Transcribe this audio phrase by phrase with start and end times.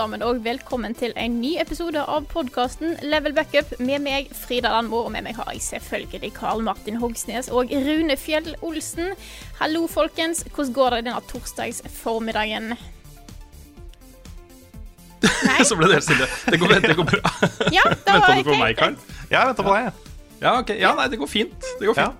[0.00, 3.68] Sammen, og velkommen til en ny episode av podkasten Level Backup.
[3.84, 8.16] Med meg Frida Landmo, og med meg har jeg selvfølgelig Karl Martin Hogsnes og Rune
[8.16, 9.10] Fjell Olsen.
[9.58, 10.40] Hallo, folkens.
[10.54, 12.70] Hvordan går det denne torsdagsformiddagen?
[15.20, 15.58] Nei?
[15.68, 16.28] Så ble det helt stille.
[16.48, 17.34] Det går, det går bra.
[17.76, 18.96] Ja, da Venta var du på meg, Karl?
[19.26, 20.06] Ja, jeg venter på deg.
[20.40, 20.72] Ja, ok.
[20.80, 21.68] Ja, nei, det går fint.
[21.82, 22.14] Det går Ja.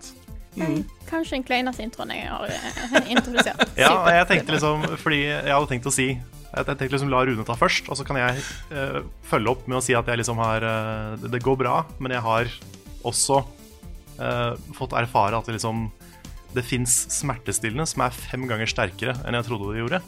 [0.59, 0.83] Mm.
[1.09, 3.65] Kanskje den kleineste introen jeg har eh, introdusert.
[3.79, 6.11] Ja, jeg tenkte liksom, fordi jeg hadde tenkt å si
[6.51, 8.41] Jeg tenkte liksom la Rune ta først, og så kan jeg
[8.75, 11.85] uh, følge opp med å si at jeg liksom har uh, det- Det går bra,
[12.03, 12.51] men jeg har
[13.07, 13.39] også
[14.19, 15.87] uh, fått erfare at det liksom
[16.53, 20.01] Det fins smertestillende som er fem ganger sterkere enn jeg trodde det gjorde.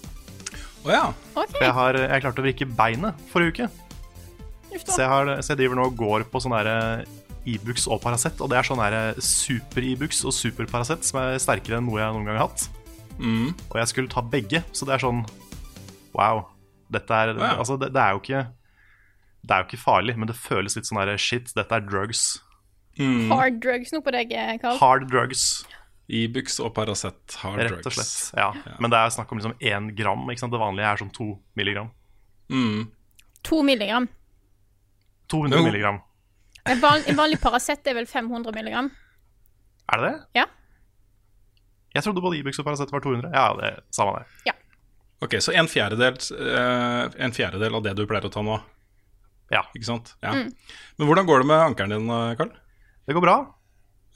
[0.83, 1.05] Oh, ja.
[1.37, 1.53] okay.
[1.55, 3.69] For jeg har jeg klarte å vrikke beinet forrige uke.
[4.83, 7.05] Så jeg, har, så jeg driver nå og går på sånn derre
[7.47, 8.83] Ibux og Paracet, og det er sånn
[9.23, 12.67] super-Ibux og super-Paracet som er sterkere enn noe jeg noen gang har hatt.
[13.19, 13.53] Mm.
[13.71, 15.23] Og jeg skulle ta begge, så det er sånn
[16.17, 16.47] Wow.
[16.93, 17.59] Dette er Wow.
[17.63, 18.47] Altså, det, det er jo ikke
[19.43, 22.43] Det er jo ikke farlig, men det føles litt sånn derre shit, dette er drugs.
[23.01, 23.31] Mm.
[23.33, 24.31] Hard drugs nå på deg,
[24.63, 24.77] Karl.
[24.79, 25.65] Hard drugs,
[26.13, 27.73] Ibux og Paracet hard drugs.
[27.73, 28.39] rett og slett.
[28.39, 28.77] Ja.
[28.79, 30.23] Men det er snakk om liksom én gram.
[30.31, 30.55] Ikke sant?
[30.55, 31.91] Det vanlige er sånn to milligram.
[32.53, 32.87] Mm.
[33.49, 34.07] To milligram.
[35.33, 35.67] 200 no.
[35.67, 36.01] milligram.
[36.69, 38.91] En, vanlig, vanlig Paracet er vel 500 milligram?
[39.91, 40.43] Er det det?
[40.43, 40.47] Ja.
[41.97, 43.33] Jeg trodde både Ibux og Paracet var 200.
[43.35, 44.53] Ja, det samme det.
[45.23, 48.57] Ok, så en fjerdedel, eh, en fjerdedel av det du pleier å ta nå,
[49.53, 49.63] Ja.
[49.77, 50.15] ikke sant?
[50.23, 50.33] Ja.
[50.33, 52.51] Men hvordan går det med ankelen din, eh, Karl?
[53.07, 53.37] Det går bra.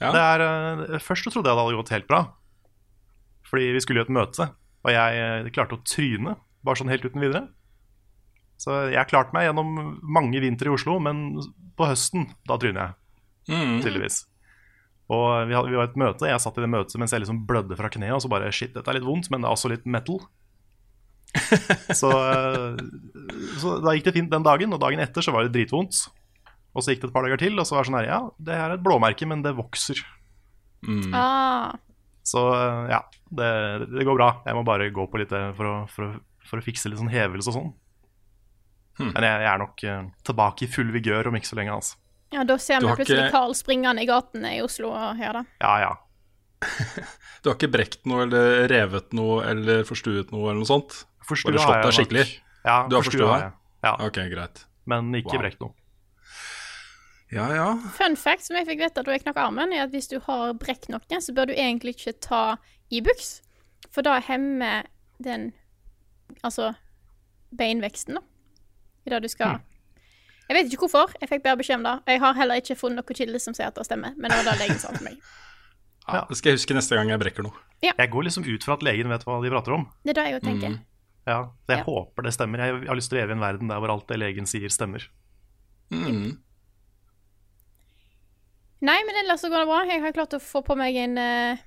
[0.01, 0.11] Ja.
[0.11, 2.33] Det er, eh, først så trodde jeg det hadde gått helt bra.
[3.47, 4.49] Fordi vi skulle i et møte,
[4.83, 7.47] og jeg klarte å tryne, bare sånn helt uten videre.
[8.59, 11.37] Så jeg har klart meg gjennom mange vintre i Oslo, men
[11.77, 12.93] på høsten, da tryner jeg,
[13.55, 13.81] Mm.
[13.81, 14.25] tydeligvis.
[15.09, 17.21] Og vi, hadde, vi var i et møte, jeg satt i det møtet mens jeg
[17.21, 19.53] liksom blødde fra kneet, og så bare shit, dette er litt vondt, men det er
[19.55, 20.19] også litt metal.
[22.01, 22.77] så, eh,
[23.61, 26.05] så da gikk det fint den dagen, og dagen etter så var det dritvondt.
[26.77, 28.21] Og så gikk det et par dager til, og så var det sånn her, ja,
[28.37, 30.01] det her er et blåmerke, men det vokser.
[30.85, 31.09] Mm.
[31.17, 31.73] Ah.
[32.27, 33.01] Så eh, ja,
[33.39, 33.51] det,
[33.93, 34.31] det går bra.
[34.45, 36.09] Jeg må bare gå på litt eh, for å, for å,
[36.47, 37.71] for å fikse litt sånn hevelse og sånn.
[38.97, 39.13] Hmm.
[39.13, 41.99] Men jeg, jeg er nok uh, tilbake i full vigør om ikke så lenge, altså.
[42.33, 45.43] Ja, da ser vi plutselig ikke- Carl springende i gatene i Oslo her, da.
[45.61, 45.93] Ja, ja.
[47.41, 51.03] Du har ikke brekt noe eller revet noe eller forstuet noe eller noe sånt?
[51.27, 51.97] Forstua har jeg deg nok.
[51.99, 52.25] skikkelig?
[52.65, 53.51] Ja, Du har forstua jeg.
[53.83, 54.65] Ja, Ok, greit.
[54.85, 55.41] men ikke Wow.
[55.41, 55.73] brekt noe.
[57.31, 57.67] Ja, ja.
[57.97, 60.53] Fun fact som jeg fikk vite da jeg knakk armen, er at hvis du har
[60.55, 62.57] brekt noe, så bør du egentlig ikke ta
[62.89, 63.41] Ibux.
[63.91, 64.85] For da hemmer
[65.21, 65.51] den
[66.43, 66.73] altså
[67.57, 68.21] beinveksten, da.
[69.07, 69.59] I det du skal
[70.49, 71.95] Jeg vet ikke hvorfor, jeg fikk bare beskjed om det.
[72.07, 74.53] Jeg har heller ikke funnet noe kilde som sier at det stemmer, men det var
[74.53, 75.17] det legen sa til meg.
[76.07, 76.21] ja.
[76.29, 77.51] Det skal jeg huske neste gang jeg brekker noe.
[77.83, 79.89] Jeg går liksom ut fra at legen vet hva de prater om.
[80.05, 80.69] Det er det jeg jo tenker.
[80.69, 80.79] Mm.
[81.27, 81.83] Ja, jeg Ja.
[81.83, 82.61] håper det stemmer.
[82.63, 84.69] Jeg har lyst til å leve i en verden der hvor alt det legen sier,
[84.71, 85.03] stemmer.
[85.91, 86.37] Mm.
[88.87, 89.79] Nei, men ellers så går det bra.
[89.89, 91.57] Jeg har klart å få på meg en uh,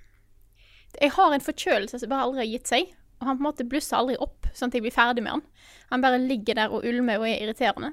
[1.00, 2.92] Jeg har en forkjølelse som bare aldri har gitt seg.
[3.20, 5.42] Og han på en måte blusser aldri opp, sånn at jeg blir ferdig med han.
[5.90, 7.92] Han bare ligger der og ulmer og er irriterende.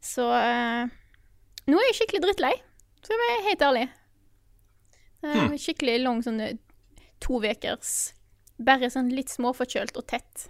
[0.00, 0.88] Så uh,
[1.68, 2.54] nå er jeg skikkelig drittlei,
[3.02, 3.88] for jeg være helt ærlig.
[5.18, 6.38] Eh, Skikkelig lang sånn
[7.18, 8.12] to ukers
[8.62, 10.44] Bare sånn litt småforkjølt og tett.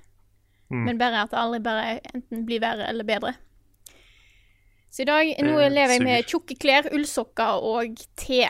[0.68, 0.84] Mm.
[0.84, 1.84] Men bare at det aldri bare
[2.14, 3.34] enten blir verre eller bedre.
[4.92, 8.48] Så i dag nå eh, lever jeg med tjukke klær, ullsokker og te.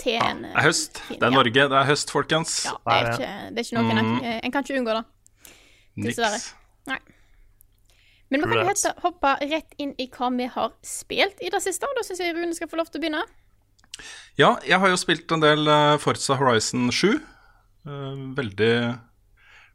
[0.00, 0.98] Teen Det er høst.
[1.04, 1.36] fin, Det er ja.
[1.36, 1.64] Norge.
[1.68, 2.54] Det er høst, folkens.
[2.64, 4.12] Ja, det er ikke, det er ikke noe en,
[4.44, 5.04] en kan ikke unngå det.
[6.06, 6.38] dessverre.
[6.88, 7.00] Nei.
[8.30, 11.88] Men vi kan jo hoppe rett inn i hva vi har spilt i det siste,
[11.90, 13.24] og da syns jeg Rune skal få lov til å begynne.
[14.38, 17.18] Ja, jeg har jo spilt en del eh, Forza Horizon 7.
[17.90, 18.72] Eh, veldig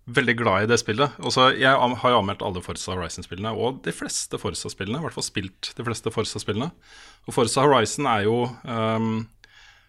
[0.05, 1.15] veldig glad i det spillet.
[1.25, 4.99] Også, jeg har jo anmeldt alle Forza Horizon-spillene, og de fleste Forza-spillene.
[5.01, 6.69] I hvert fall spilt de fleste Forza-spillene.
[7.25, 9.23] Og Forza Horizon er jo um,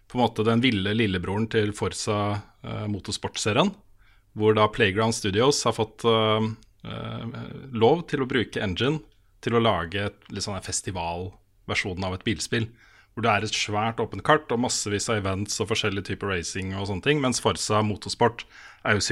[0.09, 3.73] på en måte den ville lillebroren til Forza uh, motorsportserien.
[4.37, 7.25] Hvor da Playground Studios har fått uh, uh,
[7.73, 9.03] lov til å bruke engine
[9.45, 12.65] til å lage et litt sånn her festivalversjonen av et bilspill.
[13.13, 16.73] Hvor det er et svært åpent kart og massevis av events og forskjellige typer racing
[16.73, 17.21] og sånne ting.
[17.21, 18.45] Mens Forza motorsport
[18.85, 19.05] er jo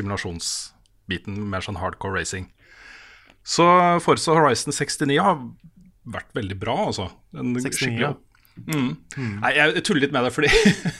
[1.06, 2.52] simulasjonsbiten, mer sånn hardcore racing.
[3.44, 3.66] Så
[4.02, 5.38] Forza Horizon 69 har
[6.06, 7.12] vært veldig bra, altså.
[7.36, 8.16] En 69, ja.
[8.56, 8.96] Mm.
[9.18, 9.42] Mm.
[9.42, 10.48] Nei, jeg tuller litt med det, fordi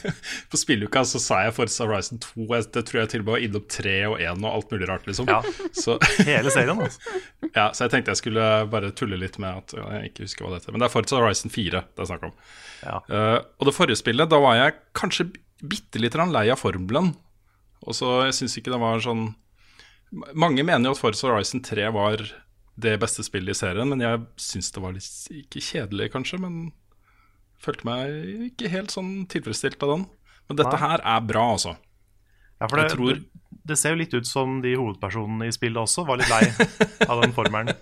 [0.52, 2.44] på spilluka så sa jeg Forza Horizon 2.
[2.52, 4.88] Jeg, det tror jeg til og med var innom 3 og 1 og alt mulig
[4.90, 5.30] rart, liksom.
[5.30, 5.40] Ja.
[5.72, 5.96] Så,
[6.28, 7.16] Hele serien, altså.
[7.54, 10.44] ja, så jeg tenkte jeg skulle bare tulle litt med at ja, jeg ikke husker
[10.46, 10.76] hva det heter.
[10.76, 12.36] Men det er Forza Horizon 4 det er snakk om.
[12.84, 13.00] Ja.
[13.08, 15.30] Uh, og det forrige spillet, da var jeg kanskje
[15.64, 17.14] bitte litt lei av formelen.
[17.86, 19.30] Og så jeg syns ikke det var sånn
[20.34, 22.22] Mange mener jo at Forza Horizon 3 var
[22.76, 26.38] det beste spillet i serien, men jeg syns det var litt ikke kjedelig, kanskje.
[26.42, 26.58] Men
[27.62, 30.06] følte meg ikke helt sånn tilfredsstilt av den.
[30.46, 30.82] Men dette Nei.
[30.84, 31.74] her er bra, altså.
[32.60, 33.42] Ja, for det, tror- det,
[33.72, 36.44] det ser jo litt ut som de hovedpersonene i spillet også var litt lei
[37.10, 37.74] av den formelen.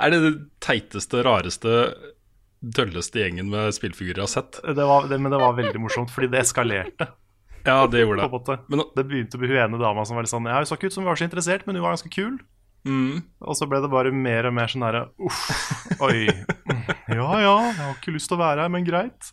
[0.00, 1.74] Er det den teiteste, rareste,
[2.62, 4.58] dølleste gjengen med spillfigurer jeg har sett?
[4.64, 7.10] Det var, det, men det var veldig morsomt, fordi det eskalerte.
[7.66, 8.58] Ja, det gjorde det.
[8.70, 10.90] Men Det begynte med hun ene dama som var litt sånn Ja, hun så ikke
[10.90, 12.36] ut som hun var så interessert, men hun var ganske kul.
[12.86, 15.42] mm, Og så ble det bare mer og mer sånn derre Uff,
[16.06, 16.26] oi.
[17.16, 19.32] Ja ja, jeg har ikke lyst til å være her, men greit.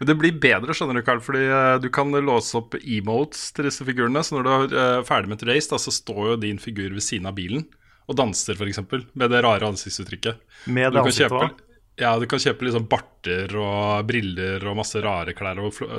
[0.00, 3.68] Men det blir bedre, skjønner du, Carl, fordi eh, du kan låse opp emotes til
[3.68, 4.22] disse figurene.
[4.24, 6.90] Så når du er eh, ferdig med et race, da, så står jo din figur
[6.96, 7.66] ved siden av bilen
[8.10, 8.80] og danser, f.eks.
[9.16, 10.40] Med det rare ansiktsuttrykket.
[10.68, 11.70] Med det ansiktet kjøpe,
[12.02, 15.92] ja, du kan kjøpe liksom barter og briller og masse rare klær og fl-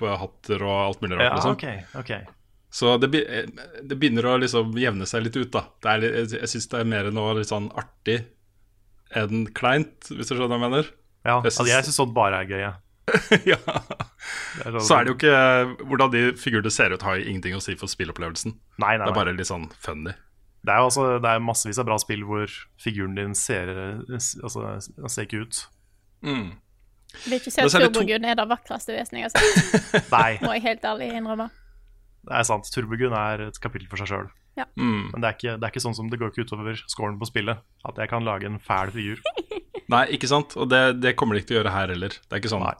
[0.00, 1.26] topphatter og alt mulig rart.
[1.28, 1.56] Ja, liksom.
[1.56, 2.24] okay, okay.
[2.70, 3.46] Så det, eh,
[3.82, 5.64] det begynner å liksom jevne seg litt ut, da.
[5.82, 8.20] Det er, jeg jeg syns det er mer noe litt sånn artig
[9.18, 10.90] enn kleint, hvis du skjønner hva jeg mener.
[11.26, 12.60] Ja, Jeg syns- altså, sånt bare er gøy.
[12.62, 13.42] jeg.
[13.54, 13.56] ja.
[14.64, 17.54] Er sånn- Så er det jo ikke Hvordan de figurene ser ut, har jo ingenting
[17.56, 18.54] å si for spillopplevelsen.
[18.78, 20.12] Nei, nei, Det er bare litt sånn funny.
[20.62, 22.46] Det er jo altså, det er massevis av bra spill hvor
[22.78, 23.70] figuren din ser
[24.06, 25.66] Altså, ser ikke ut.
[26.22, 26.52] Mm.
[27.26, 30.38] Vil ikke si at er to- Turbogun er det vakreste vesenet jeg har sett, Nei,
[30.44, 31.48] må jeg helt ærlig innrømme.
[32.28, 32.68] det er sant.
[32.74, 34.30] Turbogun er et kapittel for seg sjøl.
[34.76, 35.10] Mm.
[35.14, 37.28] Men det er, ikke, det er ikke sånn som det går ikke utover scoren på
[37.30, 37.62] spillet.
[37.88, 39.22] At jeg kan lage en fæl figur.
[39.94, 40.52] Nei, ikke sant?
[40.60, 42.12] Og det, det kommer de ikke til å gjøre her heller.
[42.20, 42.74] Det er ikke sånn Nei.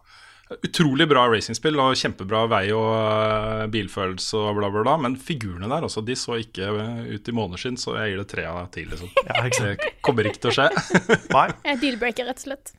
[0.66, 4.96] Utrolig bra racingspill og kjempebra vei og øh, bilfølelse og bla, bla, bla.
[5.06, 8.28] Men figurene der også, de så ikke øh, ut i måneskinn, så jeg gir det
[8.32, 8.82] tre av ti.
[8.90, 9.12] Liksom.
[9.28, 9.68] Ja, ikke?
[9.78, 10.68] Det kommer ikke til å skje.
[11.36, 12.74] Nei, En deal-breaker, rett og slett.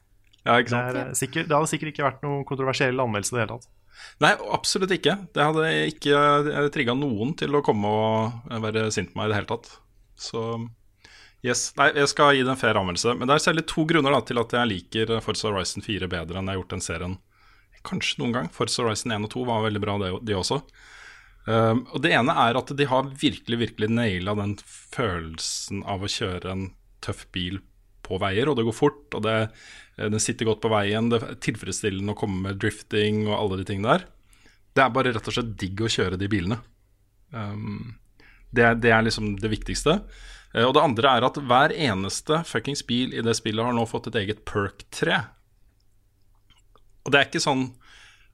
[0.48, 0.90] Ja, ikke det, sant?
[0.90, 3.72] er, eh, sikkert, det hadde sikkert ikke vært noen kontroversiell anmeldelse i det hele tatt.
[4.24, 5.16] Nei, absolutt ikke.
[5.36, 9.42] Det hadde ikke trigga noen til å komme og være sint på meg i det
[9.42, 9.70] hele tatt.
[10.22, 10.46] Så
[11.46, 11.68] yes.
[11.78, 13.16] Nei, jeg skal gi det en fair anmeldelse.
[13.18, 16.42] Men det er særlig to grunner da, til at jeg liker Forza Horizon 4 bedre
[16.42, 17.20] enn jeg har gjort den serien.
[17.86, 18.50] Kanskje noen gang.
[18.54, 20.62] Forza Horizon 1 og 2 var veldig bra, det, de også.
[21.46, 26.10] Um, og Det ene er at de har virkelig virkelig naila den følelsen av å
[26.12, 26.68] kjøre en
[27.02, 27.58] tøff bil
[28.12, 29.38] på veier, og det går fort, og det,
[29.98, 31.10] eh, den sitter godt på veien.
[31.12, 34.06] Det er tilfredsstillende å komme med drifting og alle de tingene der.
[34.76, 36.62] Det er bare rett og slett digg å kjøre de bilene.
[37.32, 37.98] Um,
[38.52, 40.02] det, det er liksom det viktigste.
[40.56, 43.84] Uh, og det andre er at hver eneste fuckings bil i det spillet har nå
[43.88, 45.24] fått et eget perk-tre.
[47.04, 47.66] Og det er ikke sånn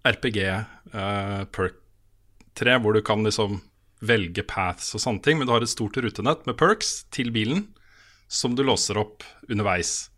[0.07, 3.62] RPG eh, perk-tre hvor du kan liksom
[4.07, 7.66] velge paths og sånne ting, men du har et stort rutenett med perks til bilen
[8.27, 10.09] som du låser opp underveis.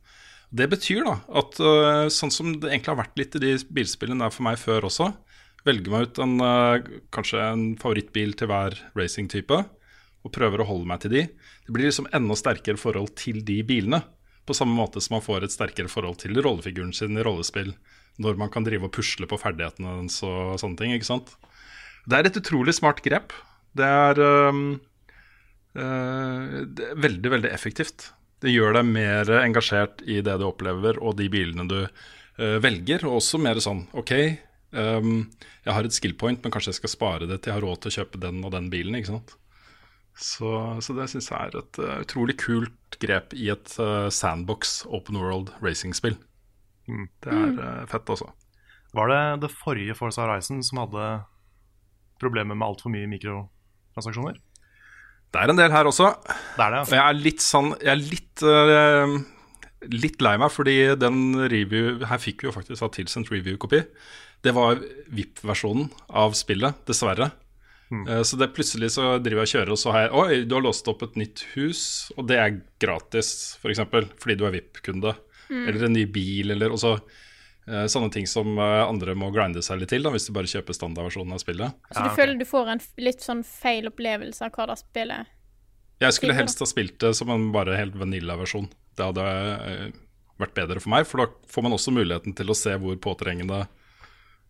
[0.49, 4.25] Det betyr da at øh, sånn som det egentlig har vært litt i de bilspillene
[4.25, 5.11] der for meg før også,
[5.67, 9.59] velger meg ut en, øh, kanskje en favorittbil til hver racingtype,
[10.19, 11.21] og prøver å holde meg til de.
[11.65, 14.01] Det blir liksom enda sterkere forhold til de bilene,
[14.49, 17.75] på samme måte som man får et sterkere forhold til rollefiguren sin i rollespill,
[18.19, 21.35] når man kan drive og pusle på ferdighetene hennes og sånne ting, ikke sant?
[22.09, 23.35] Det er et utrolig smart grep.
[23.77, 24.57] Det er, er
[25.75, 28.09] veldig, veldig effektivt.
[28.39, 33.03] Det gjør deg mer engasjert i det du opplever og de bilene du øh, velger.
[33.07, 34.13] Og også mer sånn OK,
[34.71, 35.27] um,
[35.65, 37.83] jeg har et skill point, men kanskje jeg skal spare det til jeg har råd
[37.83, 38.95] til å kjøpe den og den bilen.
[38.99, 39.35] ikke sant?
[40.19, 40.51] Så,
[40.83, 45.19] så det syns jeg er et uh, utrolig kult grep i et uh, sandbox open
[45.19, 46.17] world racing-spill.
[46.89, 48.31] Det er uh, fett, altså.
[48.95, 51.05] Var det det forrige Forza Horizon som hadde
[52.19, 54.39] problemer med altfor mye mikrotransaksjoner?
[55.29, 56.07] Det er en del her også.
[56.25, 56.95] Det er det, Og altså.
[56.97, 59.17] jeg er litt sånn Jeg er litt uh,
[59.93, 61.19] Litt lei meg, fordi den
[61.51, 63.83] review Her fikk vi jo faktisk av tilsendt review-kopi.
[64.43, 64.81] Det var
[65.13, 65.87] VIP-versjonen
[66.19, 67.29] av spillet, dessverre.
[67.91, 70.53] Eh, Så det plutselig så driver jeg og kjører, og så har jeg Oi, du
[70.57, 71.81] har låst opp et nytt hus,
[72.17, 73.31] og det er gratis,
[73.61, 75.15] f.eks., for fordi du er VIP-kunde.
[75.49, 76.93] Eller en ny bil, eller Og så
[77.91, 80.77] Sånne ting som eh, andre må grinde seg litt til, da, hvis de bare kjøper
[80.77, 81.89] standardversjonen av spillet.
[81.93, 85.33] Så du føler du får en litt sånn feil opplevelse av hva det spillet
[86.01, 88.69] Jeg skulle helst ha spilt det som en bare helt vanilla-versjon.
[88.97, 89.89] Det hadde eh,
[90.39, 93.65] vært bedre for meg, for da får man også muligheten til å se hvor påtrengende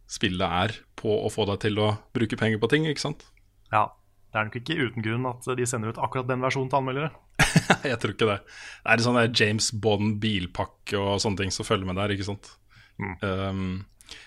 [0.10, 3.28] spillet er på å få deg til å bruke penger på ting, ikke sant?
[3.74, 3.90] Ja,
[4.30, 7.10] Det er nok ikke uten grunn at de sender ut akkurat den versjonen til anmeldere.
[7.90, 8.36] Jeg tror ikke det.
[8.46, 12.28] Det er en sånn James Bond bilpakke og sånne ting som følger med der, ikke
[12.28, 12.52] sant.
[13.00, 13.86] Um,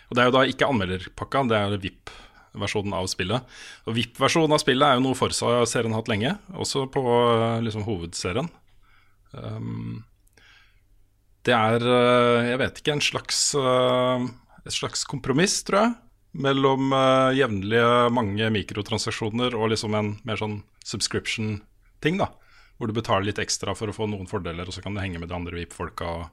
[0.08, 3.52] og det er jo da ikke anmelderpakka, det er VIP-versjonen av spillet.
[3.88, 7.86] Og VIP-versjonen av spillet er jo noe Forsa-serien har hatt lenge, også på uh, liksom
[7.86, 8.50] hovedserien.
[9.32, 10.02] Um,
[11.48, 14.28] det er, uh, jeg vet ikke, en slags, uh,
[14.62, 15.96] et slags kompromiss, tror jeg,
[16.42, 16.94] mellom
[17.36, 22.30] jevnlige mange mikrotransaksjoner og liksom en mer sånn subscription-ting, da.
[22.78, 25.20] Hvor du betaler litt ekstra for å få noen fordeler, og så kan du henge
[25.20, 26.30] med de andre VIP-folka og,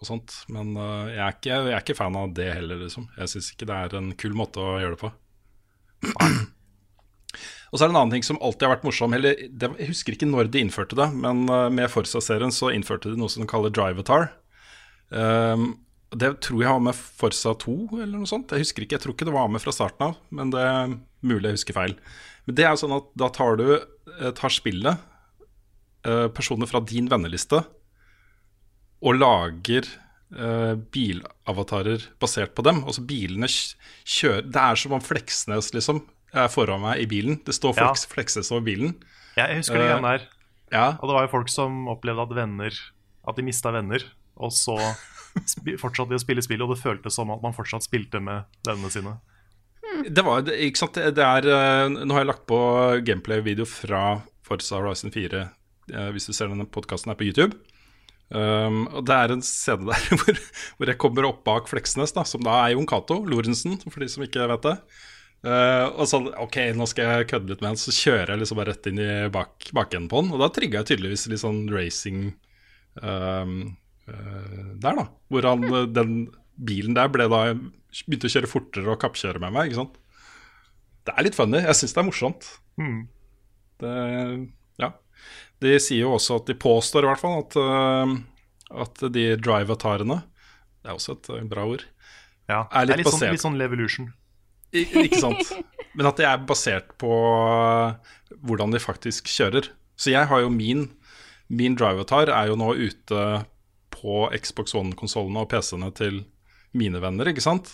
[0.00, 0.38] og sånt.
[0.52, 3.10] Men uh, jeg, er ikke, jeg er ikke fan av det heller, liksom.
[3.18, 5.12] Jeg syns ikke det er en kul måte å gjøre det på.
[7.70, 9.12] Og så er det en annen ting som alltid har vært morsom.
[9.14, 13.12] Eller, det, jeg husker ikke når de innførte det, men uh, med Forsa-serien så innførte
[13.12, 14.32] de noe som de kaller Drivatar.
[15.10, 15.74] Um,
[16.10, 18.50] det tror jeg var med Forsa 2 eller noe sånt.
[18.50, 20.96] Jeg husker ikke, jeg tror ikke det var med fra starten av, men det er
[21.22, 21.94] mulig jeg husker feil.
[22.48, 25.06] Men det er jo sånn at da tar du eh, tar spillet,
[26.32, 27.58] personer fra din venneliste,
[29.00, 29.86] og lager
[30.36, 32.82] uh, bilavatarer basert på dem.
[32.84, 36.04] Altså bilene kjører Det er som om Fleksnes liksom
[36.36, 37.40] er foran meg i bilen.
[37.44, 37.88] Det står Ja.
[37.88, 38.94] Fleks, Fleksnes over bilen.
[39.36, 40.18] Jeg husker det igjen der.
[40.18, 40.28] der.
[40.70, 42.70] Ja, Og det var jo folk som opplevde at venner
[43.26, 44.00] At de mista venner,
[44.36, 44.76] og så
[45.82, 48.90] fortsatte de å spille spill, og det føltes som at man fortsatt spilte med vennene
[48.90, 49.18] sine.
[50.08, 52.58] Det var, ikke sant, det er eh, Nå har jeg lagt på
[53.04, 57.58] gameplay-video fra Forza Horizon 4 eh, Hvis du ser denne podcasten her på YouTube
[58.30, 60.40] um, Og det er en scene der hvor,
[60.78, 64.10] hvor jeg kommer opp bak Fleksnes da, Som da er Jon Cato Lorentzen, for de
[64.10, 64.76] som ikke vet det.
[65.40, 68.58] Uh, Og sånn, ok, nå skal jeg kødde litt med han Så kjører jeg liksom
[68.60, 71.62] bare rett inn i bak, bakenden på han Og da trigga jeg tydeligvis litt sånn
[71.72, 72.26] racing
[73.00, 73.54] um,
[74.04, 76.18] uh, Der da Hvor han, eh, den
[76.60, 79.96] bilen der ble da Begynte å kjøre fortere og kappkjøre med meg Ikke sant?
[81.08, 82.46] Det er litt funny, jeg synes det er morsomt.
[82.76, 82.98] Mm.
[83.80, 83.94] det,
[84.82, 84.90] Ja
[85.60, 88.14] De sier jo også at de påstår i hvert fall At, eh,
[88.84, 90.20] at de drive-atarene
[90.80, 91.84] Det er også et eh, bra ord
[92.48, 94.08] Ja, Er litt det er litt sånn, litt sånn Levolution.
[94.72, 95.52] I, Ikke sant?
[95.98, 97.10] Men at de er basert på
[98.46, 99.72] hvordan de faktisk kjører.
[99.98, 100.86] Så jeg har jo min
[101.50, 103.22] Min drive-atar er jo nå ute
[103.90, 106.20] på Xbox One-konsollene og PC-ene til
[106.78, 107.72] mine venner, ikke sant?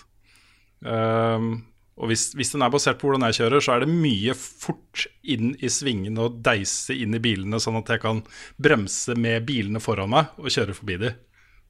[0.81, 4.34] Ehm, og hvis, hvis den er basert på hvordan jeg kjører, så er det mye
[4.36, 8.20] fort inn i svingene og deise inn i bilene, sånn at jeg kan
[8.60, 11.14] bremse med bilene foran meg og kjøre forbi de.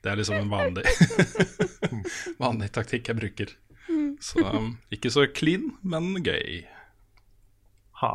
[0.02, 0.82] Det er liksom en vanlig,
[2.42, 3.54] vanlig taktikk jeg bruker.
[4.22, 6.64] Så um, ikke så clean, men gøy.
[8.02, 8.12] Ha.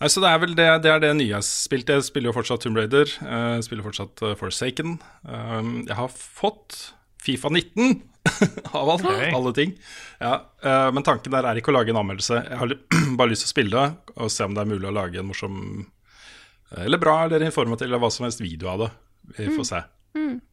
[0.00, 1.90] Nei, så det er vel det, det, er det nye jeg har spilt.
[1.92, 3.10] Jeg spiller jo fortsatt Tomb Raider.
[3.20, 4.94] eh, Jeg spiller fortsatt eh, Forsaken.
[5.28, 6.78] Um, jeg har fått
[7.20, 7.94] Fifa 19,
[8.76, 9.30] av alt, okay.
[9.36, 9.74] alle ting.
[10.20, 10.34] Ja,
[10.64, 12.42] uh, men tanken der er ikke å lage en anmeldelse.
[12.48, 12.74] Jeg har
[13.20, 15.28] bare lyst til å spille det og se om det er mulig å lage en
[15.28, 18.90] morsom eh, eller bra eller informativ eller hva som helst video av det.
[19.38, 19.82] Vi får se.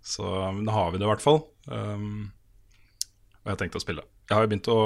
[0.06, 1.42] Så um, da har vi det i hvert fall.
[1.66, 2.30] Um,
[3.42, 4.04] og jeg har tenkt å spille.
[4.28, 4.80] Jeg har begynt å,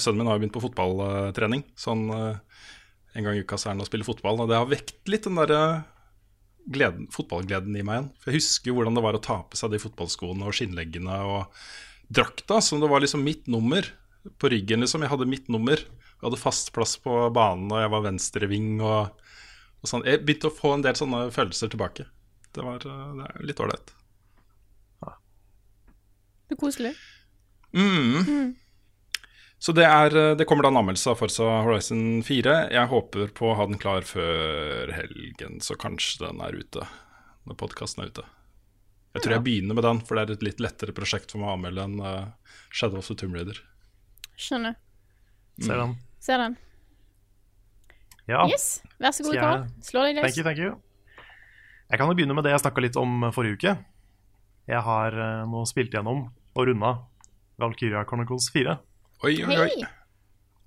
[0.00, 1.64] Sønnen min har jo begynt på fotballtrening.
[1.78, 2.40] Sånn uh,
[3.18, 4.42] en gang i uka så er han og spiller fotball.
[4.42, 5.86] Og det har vekt litt den der eh,
[6.66, 8.10] gleden, fotballgleden i meg igjen.
[8.20, 11.62] For jeg husker hvordan det var å ta på seg de fotballskoene og skinnleggene og
[12.08, 13.86] drakta, som det var liksom mitt nummer
[14.40, 14.82] på ryggen.
[14.84, 15.80] liksom Jeg hadde mitt nummer.
[15.80, 19.28] Jeg hadde fast plass på banen, og jeg var venstreving og,
[19.82, 20.06] og sånn.
[20.08, 22.08] Jeg begynte å få en del sånne følelser tilbake.
[22.56, 23.94] Det var eh, det er litt ålreit.
[26.48, 26.94] Det er koselig.
[29.58, 32.56] Så det, er, eh, det kommer da en anmeldelse av Forza Horizon 4.
[32.74, 36.86] Jeg håper på å ha den klar før helgen, så kanskje den er ute
[37.48, 38.26] når podkasten er ute.
[39.16, 41.50] Jeg tror jeg begynner med den, for det er et litt lettere prosjekt for meg
[41.50, 43.58] å anmelde enn uh, Shadow of the Tomb Raider.
[44.38, 44.76] Skjønner.
[45.58, 45.94] Ser den.
[46.22, 46.58] Ser den.
[48.28, 48.44] Ja.
[48.52, 49.64] Yes, vær så god, Karl.
[49.82, 50.28] Slå deg løs.
[50.28, 50.76] Thank you, thank you.
[51.88, 53.74] Jeg kan jo begynne med det jeg snakka litt om forrige uke.
[54.68, 56.92] Jeg har eh, nå spilt gjennom og runda
[57.58, 58.76] Valkyria Chronicles 4.
[59.18, 59.70] Oi, oi, oi.
[59.72, 59.86] Hei!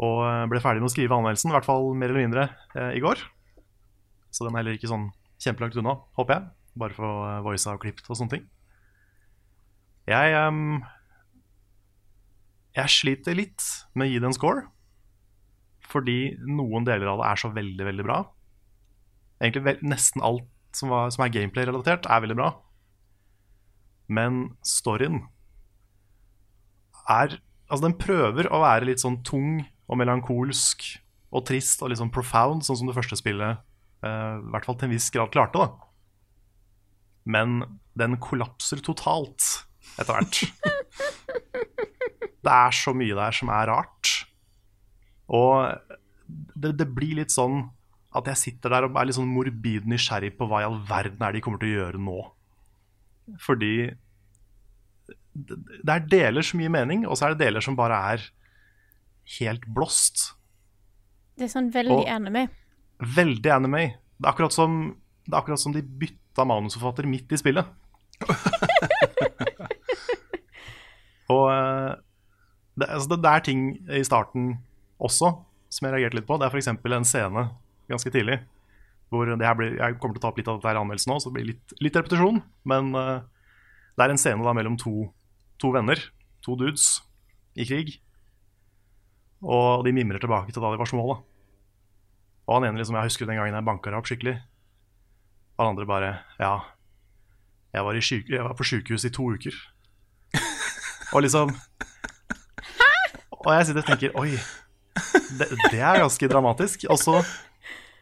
[0.04, 2.42] Og eh, ble ferdig med å skrive anmeldelsen, i hvert fall mer eller mindre,
[2.76, 3.22] eh, i går.
[4.28, 5.06] Så den er heller ikke sånn
[5.40, 6.50] kjempelangt unna, håper jeg.
[6.82, 8.44] Bare for å uh, voice og klippet og sånne ting.
[10.08, 10.82] Jeg um,
[12.76, 13.66] Jeg sliter litt
[13.96, 14.66] med å gi det en score.
[15.92, 16.18] Fordi
[16.48, 18.18] noen deler av det er så veldig, veldig bra.
[19.40, 22.50] Egentlig vel, nesten alt som, var, som er gameplay-relatert, er veldig bra.
[24.12, 25.22] Men storyen
[27.12, 27.40] er
[27.72, 30.84] Altså, den prøver å være litt sånn tung og melankolsk
[31.32, 33.62] og trist og litt sånn profound, sånn som det første spillet
[34.04, 35.70] uh, i hvert fall til en viss grad klarte, da.
[37.32, 37.62] Men
[37.96, 39.64] den kollapser totalt
[40.02, 40.42] etter hvert.
[42.44, 44.12] det er så mye der som er rart.
[45.32, 45.72] Og
[46.28, 47.70] det, det blir litt sånn
[48.18, 51.24] at jeg sitter der og er litt sånn morbid nysgjerrig på hva i all verden
[51.24, 52.18] er de kommer til å gjøre nå.
[53.40, 53.74] Fordi
[55.34, 58.26] det er deler som gir mening, og så er det deler som bare er
[59.40, 60.34] helt blåst.
[61.38, 62.50] Det er sånn veldig Og- anime.
[63.02, 63.84] Veldig anime.
[64.20, 64.96] Det er akkurat som,
[65.26, 67.66] det er akkurat som de bytta manusforfatter midt i spillet.
[71.32, 71.96] og eh,
[72.78, 74.60] det, altså det, det er ting i starten
[75.02, 75.32] også
[75.72, 76.38] som jeg reagerte litt på.
[76.38, 76.68] Det er f.eks.
[76.68, 77.50] en scene
[77.90, 78.42] ganske tidlig
[79.12, 80.80] hvor det her blir, Jeg kommer til å ta opp litt av dette her i
[80.80, 82.38] anmeldelsen nå, så det blir litt, litt repetisjon.
[82.64, 83.20] Men uh,
[83.98, 85.10] det er en scene da mellom to,
[85.62, 86.00] to venner,
[86.46, 86.96] to dudes,
[87.56, 88.00] i krig.
[89.42, 91.06] Og de mimrer tilbake til da de var små.
[91.14, 91.22] da
[92.52, 94.34] og han ene liksom, jeg husker den gangen jeg banka deg opp skikkelig.
[95.56, 96.10] Og han andre bare
[96.42, 96.56] Ja,
[97.72, 99.56] jeg var, i syk jeg var på sjukehus i to uker.
[101.16, 101.54] og liksom
[103.40, 104.36] Og jeg sitter og tenker Oi,
[105.40, 106.84] det, det er ganske dramatisk.
[106.92, 107.22] Og så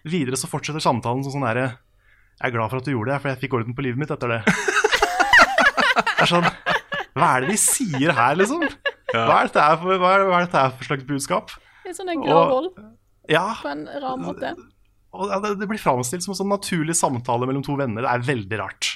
[0.08, 3.22] videre så fortsetter samtalen som sånn herre Jeg er glad for at du gjorde det,
[3.22, 4.42] for jeg fikk orden på livet mitt etter det.
[6.10, 6.48] Det er sånn
[7.18, 8.66] Hva er det de sier her, liksom?
[9.14, 11.54] Hva er dette her for, hva er, hva er dette her for slags budskap?
[11.88, 12.68] Er sånn en gråvoll
[13.32, 14.52] Ja, på en rar måte.
[15.14, 18.06] og det, det blir framstilt som en sånn naturlig samtale mellom to venner.
[18.06, 18.92] Det er veldig rart.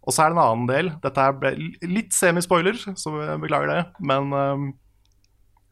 [0.00, 0.92] Og så er det en annen del.
[1.04, 1.54] Dette er ble
[1.88, 3.80] litt semispoiler, så jeg beklager det.
[4.04, 4.68] Men um,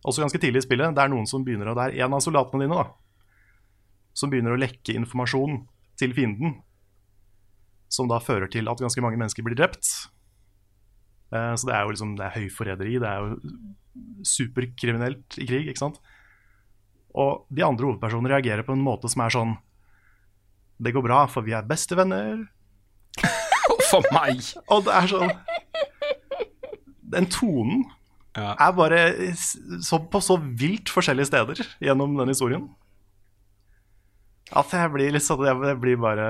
[0.05, 0.97] også ganske tidlig i spillet.
[0.97, 2.89] Det er noen som begynner å Det er en av soldatene dine da
[4.19, 5.61] som begynner å lekke informasjon
[6.01, 6.57] til fienden.
[7.93, 9.87] Som da fører til at ganske mange mennesker blir drept.
[11.33, 12.95] Eh, så det er jo liksom Det er høyforræderi.
[13.03, 15.99] Det er jo superkriminelt i krig, ikke sant.
[17.19, 19.57] Og de andre hovedpersonene reagerer på en måte som er sånn
[20.79, 22.45] Det går bra, for vi er bestevenner.
[23.91, 24.43] For meg!
[24.71, 25.33] Og det er sånn
[27.09, 27.87] Den tonen
[28.37, 28.53] Ja.
[28.61, 28.99] er bare
[29.83, 32.69] så, på så vilt forskjellige steder gjennom den historien.
[34.55, 36.29] At jeg blir litt sånn Jeg jeg blir bare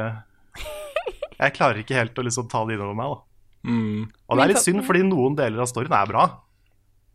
[1.38, 3.12] Jeg klarer ikke helt å liksom ta det innover meg.
[3.12, 3.24] da
[3.66, 4.08] Mm.
[4.28, 6.26] Og det er litt synd, fordi noen deler av storyen er bra.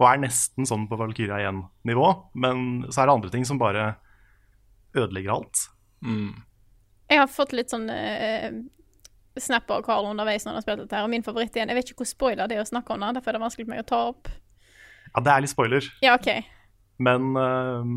[0.01, 2.07] Og er nesten sånn på Valkyria 1-nivå.
[2.43, 3.93] Men så er det andre ting som bare
[4.97, 5.67] ødelegger alt.
[6.05, 6.33] Mm.
[7.11, 8.49] Jeg har fått litt sånn uh,
[9.39, 11.79] snapper av Carl underveis når han har spilt dette her, og min favoritt igjen Jeg
[11.79, 13.73] vet ikke hvor spoiler det er å snakke om det, derfor er det vanskelig for
[13.75, 14.31] meg å ta opp.
[15.13, 15.87] Ja, det er litt spoiler.
[16.05, 16.29] Ja, OK.
[17.03, 17.95] Men uh,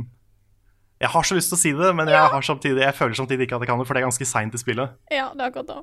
[1.02, 3.48] Jeg har så lyst til å si det, men jeg, har samtidig, jeg føler samtidig
[3.48, 4.96] ikke at jeg kan det, for det er ganske seint i spillet.
[5.12, 5.82] Ja, det er akkurat det.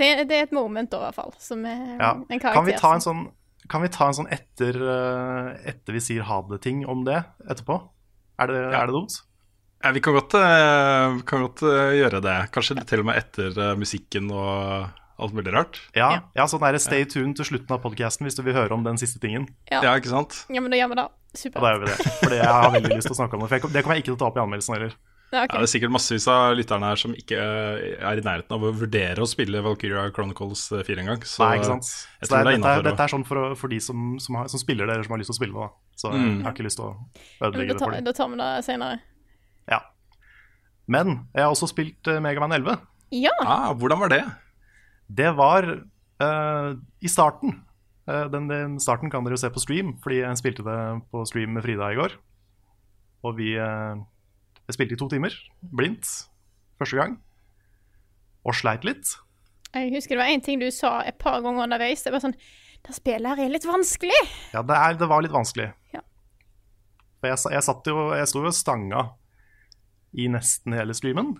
[0.00, 2.12] Det, er- det er et moment, da, i hvert fall, som er Ja.
[2.16, 2.54] en karakter.
[2.56, 3.22] Kan vi ta en sånn,
[3.68, 7.76] kan vi ta en sånn etter, øh, etter vi sier ha det-ting om det etterpå?
[8.40, 8.80] Er det, Ja.
[8.82, 9.20] er det dumt?
[9.84, 12.38] Ja, vi kan godt, eh, kan godt eh, gjøre det.
[12.52, 15.78] Kanskje til og med etter eh, musikken og alt mulig rart.
[15.94, 16.20] Ja, Ja.
[16.36, 16.44] ja.
[16.46, 19.20] sånn der, Stay tuned til slutten av podkasten hvis du vil høre om den siste
[19.20, 19.48] tingen.
[19.70, 19.80] Ja.
[19.82, 20.46] Ja, ikke sant?
[20.48, 21.08] Ja, men da gjør vi det.
[21.54, 21.96] Og da gjør vi det.
[22.24, 23.48] for jeg har veldig lyst til å snakke om det.
[23.48, 24.94] For jeg, det kommer jeg ikke til å ta opp i anmeldelsen heller.
[25.30, 25.54] Ja, okay.
[25.54, 28.64] Ja, det er sikkert massevis av lytterne her som ikke eh, er i nærheten av
[28.66, 31.20] å vurdere å spille Valkyria Chronicles eh, 4 engang.
[31.22, 31.86] Så Nei, ikke sant?
[31.86, 34.48] Så det det er, dette, er, dette er sånn for, for de som, som, har,
[34.50, 35.68] som spiller det, eller som har lyst til å spille det.
[35.68, 35.94] da.
[36.02, 36.26] Så Mm.
[36.32, 36.92] jeg har ikke lyst til å
[37.46, 38.04] ødelegge det for dem.
[38.08, 39.00] da tar vi det senere.
[39.70, 39.80] Ja.
[40.90, 42.80] Men jeg har også spilt uh, Megaman 11.
[43.14, 43.34] Ja!
[43.46, 44.22] ah, hvordan var det?
[45.06, 47.60] Det var uh, i starten.
[48.10, 50.78] Uh, den, den starten kan dere jo se på stream, fordi jeg spilte det
[51.14, 52.18] på stream med Frida i går.
[53.22, 53.98] Og vi eh,
[54.70, 55.34] Jeg spilte i to timer,
[55.74, 56.06] blindt,
[56.78, 57.16] første gang.
[58.46, 59.16] Og sleit litt.
[59.74, 62.04] Jeg husker det var én ting du sa et par ganger underveis.
[62.06, 62.36] Det var sånn
[62.86, 64.20] Det spillet her er litt vanskelig.
[64.54, 65.66] Ja, det, er, det var litt vanskelig.
[65.92, 66.00] Ja.
[67.20, 69.02] For jeg, jeg satt jo Jeg sto jo stanga
[70.16, 71.34] i nesten hele streamen.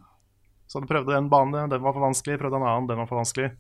[0.67, 2.39] Så jeg prøvde en bane, den var for vanskelig.
[2.43, 3.55] Prøvde en annen, den var for vanskelig.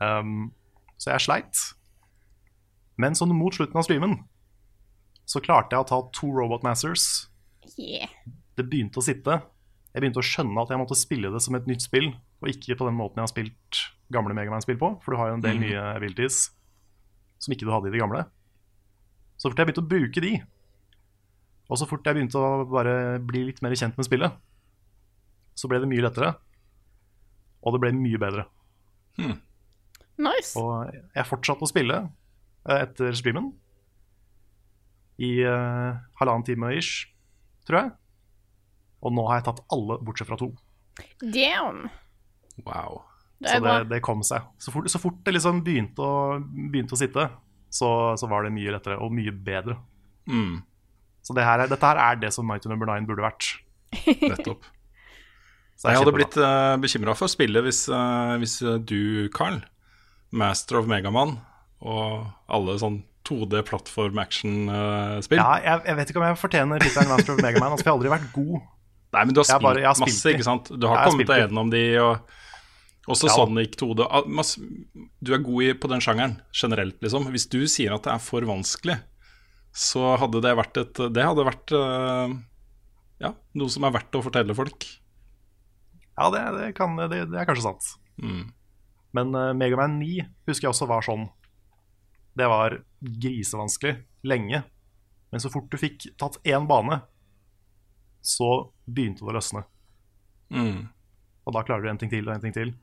[0.00, 0.52] Um,
[0.98, 1.66] så jeg sleit.
[2.98, 4.20] Men sånn mot slutten av streamen
[5.30, 7.29] så klarte jeg å ta to Robot Masters.
[7.78, 8.10] Yeah.
[8.58, 9.40] Det begynte å sitte.
[9.90, 12.76] Jeg begynte å skjønne at jeg måtte spille det som et nytt spill, og ikke
[12.78, 13.80] på den måten jeg har spilt
[14.14, 15.64] gamle Megaman-spill på, for du har jo en del mm.
[15.66, 16.48] nye abilities
[17.40, 18.24] som ikke du hadde i de gamle.
[19.40, 20.32] Så fort jeg begynte å bruke de,
[21.70, 24.34] og så fort jeg begynte å bare bli litt mer kjent med spillet,
[25.58, 26.34] så ble det mye lettere,
[27.60, 28.46] og det ble mye bedre.
[30.20, 30.52] Nice.
[30.58, 33.50] Og jeg fortsatte å spille eh, etter streamen
[35.20, 37.06] i uh, halvannen time ish,
[37.68, 37.92] tror jeg.
[39.00, 40.50] Og nå har jeg tatt alle bortsett fra to.
[41.22, 41.86] Damn.
[42.66, 43.02] Wow.
[43.40, 44.48] Det Så det, det kom seg.
[44.60, 47.30] Så fort, så fort det liksom begynte å, begynte å sitte,
[47.72, 47.88] så,
[48.20, 49.78] så var det mye lettere og mye bedre.
[50.28, 50.60] Mm,
[51.24, 53.48] Så det her er, dette her er det som Night Number 9 burde vært.
[54.20, 54.68] nettopp.
[55.80, 59.62] Jeg hadde blitt uh, bekymra for spillet hvis, uh, hvis eh, du, Carl,
[60.28, 61.38] master of Megaman
[61.80, 67.10] og alle sånn 2D plattform action-spill Ja, jeg, jeg vet ikke om jeg fortjener tittelen
[67.12, 67.74] Master of Megaman.
[67.74, 68.60] Altså, jeg har aldri vært god.
[69.10, 70.34] Nei, men du har spilt bare- har masse, spilt.
[70.38, 70.70] ikke sant?
[70.80, 71.42] Du har har kommet deg de.
[71.44, 73.34] gjennom de, og også Ja.
[73.34, 74.06] Sonic 2D.
[74.06, 74.22] ah,
[75.20, 77.26] du er god i, på den sjangeren generelt, liksom.
[77.34, 79.00] Hvis du sier at det er for vanskelig,
[79.74, 82.36] så hadde det vært et Det hadde vært eh,
[83.20, 84.86] ja, noe som er verdt å fortelle folk.
[86.18, 87.92] Ja, det, det, kan, det, det er kanskje sant.
[88.20, 88.52] Mm.
[89.16, 91.28] Men uh, Megaman 9 husker jeg også var sånn.
[92.38, 94.62] Det var grisevanskelig lenge.
[95.30, 97.00] Men så fort du fikk tatt én bane,
[98.20, 99.64] så begynte det å løsne.
[100.50, 100.88] Mm.
[101.46, 102.74] Og da klarer du en ting til og en ting til.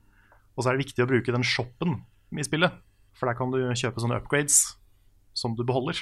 [0.56, 2.00] Og så er det viktig å bruke den shoppen
[2.34, 2.74] i spillet.
[3.18, 4.62] For der kan du kjøpe sånne upgrades
[5.36, 6.00] som du beholder.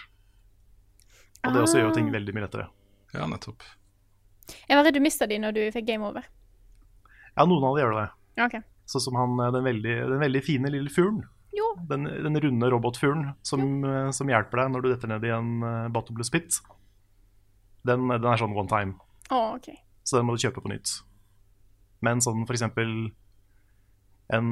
[1.45, 2.71] Og det også gjør ting veldig mye lettere.
[3.15, 3.65] Ja, nettopp.
[4.67, 6.27] Jeg var redd du mista de når du fikk game over.
[7.37, 8.07] Ja, noen av de gjør det.
[8.47, 8.63] Okay.
[8.89, 11.25] Sånn som han, eh, den veldig, den veldig fine lille fuglen.
[11.57, 11.71] Jo.
[11.89, 15.53] Den, den runde robotfuglen som, eh, som hjelper deg når du detter ned i en
[15.65, 16.59] uh, bottomless pit.
[17.87, 18.99] Den, den er sånn one time,
[19.31, 19.81] Oh, okay.
[20.07, 20.99] så den må du kjøpe på nytt.
[22.05, 22.91] Men sånn for eksempel
[24.35, 24.51] en,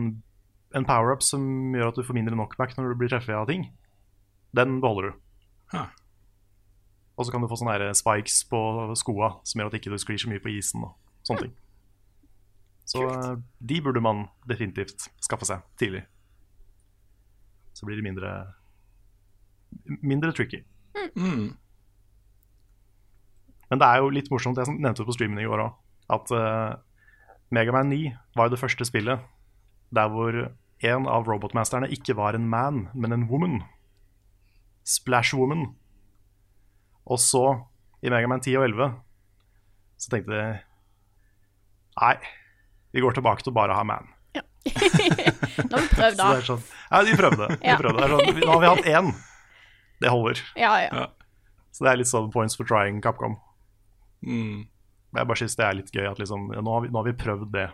[0.75, 3.69] en power-up som gjør at du får mindre knockback når du blir treffet av ting,
[4.55, 5.21] den beholder du.
[5.75, 5.91] Huh.
[7.19, 8.61] Og så kan du få sånne spikes på
[8.99, 11.55] skoa som gjør at ikke du sklir så mye på isen og sånne ting.
[12.85, 13.45] Så Kult.
[13.65, 16.05] de burde man definitivt skaffe seg tidlig.
[17.85, 18.33] Så blir det mindre
[20.01, 20.63] mindre tricky.
[21.17, 21.53] Mm.
[23.69, 25.79] Men det er jo litt morsomt, jeg nevnte det på streamen i går òg,
[26.15, 26.77] at uh,
[27.55, 29.25] Megaman 9 var jo det første spillet
[29.95, 30.37] der hvor
[30.85, 33.61] en av robotmasterne ikke var en man, men en woman.
[34.85, 35.69] Splash Woman.
[37.07, 37.45] Og så,
[38.03, 38.97] i Megaman 10 og 11,
[40.01, 40.47] så tenkte de
[41.95, 42.17] Nei,
[42.91, 44.11] vi går tilbake til å bare ha man.
[45.71, 46.27] Nå har vi prøvd, Så da.
[46.27, 47.49] det er sånn, ja, de prøvde.
[47.61, 48.01] De prøvde.
[48.01, 49.13] Det er sånn, nå har vi hatt én.
[50.03, 50.43] Det holder.
[50.59, 51.07] Ja, ja.
[51.75, 53.39] Så det er litt sånn points for trying Capcom.
[54.25, 54.67] Mm.
[54.67, 57.01] Men Jeg bare synes det er litt gøy at liksom, ja, nå, har vi, nå
[57.01, 57.69] har vi prøvd det.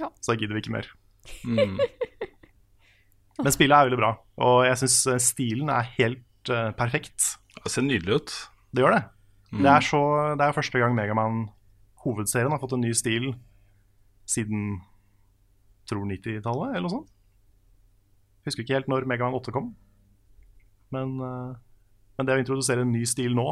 [0.00, 0.10] Ja.
[0.24, 0.90] Så gidder vi ikke mer.
[1.46, 1.78] Mm.
[3.44, 4.12] Men spillet er veldig bra,
[4.46, 7.32] og jeg syns stilen er helt uh, perfekt.
[7.56, 8.34] Det ser nydelig ut.
[8.74, 9.02] Det gjør det.
[9.54, 10.00] Det er så,
[10.38, 11.44] det er første gang Megaman
[12.04, 13.32] hovedserien har fått en ny stil
[14.28, 14.80] siden
[15.88, 17.10] tror 90-tallet, eller noe sånt.
[18.44, 19.72] Husker ikke helt når Megaman 8 kom.
[20.94, 21.54] Men, eh,
[22.18, 23.46] men det å introdusere en ny stil nå,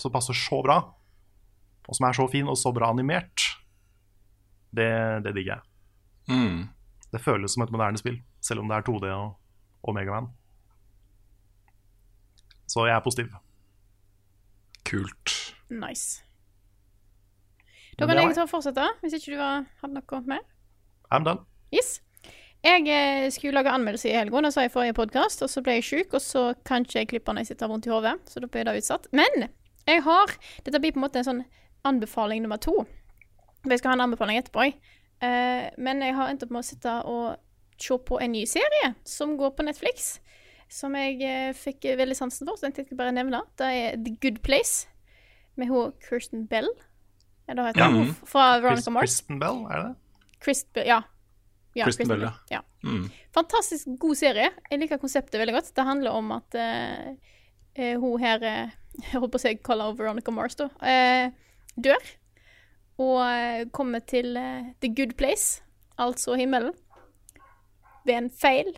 [0.00, 0.80] som passer så bra,
[1.86, 3.46] og som er så fin og så bra animert,
[4.76, 4.90] det,
[5.24, 5.62] det digger jeg.
[6.28, 6.68] Mm.
[7.12, 9.36] Det føles som et moderne spill, selv om det er 2D og,
[9.86, 10.28] og Megaman.
[12.66, 13.30] Så jeg er positiv.
[14.86, 15.34] Kult.
[15.70, 16.22] Nice.
[17.96, 20.42] Da kan jeg ta og fortsette, hvis ikke du hadde noe mer.
[21.08, 21.46] I'm done.
[21.72, 22.02] Yes.
[22.66, 25.62] Jeg eh, skulle lage anmeldelse i helgen, det sa jeg i forrige podkast, og så
[25.62, 28.16] ble jeg sjuk, og så kan ikke jeg klippe når jeg sitter vondt i hodet,
[28.26, 29.06] så da ble det utsatt.
[29.14, 29.48] Men
[29.86, 30.32] jeg har
[30.66, 31.42] Dette blir på en måte en sånn
[31.86, 32.74] anbefaling nummer to.
[33.70, 34.78] Jeg skal ha en anbefaling etterpå, jeg.
[35.22, 37.36] Eh, men jeg har endt opp med å sitte og
[37.78, 40.16] se på en ny serie som går på Netflix.
[40.72, 43.44] Som jeg uh, fikk veldig sansen for, så jeg tenkte bare nevne.
[43.54, 44.88] Det er The Good Place
[45.54, 46.66] med hun Kirsten Bell.
[47.46, 47.92] Ja, hva heter Ja.
[47.94, 49.20] hun fra Veronica Mars.
[49.20, 49.92] Kristen Bell, er det?
[50.42, 51.04] Christ, ja.
[51.76, 51.84] Ja.
[51.84, 52.62] Kristen Bell, ja.
[52.84, 53.08] Mm.
[53.34, 54.48] Fantastisk god serie.
[54.70, 55.72] Jeg liker konseptet veldig godt.
[55.76, 59.98] Det handler om at eh, hun her eh, Jeg holdt på å si kaller henne
[59.98, 60.70] Veronica Mars, da.
[60.80, 62.06] Uh, dør.
[63.04, 64.30] Og kommer til
[64.80, 65.60] The Good Place,
[66.00, 66.72] altså himmelen,
[68.08, 68.70] ved en feil.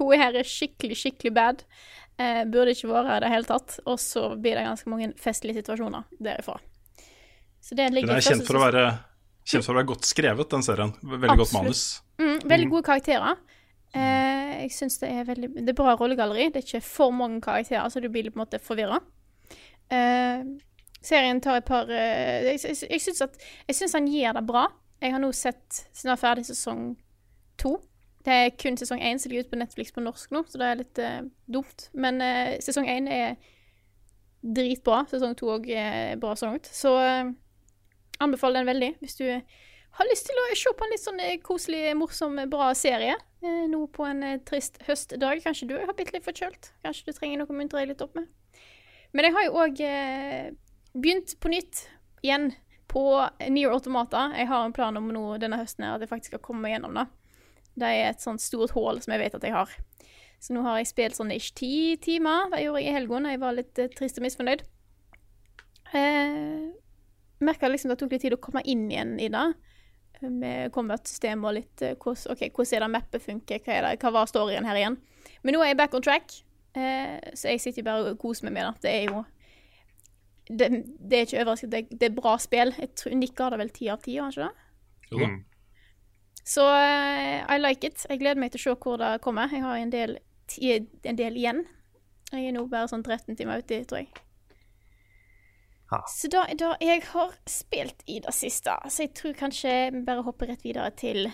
[0.00, 1.62] Hun her er skikkelig, skikkelig bad.
[2.50, 3.78] Burde ikke vært her i det hele tatt.
[3.86, 6.58] Og så blir det ganske mange festlige situasjoner derifra.
[7.62, 8.88] Så det ligger Den er kjent for å være
[9.44, 10.94] Kjent er godt skrevet, den serien.
[11.02, 11.82] Veldig godt manus.
[12.20, 13.40] Mm, veldig gode karakterer.
[13.94, 16.48] Eh, jeg syns det er veldig Det er bra rollegalleri.
[16.50, 19.00] Det er ikke for mange karakterer, så du blir på en måte forvirra.
[19.92, 20.46] Eh,
[21.04, 23.36] serien tar et par eh, Jeg, jeg, jeg syns at
[23.68, 24.66] Jeg syns han gir det bra.
[25.04, 26.94] Jeg har nå sett snart ferdig sesong
[27.60, 27.76] to.
[28.24, 30.68] Det er kun sesong én som ligger ute på Netflix på norsk nå, så det
[30.68, 31.20] er litt eh,
[31.52, 31.90] dumt.
[31.92, 33.34] Men eh, sesong én er
[34.40, 35.02] dritbra.
[35.10, 36.70] Sesong to òg er bra så langt.
[36.72, 37.34] Så eh,
[38.22, 39.26] anbefaler den veldig hvis du
[39.94, 43.64] har lyst til å se på en litt sånn eh, koselig, morsom, bra serie eh,
[43.70, 45.44] nå på en eh, trist høstdag.
[45.44, 46.72] Kanskje du har blitt litt forkjølt?
[46.82, 48.26] Kanskje du trenger noe å muntre deg litt opp med?
[49.14, 50.48] Men jeg har jo òg eh,
[50.94, 51.86] begynt på nytt
[52.26, 52.50] igjen
[52.90, 53.04] på
[53.50, 54.28] Near Automata.
[54.38, 56.74] Jeg har en plan om nå denne høsten her at jeg faktisk skal komme meg
[56.74, 57.06] gjennom det.
[57.78, 59.70] Det er et sånt stort hull som jeg vet at jeg har.
[60.42, 62.50] Så nå har jeg spilt sånn ish ti timer.
[62.52, 64.64] Det gjorde jeg i helgen da jeg var litt eh, trist og misfornøyd.
[65.94, 66.74] Eh,
[67.44, 69.44] Merka liksom det tok litt tid å komme inn igjen i det.
[70.22, 73.88] eh, Med combat-system og litt eh, hvordan, ok, hvordan er det mappet funker, hva, er
[73.90, 74.98] det, hva var storyen her igjen.
[75.42, 76.32] Men nå er jeg back on track,
[76.74, 78.82] eh, så jeg sitter bare og koser meg med det.
[78.88, 79.24] Det er jo
[80.44, 80.66] Det,
[81.00, 82.74] det er ikke overraskende, det, det er bra spill.
[82.76, 85.08] Jeg tror Nick har det vel ti av ti, har han ikke det?
[85.10, 85.28] Jo da.
[85.30, 85.38] Mm.
[86.44, 88.02] Så eh, I like it.
[88.10, 89.48] Jeg gleder meg til å se hvor det kommer.
[89.48, 90.18] Jeg har en del,
[90.52, 90.74] ti-
[91.08, 91.62] en del igjen.
[92.30, 94.10] Jeg er nå bare sånn 13 timer uti, tror jeg.
[95.94, 96.02] Ha.
[96.08, 98.72] Så da er det jeg har spilt i det siste.
[98.90, 101.28] Så jeg tror kanskje vi bare hopper rett videre til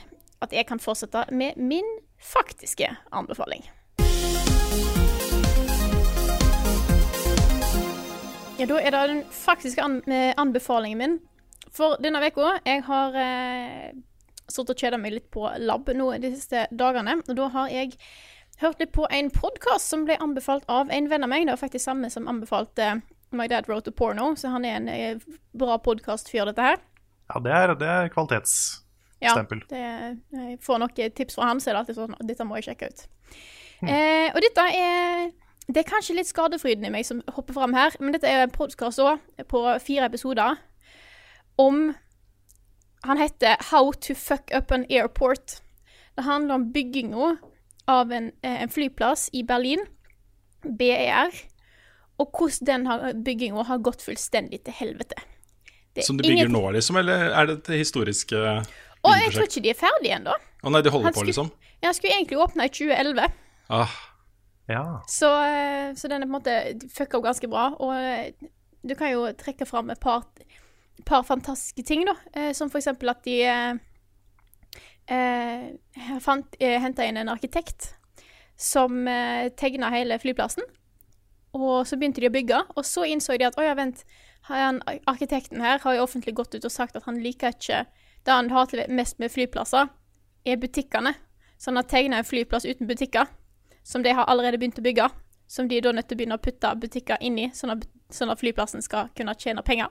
[0.45, 1.87] at jeg kan fortsette med min
[2.21, 3.65] faktiske anbefaling.
[8.61, 11.15] Ja, da er det den faktiske eh, anbefalingen min
[11.73, 12.59] for denne uka.
[12.67, 13.95] Jeg har eh,
[14.45, 17.23] sittet og kjeda meg litt på lab nå de siste dagene.
[17.25, 17.97] Og da har jeg
[18.61, 21.47] hørt litt på en podkast som ble anbefalt av en venn av meg.
[21.49, 22.99] Det var faktisk samme som anbefalte
[23.33, 25.21] My Dad Wrote a Porno, så han er en eh,
[25.59, 26.81] bra podkastfyr, dette her.
[27.31, 29.63] Ja, det er, det er kvalitetsstempel.
[29.71, 29.77] Ja,
[30.11, 32.71] det, jeg får noen tips fra han, så er det alltid sånn Dette må jeg
[32.71, 33.05] sjekke ut.
[33.87, 35.31] Eh, og dette er
[35.71, 38.53] Det er kanskje litt skadefryden i meg som hopper fram her, men dette er en
[38.53, 40.59] podkast òg, på fire episoder,
[41.57, 41.95] om
[43.07, 45.63] Han heter How to fuck up an airport.
[46.17, 47.39] Det handler om bygginga
[47.89, 49.81] av en, eh, en flyplass i Berlin,
[50.63, 51.31] BER,
[52.21, 55.17] og hvordan den bygginga har gått fullstendig til helvete.
[55.95, 56.97] Det er Som de bygger ingen- nå, liksom?
[57.01, 58.37] Eller er det et historiske
[59.03, 60.35] Og jeg tror ikke de er ferdige ennå.
[60.63, 61.51] Å nei, de holder Han på, skulle- liksom?
[61.83, 63.33] han skulle egentlig åpne i 2011,
[63.71, 63.89] Ah,
[64.69, 64.83] Ja.
[65.09, 67.71] så, eh, så den er på en måte fucka opp ganske bra.
[67.81, 68.33] Og eh,
[68.87, 70.25] du kan jo trekke fram et par,
[71.07, 72.15] par fantastiske ting, da.
[72.35, 73.75] Eh, Som for eksempel at de eh,
[75.09, 75.71] eh,
[76.21, 77.95] fant, eh, henta inn en arkitekt
[78.57, 80.63] som eh, tegna hele flyplassen.
[81.57, 84.05] Og så begynte de å bygge, og så innså de at å ja, vent,
[84.47, 84.79] han,
[85.11, 87.85] arkitekten her har jo offentlig gått ut og sagt at han liker ikke
[88.25, 89.89] Det han hater mest med flyplasser,
[90.45, 91.15] er butikkene.
[91.57, 93.27] Så han har tegna en flyplass uten butikker,
[93.83, 95.07] som de har allerede begynt å bygge.
[95.49, 98.33] Som de da nødt til å begynne å putte butikker inn i, sånn at, sånn
[98.37, 99.89] flyplassen skal kunne tjene penger.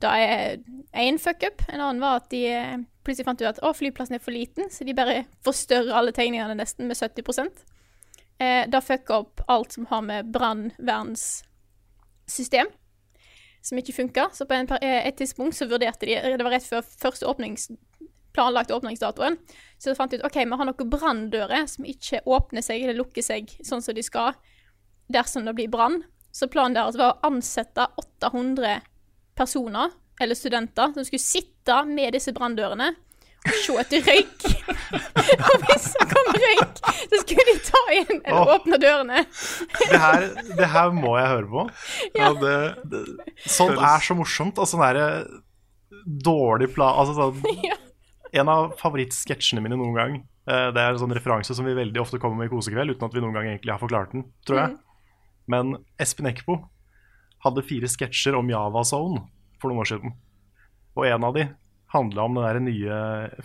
[0.00, 0.58] Det er
[1.04, 1.62] én fuckup.
[1.68, 4.72] En annen var at de eh, plutselig fant ut at å, flyplassen er for liten,
[4.72, 7.75] så de bare forstørrer alle tegningene nesten med 70
[8.38, 12.66] eh, Det fucka opp alt som har med brannvernssystem
[13.66, 14.28] som ikke funka.
[14.32, 17.70] Så på en, eh, et tidspunkt så vurderte de Det var rett før første åpnings,
[18.32, 19.36] planlagte åpningsdatoen.
[19.78, 23.22] Så de fant ut OK, vi har noen branndører som ikke åpner seg eller lukker
[23.22, 24.34] seg sånn som de skal
[25.08, 26.04] dersom det blir brann.
[26.32, 28.82] Så planen deres var å ansette 800
[29.34, 32.94] personer, eller studenter, som skulle sitte med disse branndørene
[33.62, 34.46] se etter røyk.
[35.50, 38.52] og hvis det kom røyk, så skulle de ta inn eller Åh.
[38.56, 39.24] åpne dørene.
[39.80, 40.28] Det her,
[40.58, 41.66] det her må jeg høre på.
[42.18, 42.54] ja, det,
[43.44, 44.58] Sånt er så morsomt.
[44.62, 45.08] Og sånn derre
[46.06, 47.76] dårlig plan Altså sånn Ja.
[48.36, 50.16] En av favorittsketsjene mine noen gang
[50.50, 53.06] eh, Det er en sånn referanse som vi veldig ofte kommer med i Kosekveld, uten
[53.08, 54.76] at vi noen gang egentlig har forklart den, tror jeg.
[55.50, 56.58] Men Espen Eckbo
[57.46, 59.22] hadde fire sketsjer om Java Zone
[59.62, 60.14] for noen år siden.
[60.98, 61.46] Og en av de
[61.94, 62.96] handla om det der nye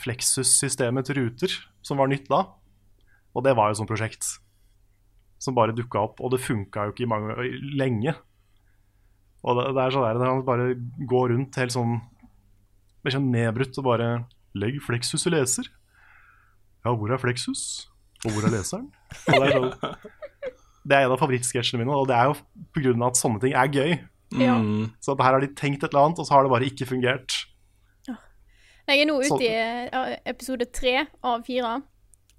[0.02, 1.54] Flexus-systemet til ruter,
[1.86, 2.44] som var nytt da.
[3.36, 4.28] Og det var jo et sånt prosjekt
[5.42, 7.36] som bare dukka opp, og det funka jo ikke i mange,
[7.80, 8.14] lenge.
[9.42, 10.68] Og det, det er sånn der, han bare
[11.10, 12.00] går rundt helt sånn
[13.10, 14.10] sånn nedbrutt og bare
[14.54, 15.66] Legg Flexus i leser.
[16.86, 17.88] Ja, hvor er Flexus?
[18.26, 18.90] Og hvor er leseren?
[19.26, 19.72] Og det, er sånn,
[20.86, 22.36] det er en av favorittsketsjene mine, og det er jo
[23.08, 23.96] av at sånne ting er gøy.
[24.62, 26.70] Mm, Så at her har de tenkt et eller annet, og så har det bare
[26.70, 27.40] ikke fungert.
[28.90, 31.78] Jeg er nå ute i eh, episode tre av fire.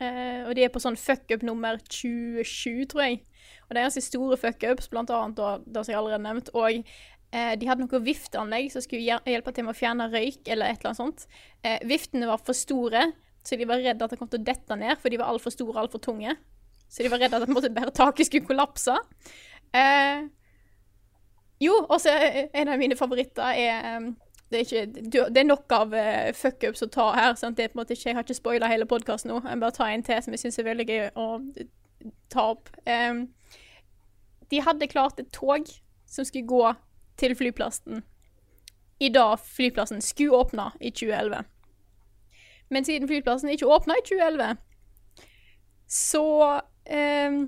[0.02, 3.22] eh, og de er på sånn fuckup nummer 27, tror jeg.
[3.68, 6.50] Og det er ganske store fuckups, blant annet da, det som jeg allerede nevnt.
[6.58, 10.72] Og eh, de hadde noe vifteanlegg som skulle hjelpe til med å fjerne røyk, eller
[10.72, 11.26] et eller annet sånt.
[11.62, 13.06] Eh, viftene var for store,
[13.42, 15.54] så de var redde at det kom til å dette ned, for de var altfor
[15.54, 16.36] store og altfor tunge.
[16.92, 18.98] Så de var redde at måte, bare taket skulle kollapse.
[19.72, 20.26] Eh,
[21.62, 24.10] jo, og så er en av mine favoritter er
[24.52, 27.34] det, er ikke, det er nok av uh, fuckups å ta her.
[27.34, 29.40] Er ikke, jeg har ikke spoila hele podkasten nå.
[29.46, 31.66] Jeg bare tar en til som jeg syns er veldig gøy å uh,
[32.32, 32.70] ta opp.
[32.86, 33.26] Um,
[34.52, 35.68] de hadde klart et tog
[36.06, 36.64] som skulle gå
[37.20, 38.02] til flyplassen
[39.02, 41.44] i dag flyplassen skulle åpne i 2011.
[42.70, 44.56] Men siden flyplassen ikke åpna i 2011,
[45.90, 46.26] så
[46.86, 47.40] um,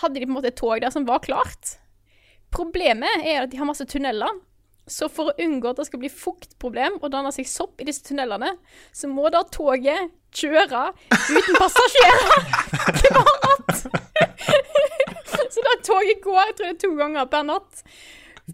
[0.00, 1.76] hadde de på en måte et tog der som var klart.
[2.50, 4.40] Problemet er at de har masse tunneler,
[4.88, 8.04] Så for å unngå at det skal bli fuktproblem og danne seg sopp i disse
[8.06, 8.54] tunnelene,
[8.92, 12.28] så må da toget kjøre uten passasjerer
[12.98, 13.82] hver natt.
[15.52, 17.82] så da toget går, jeg tror det er to ganger per natt,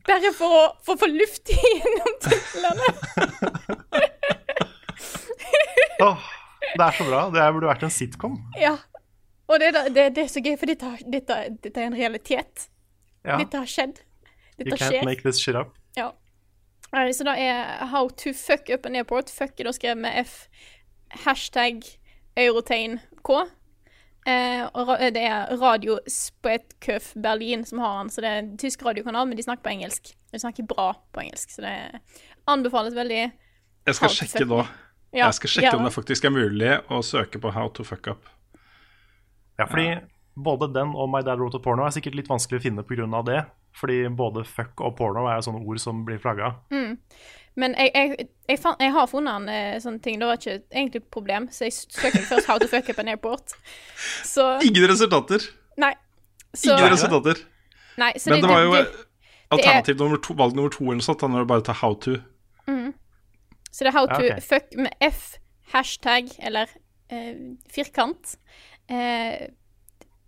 [0.08, 2.88] bare for å, for å få luft gjennom tunnelene.
[6.02, 6.26] oh,
[6.74, 7.28] det er så bra.
[7.30, 8.40] Det burde vært en sitcom.
[8.58, 8.74] Ja.
[9.46, 12.68] Og det, det, det er så gøy, for dette, dette, dette er en realitet.
[13.24, 13.38] Ja.
[13.38, 14.02] Dette har skjedd.
[14.58, 15.04] You can't skjer.
[15.06, 15.74] make this shit up.
[15.98, 16.12] Ja.
[16.94, 19.30] Nei, Så det er How to fuck up an airport.
[19.34, 20.48] Fuck er da skrevet med F.
[21.24, 21.82] Hashtag
[22.38, 23.44] eurotegn K.
[24.26, 28.54] Eh, og ra- det er Radio Spetköf Berlin som har den, så det er en
[28.58, 30.14] tysk radiokanal, men de snakker på engelsk.
[30.32, 31.74] De snakker bra på engelsk, så det
[32.48, 33.20] anbefales veldig.
[33.86, 34.62] Jeg skal sjekke nå.
[35.14, 35.76] Ja, Jeg skal sjekke ja.
[35.78, 38.24] om det faktisk er mulig å søke på How to fuck up.
[39.58, 40.00] Ja, fordi
[40.34, 43.22] både den og My Dad Wrote a Porno er sikkert litt vanskelig å finne pga.
[43.28, 43.44] det.
[43.74, 46.52] Fordi både fuck og porno er sånne ord som blir flagga.
[47.56, 50.18] Men jeg, jeg, jeg, fant, jeg har funnet en sånn ting.
[50.18, 53.10] Det var ikke egentlig et problem, så jeg søkte først How to fuck up an
[53.12, 53.54] airport.
[54.26, 55.42] Så Ingen resultater!
[55.78, 55.92] Nei.
[56.54, 57.40] Så, Ingen resultater.
[57.98, 58.84] nei, så Men det var jo det,
[59.54, 61.20] alternativ nummer to, valg nummer to eller noe sånt.
[61.22, 62.16] Da, når du bare tar how to.
[63.74, 64.42] Så det er how Ja, to ok.
[64.46, 65.32] fuck med F,
[65.74, 66.70] hashtag eller
[67.10, 67.34] eh,
[67.74, 68.36] firkant,
[68.86, 69.48] eh,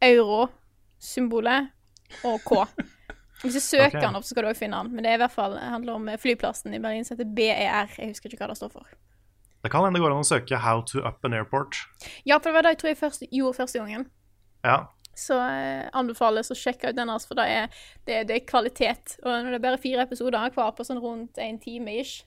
[0.03, 1.69] euro-symbolet
[2.27, 2.65] og K.
[3.43, 4.03] Hvis du søker okay.
[4.07, 4.95] den opp, så skal du også finne den.
[4.97, 7.93] Men det er i hvert fall, handler om flyplassen i Berlin som heter BER.
[7.99, 8.97] Jeg husker ikke hva det står for.
[9.67, 11.81] Det kan hende det går an å søke 'How to up an airport'.
[12.25, 14.07] Ja, for det var det jeg tror jeg først gjorde første gangen.
[14.65, 17.69] Ja, Så eh, anbefales å sjekke ut den, altså, for det er,
[18.05, 19.17] det, det er kvalitet.
[19.23, 22.27] Og når det er bare fire episoder hver på sånn rundt en time ish,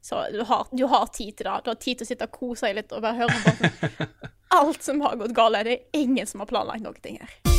[0.00, 1.60] så du har, du har tid til det.
[1.64, 4.08] Du har tid til å sitte og kose deg litt og bare høre på
[4.62, 5.60] alt som har gått galt.
[5.68, 7.49] Det er ingen som har planlagt noen ting her.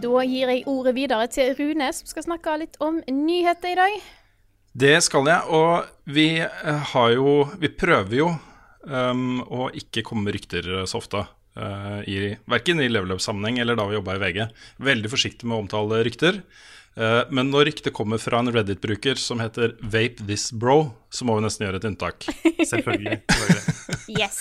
[0.00, 3.96] Da gir jeg ordet videre til Rune, som skal snakke litt om nyheter i dag.
[4.80, 8.28] Det skal jeg, og vi eh, har jo Vi prøver jo
[8.86, 11.26] um, å ikke komme med rykter så ofte.
[11.58, 14.44] Uh, i, verken i level up-sammenheng eller da vi jobba i VG.
[14.86, 16.40] Veldig forsiktig med å omtale rykter.
[16.96, 21.36] Uh, men når ryktet kommer fra en Reddit-bruker som heter Vape This Bro, så må
[21.36, 22.30] vi nesten gjøre et unntak.
[22.62, 23.20] selvfølgelig.
[24.10, 24.40] Yes.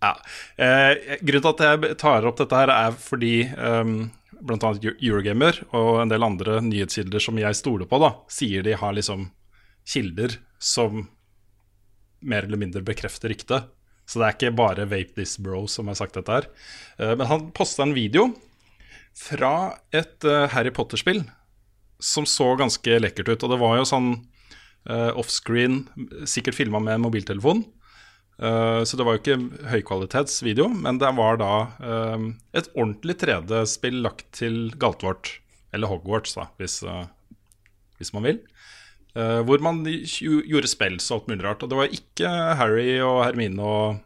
[0.00, 0.12] Ja.
[0.56, 3.96] Eh, grunnen til at jeg tar opp dette her, er fordi um,
[4.40, 4.72] bl.a.
[4.98, 9.28] Eurogamer og en del andre nyhetskilder som jeg stoler på, da, sier de har liksom
[9.88, 11.06] kilder som
[12.20, 13.68] mer eller mindre bekrefter ryktet.
[14.08, 16.48] Så det er ikke bare Vape This Bro som har sagt dette her.
[16.98, 18.30] Eh, men han posta en video
[19.18, 21.22] fra et eh, Harry Potter-spill
[21.98, 23.44] som så ganske lekkert ut.
[23.44, 24.10] Og det var jo sånn
[24.88, 25.82] eh, offscreen,
[26.28, 27.66] sikkert filma med mobiltelefon.
[28.38, 33.98] Eh, så det var jo ikke høykvalitetsvideo, men det var da uh, et ordentlig 3D-spill
[34.04, 35.32] lagt til Galtvort,
[35.74, 37.08] eller Hogwarts, da, hvis, uh,
[37.98, 38.44] hvis man vil.
[39.18, 41.62] Hvor man gjorde spells og alt mulig rart.
[41.64, 42.28] Og det var ikke
[42.60, 43.96] Harry og Hermine og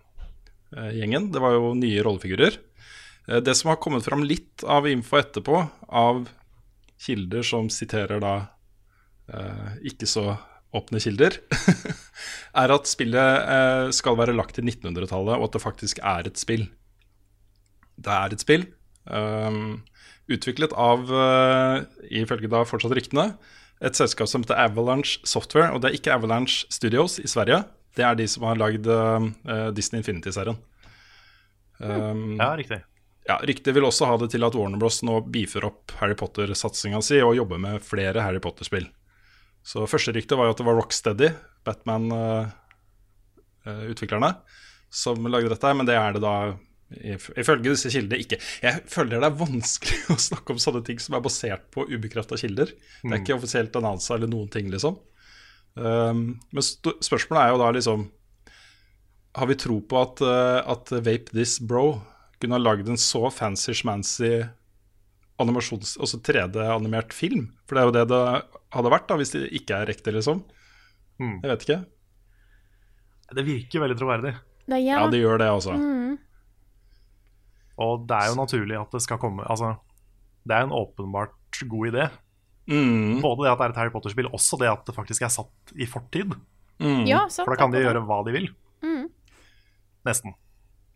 [0.94, 2.56] gjengen, det var jo nye rollefigurer.
[3.44, 5.58] Det som har kommet fram litt av info etterpå,
[5.92, 6.22] av
[7.02, 8.32] kilder som siterer da
[9.84, 10.30] ikke så
[10.72, 11.36] åpne kilder,
[12.62, 16.40] er at spillet eh, skal være lagt til 1900-tallet, og at det faktisk er et
[16.40, 16.66] spill.
[18.02, 18.64] Det er et spill.
[19.04, 19.82] Um,
[20.32, 23.32] utviklet av, uh, ifølge da fortsatt ryktene,
[23.82, 25.72] et selskap som heter Avalanche Software.
[25.74, 27.64] Og det er ikke Avalanche Studios i Sverige.
[27.98, 29.28] Det er de som har lagd uh,
[29.74, 30.56] Disney Infinity-serien.
[31.82, 32.78] Um, Ja, riktig.
[33.26, 35.00] ja, Ryktet vil også ha det til at Warner Bros.
[35.02, 38.86] nå beefer opp Harry Potter-satsinga si og jobber med flere Harry Potter-spill.
[39.62, 41.28] Så første rykte var jo at det var Rocksteady,
[41.66, 44.30] Batman-utviklerne,
[44.92, 46.34] som lagde dette, men det er det da
[46.92, 48.38] ifølge disse kildene ikke.
[48.64, 52.38] Jeg føler det er vanskelig å snakke om sånne ting som er basert på ubekrefta
[52.40, 52.72] kilder.
[53.02, 54.98] Det er ikke offisielt annonsa eller noen ting, liksom.
[55.74, 58.02] Um, men spørsmålet er jo da liksom
[59.40, 62.02] Har vi tro på at, uh, at Vape This Bro
[62.36, 64.42] kunne ha lagd en så fancy-schmancy
[65.42, 65.96] animasjons...
[66.02, 67.50] også 3D-animert film?
[67.66, 68.22] For det er jo det det
[68.72, 70.42] hadde vært, da, hvis det ikke er riktig, liksom.
[71.20, 71.38] Mm.
[71.42, 71.78] Jeg vet ikke.
[73.32, 74.34] Det virker veldig troverdig.
[74.68, 75.00] Det ja.
[75.02, 75.76] Ja, det gjør det, altså.
[77.82, 79.72] Og det er jo naturlig at det skal komme Altså,
[80.46, 82.08] det er en åpenbart god idé.
[82.70, 85.32] Mm, Både det at det er et Harry Potter-spill, også det at det faktisk er
[85.34, 86.36] satt i fortid.
[86.78, 87.04] mm.
[87.08, 87.46] Ja, sant.
[87.46, 88.48] For da kan de gjøre hva de vil.
[90.06, 90.34] Nesten.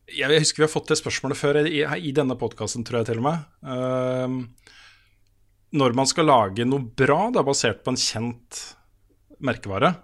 [0.07, 3.21] Jeg, husker vi har fått det spørsmålet før i, i denne podkasten, tror jeg til
[3.23, 3.47] og med.
[3.67, 4.37] Uh,
[5.77, 8.61] når man skal lage noe bra da, basert på en kjent
[9.43, 9.97] merkevare,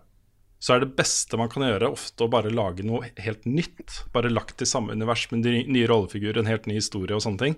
[0.62, 4.03] så er det beste man kan gjøre ofte å bare lage noe helt nytt.
[4.14, 7.40] Bare lagt i samme univers med ny, nye rollefigurer, en helt ny historie og sånne
[7.46, 7.57] ting.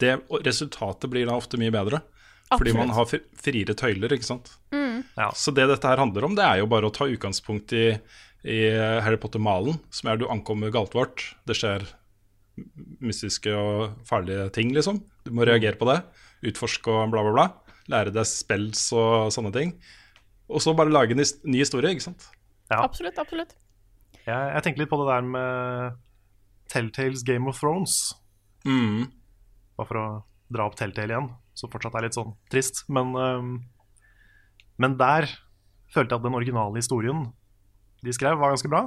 [0.00, 2.02] Det, og resultatet blir da ofte mye bedre.
[2.52, 4.50] Fordi man har fri- friere tøyler, ikke sant.
[5.16, 5.30] Ja.
[5.36, 7.86] Så det dette her handler om, det er jo bare å ta utgangspunkt i,
[8.42, 8.58] i
[9.04, 11.84] Harry Potter-malen, som er du ankommer galtvort, det skjer
[13.02, 15.00] mystiske og farlige ting, liksom.
[15.26, 16.00] Du må reagere på det,
[16.50, 17.74] utforske og bla, bla, bla.
[17.92, 19.74] Lære deg spells og sånne ting.
[20.52, 22.28] Og så bare lage en ny historie, ikke sant.
[22.70, 22.82] Ja.
[22.82, 23.54] Absolutt, absolutt.
[24.22, 26.00] Jeg, jeg tenker litt på det der med
[26.72, 28.12] Telltales Game of Thrones.
[28.66, 29.08] Mm.
[29.78, 30.06] Bare for å
[30.52, 32.84] dra opp Telltale igjen, som fortsatt er litt sånn trist.
[32.92, 33.54] Men, um,
[34.82, 35.28] men der
[35.92, 37.26] følte jeg at den originale historien
[38.02, 38.86] de skrev, var ganske bra.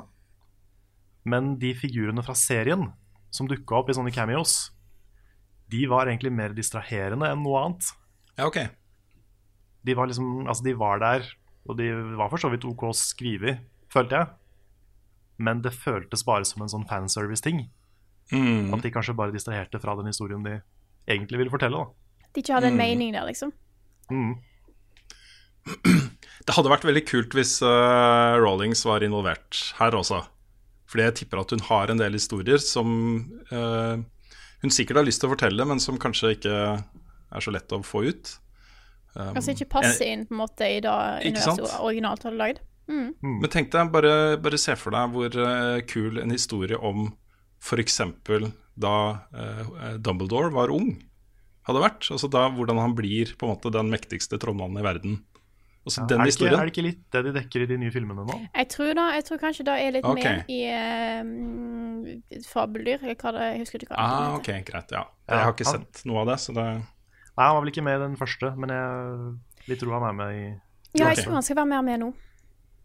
[1.25, 2.89] Men de figurene fra serien
[3.33, 4.71] som dukka opp i sånne cameos,
[5.71, 7.89] de var egentlig mer distraherende enn noe annet.
[8.35, 8.59] Ja, ok.
[9.85, 11.25] De var liksom, altså de var der,
[11.65, 11.89] og de
[12.19, 14.29] var for så vidt OK skrevet, følte jeg.
[15.41, 17.65] Men det føltes bare som en sånn fanservice-ting.
[18.31, 18.73] Mm.
[18.73, 20.59] At de kanskje bare distraherte fra den historien de
[21.09, 21.81] egentlig ville fortelle.
[21.81, 22.29] da.
[22.33, 23.51] De ikke hadde en mening der, liksom.
[24.11, 24.37] Mm.
[26.45, 30.21] Det hadde vært veldig kult hvis uh, Rawlings var involvert her også.
[30.85, 32.91] Fordi jeg tipper at hun har en del historier som
[33.49, 33.97] uh,
[34.61, 37.81] hun sikkert har lyst til å fortelle, men som kanskje ikke er så lett å
[37.85, 38.35] få ut.
[39.15, 40.93] Um, Altså ikke passe inn på en måte i det
[41.25, 42.63] universet originalt hadde lagd.
[42.85, 47.07] Men tenk deg, bare, bare se for deg hvor uh, kul en historie om
[47.65, 48.03] f.eks.
[48.77, 48.95] da
[49.97, 50.91] Dumbledore var ung,
[51.65, 52.05] hadde vært.
[52.13, 55.23] Altså da hvordan han blir på en måte den mektigste trollmannen i verden.
[55.85, 57.75] Altså Ja, den er, det ikke, er det ikke litt det de dekker i de
[57.77, 58.35] nye filmene nå?
[58.55, 60.23] Jeg tror da, jeg tror kanskje det er litt okay.
[60.23, 64.39] mer i eh, fabeldyr, det Jeg husker ikke hva det Ah, heter.
[64.39, 64.91] ok, greit.
[64.95, 65.03] Ja.
[65.29, 66.65] Ja, Jeg har ikke han- sett noe av det, så det
[67.35, 70.13] Nei, Han var vel ikke med i den første, men jeg vil tro han er
[70.13, 70.43] med i
[70.95, 72.13] Ja, jeg jeg tror han skal være mer med nå.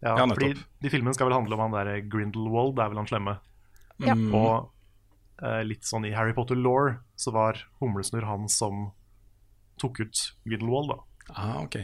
[0.02, 2.96] Ja, Ja, fordi de filmene skal vel handle om han der Grindelwald, det er vel
[2.98, 3.38] han slemme.
[4.00, 4.14] Ja.
[4.14, 4.34] Mm.
[4.34, 4.70] Og
[5.42, 8.92] uh, litt sånn i Harry Potter-law så var Humlesnurr han som
[9.78, 10.98] tok ut Grindelwald, da.
[11.36, 11.76] Ah, ok.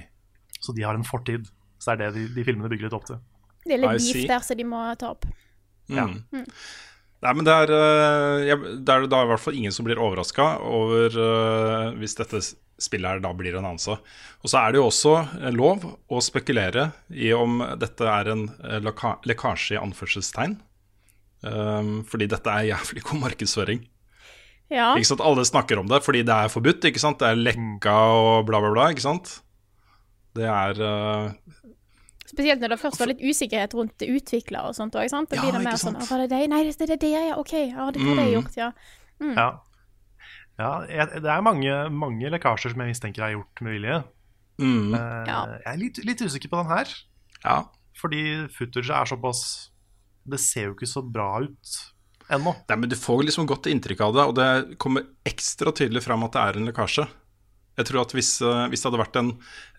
[0.66, 1.46] Så de har en fortid.
[1.78, 3.22] Så det er det de, de filmene bygger litt opp til.
[3.66, 4.22] Det er litt see.
[4.24, 5.26] beef der som de må ta opp.
[5.92, 6.08] Ja.
[6.10, 6.44] Mm.
[7.24, 10.00] Nei, men det er, eh, jeg, det er da i hvert fall ingen som blir
[10.02, 12.42] overraska over uh, hvis dette
[12.76, 13.96] spillet her da blir en annonse.
[14.44, 18.46] Og så er det jo også eh, lov å spekulere i om dette er en
[19.24, 20.58] lekkasje i anførselstegn.
[21.46, 23.82] Um, fordi dette er jævlig god markedsføring.
[24.72, 24.92] Ja.
[24.98, 25.22] Ikke sant?
[25.24, 26.84] Alle snakker om det fordi det er forbudt.
[26.88, 27.20] ikke sant?
[27.22, 28.88] Det er lekka og bla, bla, bla.
[28.92, 29.38] ikke sant?
[30.36, 31.30] Det er uh,
[32.26, 35.06] Spesielt når det først var litt usikkerhet rundt utviklere og sånt òg.
[35.08, 36.40] Da Ja, blir det mer sånn «Å, Var det det?
[36.50, 37.36] Nei, det er det, det, ja.
[37.38, 37.52] OK.
[37.54, 38.34] Ja, det har det Mm.
[38.34, 38.72] gjort, ja.
[39.22, 39.46] Ja,
[40.58, 44.04] ja jeg, det er mange, mange lekkasjer som jeg mistenker er gjort med vilje.
[44.58, 45.38] mm, Uh, Ja.
[45.64, 46.86] Jeg er litt, litt usikker på den her,
[47.44, 47.62] Ja.
[48.00, 49.70] fordi footage er såpass
[50.28, 51.92] Det ser jo ikke så bra ut
[52.28, 52.56] ennå.
[52.68, 56.24] Nei, men Du får liksom godt inntrykk av det, og det kommer ekstra tydelig fram
[56.24, 57.06] at det er en lekkasje.
[57.76, 59.32] Jeg tror at Hvis, eh, hvis det hadde vært en,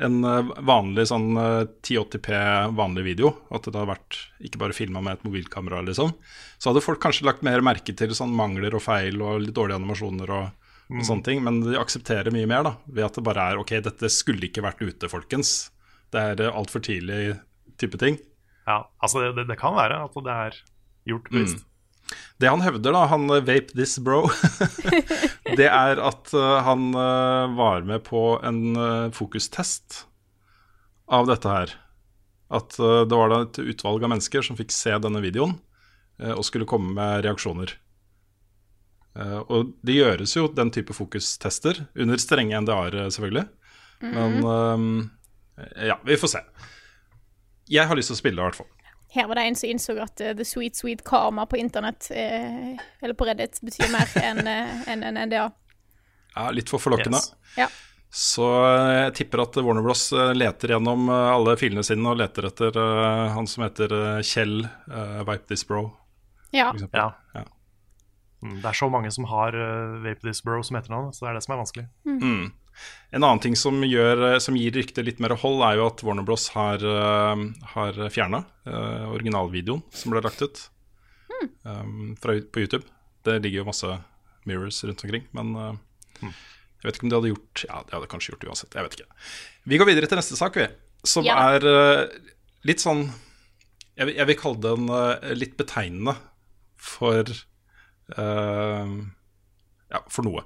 [0.05, 2.29] en eh, vanlig sånn eh, 1080p
[2.77, 6.13] vanlig video, at det hadde vært ikke bare filma med et mobilkamera, liksom,
[6.57, 9.81] så hadde folk kanskje lagt mer merke til sånn mangler og feil og litt dårlige
[9.81, 11.41] animasjoner og, og sånne ting.
[11.45, 14.65] Men de aksepterer mye mer da, ved at det bare er ok, dette skulle ikke
[14.65, 15.57] vært ute, folkens.
[16.13, 17.39] Det er altfor tidlig
[17.81, 18.21] type ting.
[18.67, 20.61] Ja, altså det, det, det kan være at det er
[21.07, 21.65] gjort bevisst.
[22.37, 24.27] Det han hevder, da, han eh, Vape This Bro,
[25.59, 28.61] det er at eh, han eh, var med på en
[29.15, 30.05] fokustest
[31.07, 31.75] av dette her.
[32.47, 35.57] At det var da et utvalg av mennesker som fikk se denne videoen
[36.31, 37.73] og skulle komme med reaksjoner.
[39.51, 43.43] Og det gjøres jo den type fokustester, under strenge NDA-er selvfølgelig.
[43.99, 44.39] Men
[45.57, 46.43] eh, ja, vi får se.
[47.67, 48.71] Jeg har lyst til å spille det, i hvert fall.
[49.15, 52.75] Her var det en som innså at uh, the sweet, sweet karma på internett, uh,
[53.01, 55.45] eller på Reddit, betyr mer enn uh, en, en NDA.
[56.35, 57.17] Ja, litt for forlokkende.
[57.17, 57.33] Yes.
[57.57, 57.67] Ja.
[58.13, 60.05] Så eh, jeg tipper at Warner Bros.
[60.15, 64.21] eh, leter gjennom eh, alle filene sine og leter etter eh, han som heter eh,
[64.23, 65.81] Kjell uh, Vipe This Bro,
[66.55, 66.69] Ja.
[66.95, 67.09] Ja.
[67.35, 67.43] Ja.
[68.41, 71.31] Mm, Det er så mange som har uh, Vape This Bro som etternavn, så det
[71.33, 71.85] er det som er vanskelig.
[72.07, 72.47] Mm.
[73.15, 76.01] En annen ting som, gjør, eh, som gir ryktet litt mer hold, er jo at
[76.03, 76.49] Warner Bros.
[76.55, 77.35] har, uh,
[77.73, 78.43] har fjerna
[79.13, 80.59] originalvideoen som ble lagt ut
[81.63, 82.83] um, fra, på YouTube.
[83.23, 83.93] Det ligger jo masse
[84.47, 85.73] mirrors rundt omkring, men eh,
[86.23, 88.75] jeg vet ikke om de hadde gjort Ja, de hadde kanskje gjort det uansett.
[88.77, 89.07] Jeg vet ikke.
[89.71, 90.67] Vi går videre til neste sak, vi.
[91.07, 91.35] Som Ja.
[91.55, 92.07] er uh,
[92.67, 93.07] litt sånn
[93.97, 96.13] jeg, vil- jeg vil kalle den eh, litt betegnende
[96.77, 98.91] for eh,
[99.87, 100.43] Ja, for noe.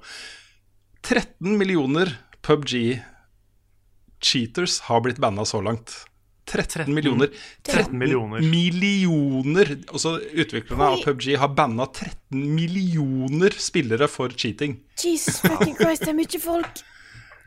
[1.02, 6.06] 13 millioner PubG-cheaters har blitt banna så langt.
[6.52, 7.28] 13 millioner.
[7.62, 8.40] 13 millioner.
[8.40, 9.76] millioner.
[9.92, 14.76] Altså, utviklerne av PubG har banna 13 millioner spillere for cheating.
[15.04, 16.82] Jesus fucking Christ, det er mye folk.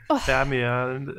[0.06, 0.72] Det er, mye,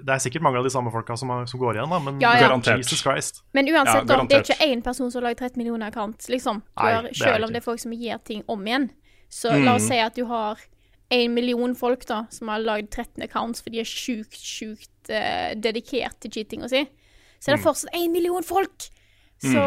[0.07, 2.37] det er sikkert mange av de samme folka som, som går igjen, da, men Ja,
[2.39, 2.45] ja.
[2.47, 2.78] Garantert.
[2.78, 3.41] Jesus Christ.
[3.53, 6.28] Men uansett, Ja, da, det er ikke én person som har laget 13 millioner account,
[6.30, 6.61] liksom.
[6.78, 8.87] Nei, har, er selv det om det er folk som gir ting om igjen.
[9.28, 9.72] Så la Mm.
[9.74, 10.55] oss si at du har
[11.11, 15.54] en million folk da, som har lagd 13 accounts, for de er sjukt, sjukt uh,
[15.54, 16.84] dedikert til cheatinga si.
[17.38, 17.52] Så Mm.
[17.52, 18.88] er det fortsatt en million folk!
[19.44, 19.61] Så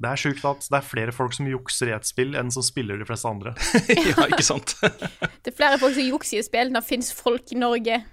[0.00, 2.62] Det er sjukt at det er flere folk som jukser i et spill, enn som
[2.62, 3.52] spiller de fleste andre.
[3.90, 4.76] ja, ikke sant?
[5.42, 6.70] det er flere folk som jukser i spill.
[6.72, 8.04] Det fins folk i Norge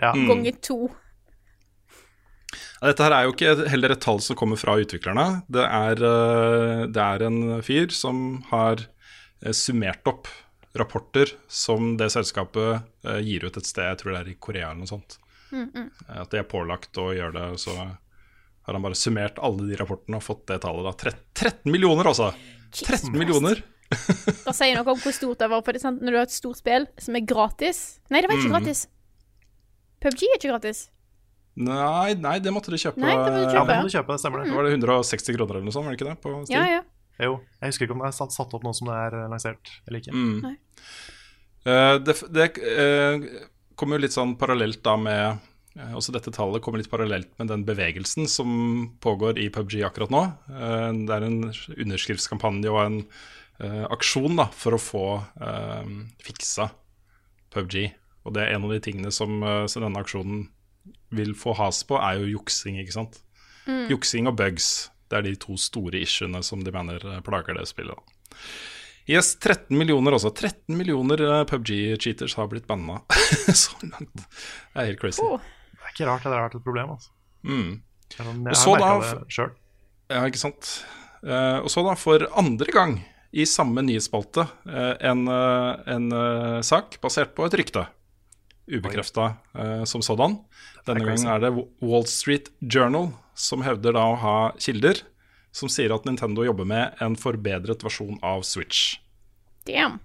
[0.00, 0.26] Ja, Mm.
[0.28, 0.78] ganger to.
[2.80, 5.42] Ja, Dette her er jo ikke heller et tall som kommer fra utviklerne.
[5.48, 8.82] Det er, eh, det er en fyr som har
[9.42, 10.28] eh, summert opp
[10.78, 14.70] rapporter som det selskapet eh, gir ut et sted, jeg tror det er i Korea
[14.70, 15.18] eller noe sånt.
[15.52, 15.86] Eh,
[16.20, 20.18] At de er pålagt å gjøre det, så har han bare summert alle de rapportene
[20.18, 20.84] og fått det tallet.
[20.88, 20.92] da.
[20.98, 22.32] Tre- 13 millioner, altså!
[22.72, 23.62] 13 millioner!
[24.46, 25.60] Det sier noe om hvor stort det var.
[25.62, 28.34] For det sant, når du har et stort spill som er gratis Nei, det var
[28.40, 28.54] ikke Mm.
[28.56, 28.80] gratis.
[30.02, 30.80] PubG er ikke gratis.
[31.56, 32.98] Nei, nei, det måtte de kjøpe.
[33.00, 33.66] Nei, det måtte du ja, kjøpe.
[33.70, 34.50] det måtte du kjøpe, det stemmer det.
[34.50, 34.56] Mm.
[34.58, 36.16] var det 160 kroner eller noe sånt, var det ikke det?
[36.26, 36.58] På Steam?
[36.58, 36.82] Ja, ja.
[37.22, 39.28] Jo, jeg husker ikke om det er satt, satt opp nå som det er eh,
[39.32, 40.12] lansert eller ikke.
[40.12, 40.56] Mm.
[41.66, 43.26] Eh, det det eh,
[43.74, 45.24] kommer jo litt sånn parallelt da med
[45.74, 48.50] eh, Også dette tallet kommer litt parallelt med den bevegelsen som
[49.02, 50.22] pågår i PubG akkurat nå.
[50.46, 53.00] Det er en underskriftskampanje og en
[53.92, 55.04] aksjon da, for å få
[56.20, 56.68] fiksa
[57.52, 57.86] PubG.
[58.28, 60.42] Og det er en av de tingene som, som denne aksjonen
[61.16, 63.20] vil få has på, er jo juksing, ikke sant.
[63.88, 64.90] Juksing og bugs.
[65.08, 67.96] Det er de to store issuene som de mener plager det spillet.
[67.96, 68.36] da.
[69.06, 70.32] Yes, 13 millioner også.
[70.34, 73.00] 13 millioner eh, PubG-cheaters har blitt banna
[73.64, 74.16] så langt.
[74.18, 75.22] Det er helt crazy.
[75.22, 75.38] Oh.
[75.76, 76.94] Det er ikke rart det har vært et problem.
[76.96, 77.12] Altså.
[77.46, 77.68] Mm.
[78.10, 79.52] Jeg, har- Og jeg så har da- merka det sjøl.
[80.10, 80.72] Ja, ikke sant.
[81.26, 82.96] Uh, og så da, for andre gang
[83.36, 86.10] i samme nyhetsspalte, uh, en, uh, en
[86.66, 87.86] sak basert på et rykte.
[88.66, 90.40] Ubekrefta eh, som sådan.
[90.88, 91.52] Denne gangen er det
[91.86, 95.04] Wall Street Journal som hevder da å ha kilder
[95.56, 98.98] som sier at Nintendo jobber med en forbedret versjon av Switch.
[99.66, 99.98] Damn.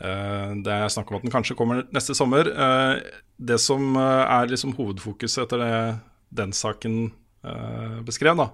[0.00, 2.48] Eh, Det er snakk om at den kanskje kommer neste sommer.
[2.50, 3.00] Eh,
[3.40, 6.00] Det som eh, er liksom hovedfokuset etter det
[6.30, 7.12] den saken
[7.44, 8.50] eh, beskrev, da,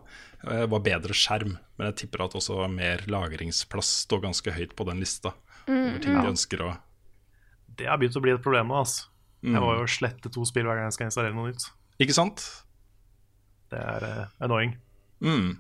[0.70, 1.56] var bedre skjerm.
[1.76, 5.32] Men jeg tipper at også mer lagringsplass står ganske høyt på den lista.
[5.66, 6.76] over ting de ønsker å
[7.76, 8.78] Det har begynt å bli et problem nå.
[8.78, 9.08] Altså.
[9.42, 9.52] Mm.
[9.54, 11.66] Jeg må jo slette to spill hver gang jeg skal installere noe nytt.
[12.00, 12.44] Ikke sant?
[13.76, 14.74] Det er uh, annoying.
[15.20, 15.56] Mm.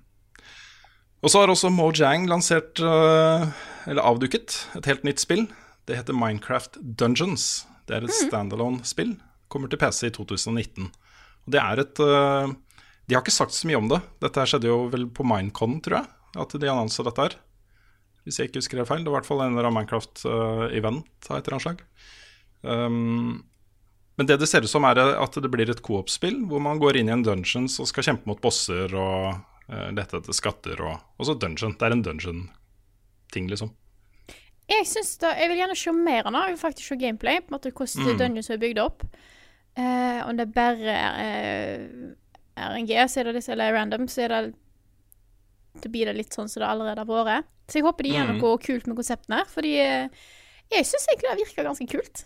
[1.24, 3.44] Og så har også Mojang lansert, uh,
[3.86, 5.46] eller avduket, et helt nytt spill.
[5.86, 7.66] Det heter Minecraft Dungeons.
[7.86, 9.16] Det er et standalone-spill.
[9.52, 10.88] Kommer til PC i 2019.
[11.46, 12.48] Og det er et uh,
[13.06, 14.00] De har ikke sagt så mye om det.
[14.24, 17.36] Dette her skjedde jo vel på Minecon, tror jeg, at de annonsa dette her.
[18.26, 19.04] Hvis jeg ikke husker det feil.
[19.04, 21.84] Det var i hvert fall en eller annen Minecraft-event av et eller annet slag.
[22.66, 23.44] Um,
[24.16, 26.96] men det det ser ut som, er at det blir et co-op-spill hvor man går
[26.96, 29.34] inn i en dungeon og skal kjempe mot bosser og
[29.68, 31.74] uh, lete etter skatter og også dungeon.
[31.76, 33.72] Det er en dungeon-ting, liksom.
[34.66, 34.82] Jeg
[35.22, 36.40] da, jeg vil gjerne se mer av det.
[36.48, 37.38] Jeg vil faktisk se gameplay.
[37.40, 38.18] på en måte Hvordan Mm.
[38.18, 39.04] Dungeons er bygd opp.
[39.78, 44.28] Uh, om det bare er uh, RNG, så er det litt, eller random, så er
[44.32, 44.54] det
[45.84, 47.44] Da blir det litt sånn som det allerede har vært.
[47.68, 48.38] Så jeg håper de gjør Mm.
[48.40, 49.42] noe kult med konseptene.
[49.52, 50.08] Fordi eh,
[50.72, 52.24] jeg syns egentlig det virker ganske kult.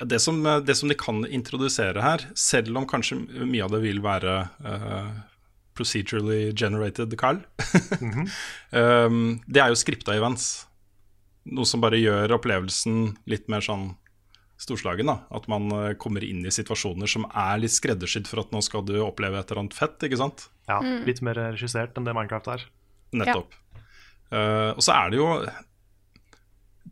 [0.00, 3.74] Ja, det, som, eh, det som de kan introdusere her, selv om kanskje mye av
[3.74, 5.10] det vil være uh,
[5.76, 7.42] procedurally generated, Carl,
[8.72, 10.66] um, det er jo skripta events.
[11.50, 13.90] Noe som bare gjør opplevelsen litt mer sånn
[14.60, 15.08] storslagen.
[15.08, 18.64] da At man uh, kommer inn i situasjoner som er litt skreddersydd for at nå
[18.64, 20.00] skal du oppleve et eller annet fett.
[20.08, 20.48] ikke sant?
[20.70, 22.66] Ja, Litt mer regissert enn det Minecraft er.
[23.16, 23.56] Nettopp.
[24.30, 25.30] Eh, og så er det jo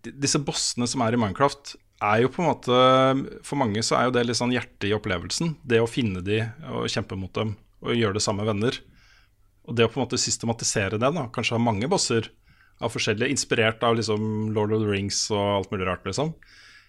[0.02, 2.76] Disse bossene som er i Minecraft, er jo på en måte
[3.46, 5.56] For mange så er jo det litt sånn hjertet i opplevelsen.
[5.66, 8.78] Det å finne de og kjempe mot dem og gjøre det sammen med venner.
[9.68, 12.30] Og det å på en måte systematisere det, da kanskje ha mange bosser
[12.82, 16.32] av forskjellige, inspirert av liksom Lord of the Rings og alt mulig rart, liksom.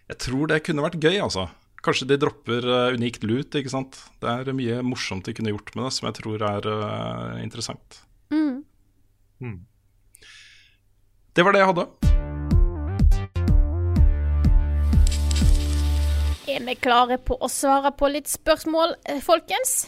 [0.10, 1.47] Jeg tror det kunne vært gøy, altså.
[1.86, 3.99] Kanskje de dropper uh, unikt lut, ikke sant.
[4.22, 8.01] Det er mye morsomt de kunne gjort med det, som jeg tror er uh, interessant.
[8.34, 9.62] Mm.
[11.34, 12.28] Det var det jeg hadde.
[16.50, 19.88] Er vi klare på å svare på litt spørsmål, eh, folkens?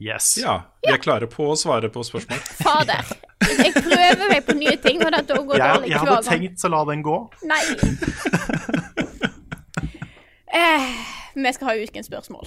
[0.00, 0.36] Yes.
[0.40, 2.38] Ja, vi er klare på å svare på spørsmål.
[2.60, 3.04] Fader.
[3.46, 6.72] Jeg prøver meg på nye ting, og dette går Jeg, dårlig jeg hadde tenkt å
[6.72, 7.16] la den gå.
[7.48, 7.62] Nei.
[10.60, 10.88] eh,
[11.36, 12.44] vi skal ha ukens spørsmål.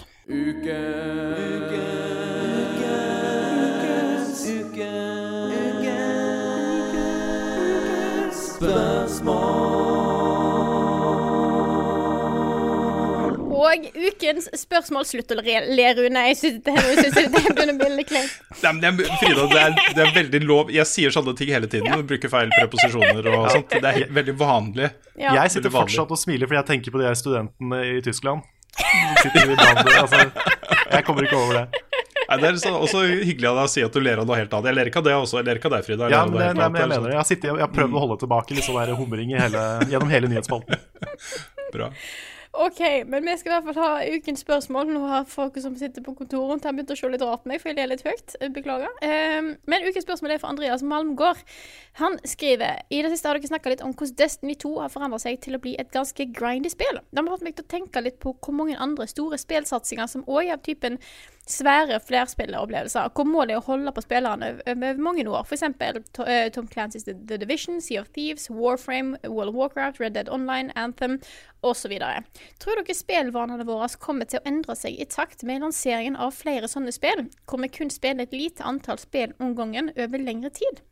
[13.60, 16.24] Og ukens spørsmål Slutt å le, Rune.
[16.30, 16.76] Jeg syns det,
[17.16, 18.38] det begynner å bli litt kleint.
[18.64, 21.70] Nei, men det Frida, det er, det er veldig lov Jeg sier sånne ting hele
[21.72, 21.90] tiden.
[21.90, 22.00] Ja.
[22.12, 23.76] Bruker feil preposisjoner og sånt.
[23.76, 24.94] Det er veldig vanlig.
[25.16, 25.36] Ja.
[25.42, 25.96] Jeg sitter vanlig.
[25.96, 28.48] fortsatt og smiler fordi jeg tenker på de studentene i Tyskland.
[28.80, 30.20] De sitter i bandet, altså,
[30.94, 31.82] jeg kommer ikke over det.
[32.30, 34.38] Nei, det er så, også hyggelig av deg å si at du ler av noe
[34.38, 34.70] helt annet.
[34.70, 35.40] Jeg ler ikke av det også.
[35.40, 36.06] Jeg ler ikke av deg, Frida.
[36.06, 37.14] Jeg Ja, men, det, nei, men jeg er mener det.
[37.16, 40.14] Jeg har, sittet, jeg har prøvd å holde tilbake litt sånn humring i hele, gjennom
[40.14, 40.84] hele nyhetsspalten.
[41.74, 41.90] Bra.
[42.60, 44.90] OK, men vi skal i hvert fall ha ukens spørsmål.
[44.92, 47.52] Nå har folk som sitter på kontoret rundt her begynt å se litt rart på
[47.54, 48.36] meg, for jeg ler litt høyt.
[48.52, 48.92] Beklager.
[49.00, 51.40] Um, men ukens spørsmål er fra Andreas Malmgård.
[52.02, 55.22] Han skriver I det siste har dere snakka litt om hvordan Destiny 2 har forandra
[55.24, 57.00] seg til å bli et ganske grindy spill.
[57.00, 60.28] Det har fått meg til å tenke litt på hvor mange andre store spillsatsinger som
[60.28, 61.00] òg er av typen
[61.50, 65.48] svære flerspilleropplevelser, hvor målet er å holde på spillerne over mange år.
[65.48, 65.66] F.eks.
[66.56, 71.18] Tom Clancy's The Division, Sea of Thieves, Warframe, World of Warcraft, Red Dead Online, Anthem
[71.66, 71.96] osv.
[72.62, 76.70] Tror dere spillvanene våre kommer til å endre seg i takt med lanseringen av flere
[76.70, 80.84] sånne spill, hvor vi kun spiller et lite antall spill om gangen over lengre tid?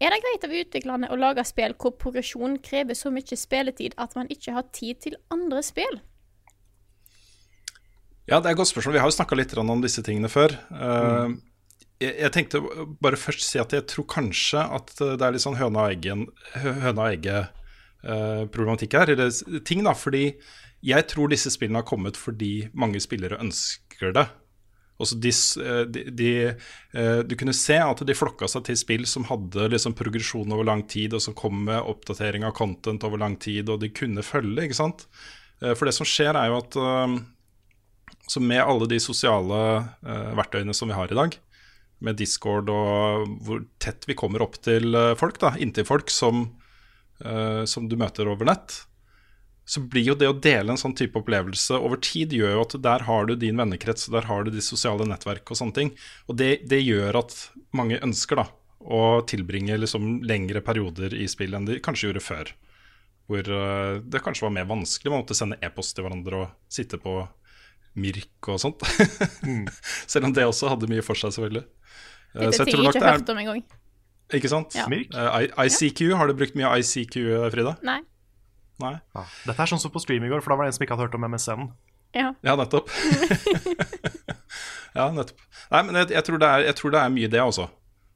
[0.00, 4.16] Er det greit av utviklerne å lage spill hvor progresjon krever så mye spilletid at
[4.18, 6.00] man ikke har tid til andre spill?
[8.30, 8.96] Ja, det er et godt spørsmål.
[8.96, 10.54] Vi har jo snakka litt om disse tingene før.
[10.70, 11.34] Mm.
[12.00, 12.62] jeg, jeg tenkte
[13.04, 16.26] bare først si at jeg tror kanskje at det er litt sånn høna og, eggen,
[16.56, 17.60] høna og egget
[18.52, 19.12] problematikk her.
[19.12, 19.92] Eller ting, da.
[19.96, 20.30] Fordi
[20.84, 24.26] jeg tror disse spillene har kommet fordi mange spillere ønsker det.
[24.94, 26.28] De, eh, de, de,
[26.94, 30.68] eh, du kunne se at de flokka seg til spill som hadde liksom progresjon over
[30.68, 34.22] lang tid, og som kom med oppdatering av content over lang tid, og de kunne
[34.22, 35.08] følge, ikke sant.
[35.60, 37.16] Eh, For det som skjer, er jo at eh,
[38.26, 41.36] så med alle de sosiale uh, verktøyene som vi har i dag,
[42.04, 46.42] med Discord og hvor tett vi kommer opp til eh, folk, da, inntil folk som,
[47.24, 48.74] uh, som du møter over nett,
[49.64, 52.74] så blir jo det å dele en sånn type opplevelse over tid gjør jo at
[52.84, 55.92] der har du din vennekrets, der har du de sosiale nettverk og sånne ting.
[56.28, 57.38] Og det, det gjør at
[57.72, 58.48] mange ønsker da,
[58.84, 62.52] å tilbringe liksom lengre perioder i spill enn de kanskje gjorde før.
[63.30, 67.00] Hvor uh, det kanskje var mer vanskelig, man måtte sende e-post til hverandre og sitte
[67.00, 67.22] på
[68.00, 68.82] Mirk og sånt.
[70.10, 71.64] Selv om det også hadde mye for seg, selvfølgelig.
[72.34, 73.62] Eh, Dette så jeg ting tror jeg ikke har hørt om engang.
[74.34, 74.74] Ikke sant?
[74.74, 74.88] Ja.
[74.90, 75.14] Mirk?
[75.14, 77.16] Eh, I- ICQ, har du brukt mye ICQ,
[77.54, 77.76] Frida?
[77.86, 78.00] Nei.
[78.82, 78.94] Nei?
[79.46, 80.96] Dette er sånn som på stream i går, for da var det en som ikke
[80.96, 81.68] hadde hørt om MSN.
[82.14, 82.32] Ja.
[82.46, 82.90] Ja, nettopp.
[84.98, 85.40] ja, nettopp.
[85.70, 87.68] Nei, men jeg, jeg, tror det er, jeg tror det er mye det, altså.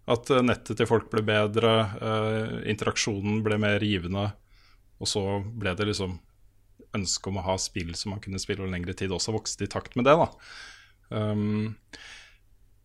[0.08, 4.30] At eh, nettet til folk ble bedre, uh, interaksjonen ble mer givende.
[4.98, 6.16] Og så ble det liksom
[6.96, 9.70] ønsket om å ha spill som man kunne spille over lengre tid, også vokste i
[9.70, 10.28] takt med det, da.
[11.10, 11.74] Um,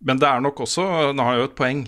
[0.04, 1.82] men det er nok også Nå har jeg jo et poeng.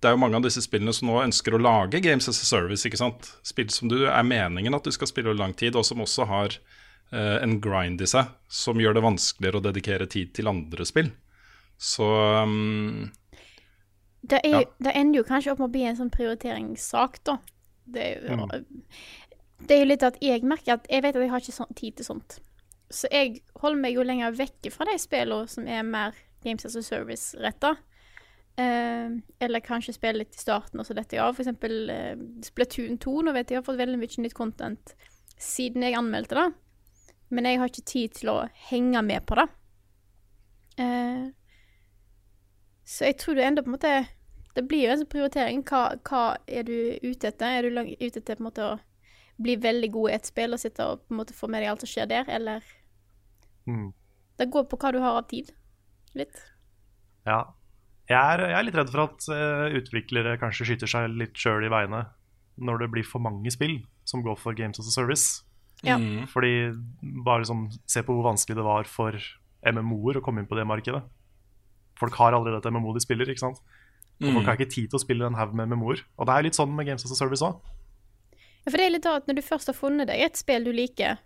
[0.00, 2.46] Det er jo mange av disse spillene som nå ønsker å lage Games as a
[2.46, 2.86] Service.
[2.86, 3.32] ikke sant?
[3.46, 6.26] Spill som du er meningen at du skal spille over lang tid, og som også
[6.30, 6.56] har
[7.12, 11.12] uh, en grind i seg, som gjør det vanskeligere å dedikere tid til andre spill.
[11.80, 12.06] Så
[12.46, 13.10] um,
[14.22, 14.64] Det, er, Ja.
[14.88, 17.38] det ender jo kanskje opp med å bli en sånn prioriteringssak, da.
[17.90, 18.48] Det er, jo,
[19.66, 21.76] det er jo litt at jeg merker at jeg vet at jeg har ikke sånn
[21.78, 22.38] tid til sånt.
[22.90, 26.76] Så jeg holder meg jo lenger vekke fra de spillene som er mer Games as
[26.76, 27.76] a Service-retta.
[28.58, 31.36] Eh, eller kanskje spille litt i starten, og så detter jeg av.
[31.36, 33.14] For eksempel eh, Splatoon 2.
[33.26, 34.94] Nå vet jeg jeg har fått veldig mye nytt content
[35.40, 36.48] siden jeg anmeldte det.
[37.30, 38.38] Men jeg har ikke tid til å
[38.70, 39.46] henge med på det.
[40.82, 41.28] Eh,
[42.90, 43.90] så jeg tror det ender på en måte
[44.56, 45.60] Det blir jo en sånn prioritering.
[45.62, 47.60] Hva, hva er du ute etter?
[47.60, 48.78] Er du ute etter på en måte å
[49.40, 51.72] bli veldig god i et spill og sitte og på en måte få med deg
[51.72, 52.64] alt som skjer der, eller
[53.68, 53.90] Mm.
[54.40, 55.52] Det går på hva du har av tid.
[56.16, 56.38] Litt.
[57.28, 57.44] Ja.
[58.10, 61.68] Jeg er, jeg er litt redd for at uh, utviklere kanskje skyter seg litt sjøl
[61.68, 62.06] i veiene
[62.60, 63.78] når det blir for mange spill
[64.08, 65.44] som går for Games as a Service.
[65.86, 65.96] Ja.
[66.28, 66.72] Fordi
[67.24, 69.16] bare liksom, Se på hvor vanskelig det var for
[69.64, 71.04] MMO-er å komme inn på det markedet.
[72.00, 73.60] Folk har allerede et MMO de spiller, ikke sant?
[74.20, 76.02] Og folk har ikke tid til å spille en haug med MMO-er.
[76.18, 77.60] Og det er litt sånn med Games as a Service òg.
[78.64, 80.66] Ja, for det er litt da at når du først har funnet deg et spill
[80.66, 81.20] du liker,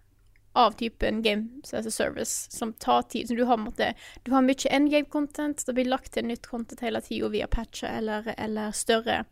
[0.55, 4.43] av typen Games as a Service, som tar tid som Du har, måtte, du har
[4.43, 9.25] mye endgame-content, det blir lagt til nytt content hele tida via patcher eller, eller større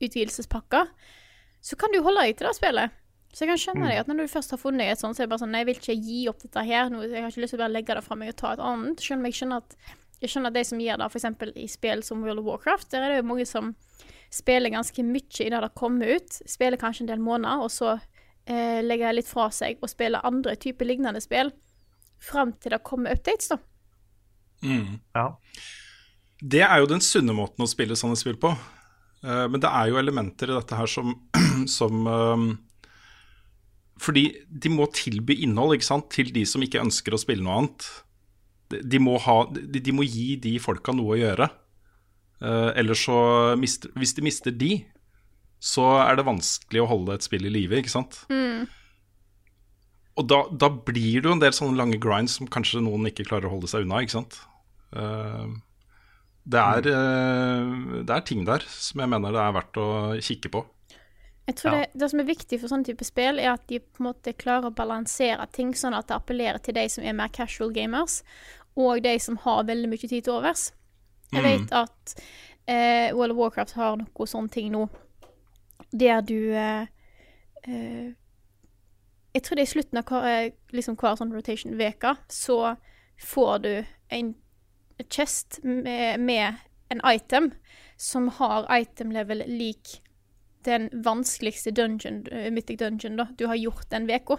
[0.00, 0.88] utvidelsespakker,
[1.60, 2.96] så kan du holde deg til det spillet.
[3.34, 5.26] Så jeg kan skjønne deg at når du først har funnet et sånt, så er
[5.26, 6.90] det bare sånn Nei, jeg vil ikke gi opp dette her.
[6.92, 8.62] Nå, jeg har ikke lyst til å bare legge det fra meg og ta et
[8.62, 9.02] annet.
[9.02, 9.76] Selv om jeg skjønner at
[10.22, 11.56] jeg skjønner at de som gjør det, f.eks.
[11.64, 13.72] i spill som World of Warcraft, der er det jo mange som
[14.34, 16.40] spiller ganske mye i det det kommer ut.
[16.50, 20.26] Spiller kanskje en del måneder, og så eh, legger jeg litt fra seg og spiller
[20.26, 21.52] andre typer lignende spill
[22.24, 23.60] fram til det kommer updates, da.
[25.14, 25.26] Ja.
[26.40, 28.52] Det er jo den sunne måten å spille sånne spill på.
[29.24, 31.14] Uh, men det er jo elementer i dette her som,
[31.78, 32.46] som, eh,
[34.04, 37.60] fordi de må tilby innhold ikke sant, til de som ikke ønsker å spille noe
[37.62, 37.88] annet.
[38.72, 41.48] De, de, må, ha, de, de må gi de folka noe å gjøre.
[42.42, 43.16] Uh, ellers så
[43.56, 44.72] mister Hvis de mister de,
[45.62, 48.18] så er det vanskelig å holde et spill i live, ikke sant?
[50.14, 53.26] Og da, da blir det jo en del sånne lange grinds som kanskje noen ikke
[53.26, 54.36] klarer å holde seg unna, ikke sant?
[54.94, 55.56] Uh,
[56.44, 59.88] det, er, uh, det er ting der som jeg mener det er verdt å
[60.22, 60.62] kikke på.
[61.48, 61.80] Jeg tror Ja.
[61.80, 64.36] det, det som er viktig for sånne type spill, er at de på en måte
[64.36, 68.22] klarer å balansere ting sånn at det appellerer til de som er mer casual gamers,
[68.76, 70.70] og de som har veldig mye tid til overs.
[71.34, 72.14] Jeg vet at
[72.66, 74.86] eh, World of Warcraft har noe sånne ting nå,
[75.92, 76.86] der du eh,
[77.68, 78.12] eh,
[79.34, 82.76] Jeg tror det er i slutten av hver, eh, liksom hver sånn rotation-veke, så
[83.22, 83.72] får du
[84.14, 84.34] en
[85.10, 86.62] chest med, med
[86.94, 87.50] en item
[87.96, 90.00] som har item level lik
[90.64, 94.38] den vanskeligste dungeon, eh, Mythic Dungeon da, du har gjort den veka.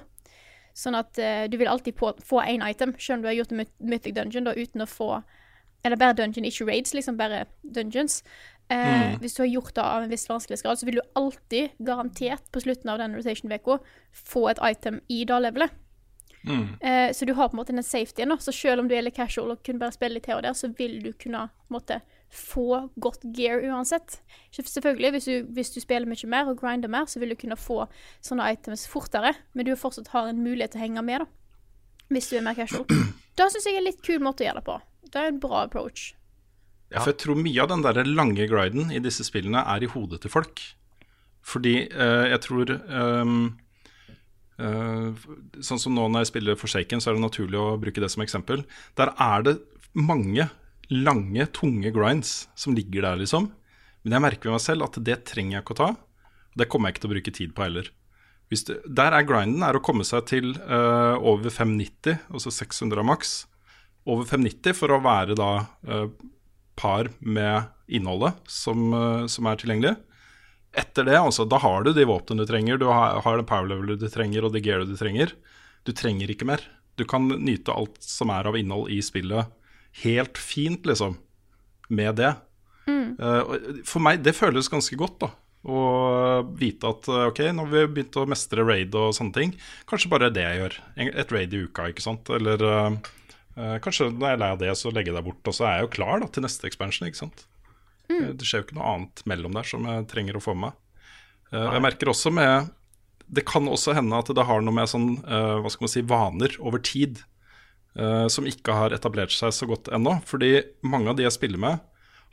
[0.76, 3.54] Sånn at eh, du vil alltid på, få én item, selv om du har gjort
[3.54, 5.10] en Mythic Dungeon da, uten å få
[5.86, 8.24] Eller bare dungeon, ikke raids, liksom bare dungeons.
[8.74, 12.48] Eh, Hvis du har gjort det av en viss vanskelighetsgrad, så vil du alltid, garantert
[12.52, 13.78] på slutten av den rotation-uka,
[14.26, 15.82] få et item i det levelet.
[16.82, 18.34] Eh, så du har på en måte den safetyen.
[18.40, 20.54] Så selv om du er litt casual og kun bare spiller litt her og der,
[20.58, 24.20] så vil du kunne måte, få godt gear uansett.
[24.52, 27.58] Selvfølgelig, hvis du, hvis du spiller mye mer og grinder mer, så vil du kunne
[27.58, 27.86] få
[28.26, 31.26] sånne items fortere, men du fortsatt har en mulighet til å henge med, da.
[32.14, 32.86] Hvis du er mer casual.
[33.36, 34.76] Da syns jeg er en litt kul måte å gjøre det på.
[35.12, 36.14] Det er en bra approach.
[36.94, 39.90] Ja, for jeg tror mye av den der lange griden i disse spillene er i
[39.90, 40.62] hodet til folk.
[41.46, 43.40] Fordi eh, jeg tror ehm,
[44.58, 45.26] eh,
[45.66, 48.24] Sånn som nå når jeg spiller Forsaken, så er det naturlig å bruke det som
[48.26, 48.66] eksempel.
[48.98, 49.60] Der er det
[49.94, 50.50] mange
[50.94, 53.50] lange, tunge grinds som ligger der, liksom.
[54.06, 55.92] Men jeg merker ved meg selv at det trenger jeg ikke å ta.
[55.96, 57.92] Og det kommer jeg ikke til å bruke tid på heller.
[58.54, 63.34] Det, der er grinden er å komme seg til eh, over 590, altså 600 maks.
[64.06, 65.52] Over 590 for å være da
[65.90, 66.10] eh,
[66.78, 69.96] par med innholdet som, eh, som er tilgjengelig.
[70.76, 73.70] Etter det, altså, da har du de våpnene du trenger, du har, har det power
[73.72, 75.32] level du trenger og det gearet du trenger.
[75.88, 76.64] Du trenger ikke mer.
[77.00, 79.52] Du kan nyte alt som er av innhold i spillet
[80.04, 81.16] helt fint, liksom,
[81.88, 82.36] med det.
[82.86, 83.16] Mm.
[83.88, 85.30] for meg, det føles ganske godt, da.
[85.66, 85.78] Å
[86.60, 89.54] vite at eh, ok, nå har vi begynt å mestre raid og sånne ting.
[89.90, 90.76] Kanskje bare det jeg gjør.
[91.08, 92.30] Et raid i uka, ikke sant.
[92.36, 92.62] Eller
[93.56, 95.52] eh, eh, kanskje når jeg er lei av det, så legger jeg deg bort.
[95.52, 97.46] Og så er jeg jo klar da, til neste expansion, ikke sant.
[98.10, 98.36] Mm.
[98.38, 100.82] Det skjer jo ikke noe annet mellom der som jeg trenger å få med meg.
[101.54, 102.72] Eh, jeg merker også med
[103.26, 106.04] Det kan også hende at det har noe med sånn, eh, hva skal man si,
[106.06, 107.24] vaner over tid
[107.98, 110.20] eh, som ikke har etablert seg så godt ennå.
[110.30, 111.82] Fordi mange av de jeg spiller med,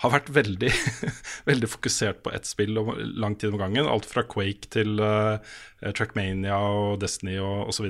[0.02, 0.72] har vært veldig,
[1.50, 3.88] veldig fokusert på ett spill over lang tid om gangen.
[3.88, 5.54] Alt fra Quake til eh,
[5.96, 7.88] Trackmania og Destiny og osv.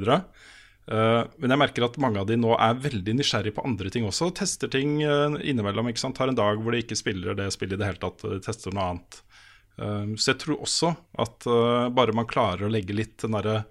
[0.90, 4.06] Uh, men jeg merker at mange av de nå er veldig nysgjerrige på andre ting
[4.08, 4.32] også.
[4.34, 5.90] Tester ting eh, innimellom.
[5.90, 6.18] ikke sant?
[6.18, 8.24] Har en dag hvor de ikke spiller det spillet i det hele tatt.
[8.26, 9.22] De tester noe annet.
[9.78, 13.62] Eh, så jeg tror også at eh, bare man klarer å legge litt den derre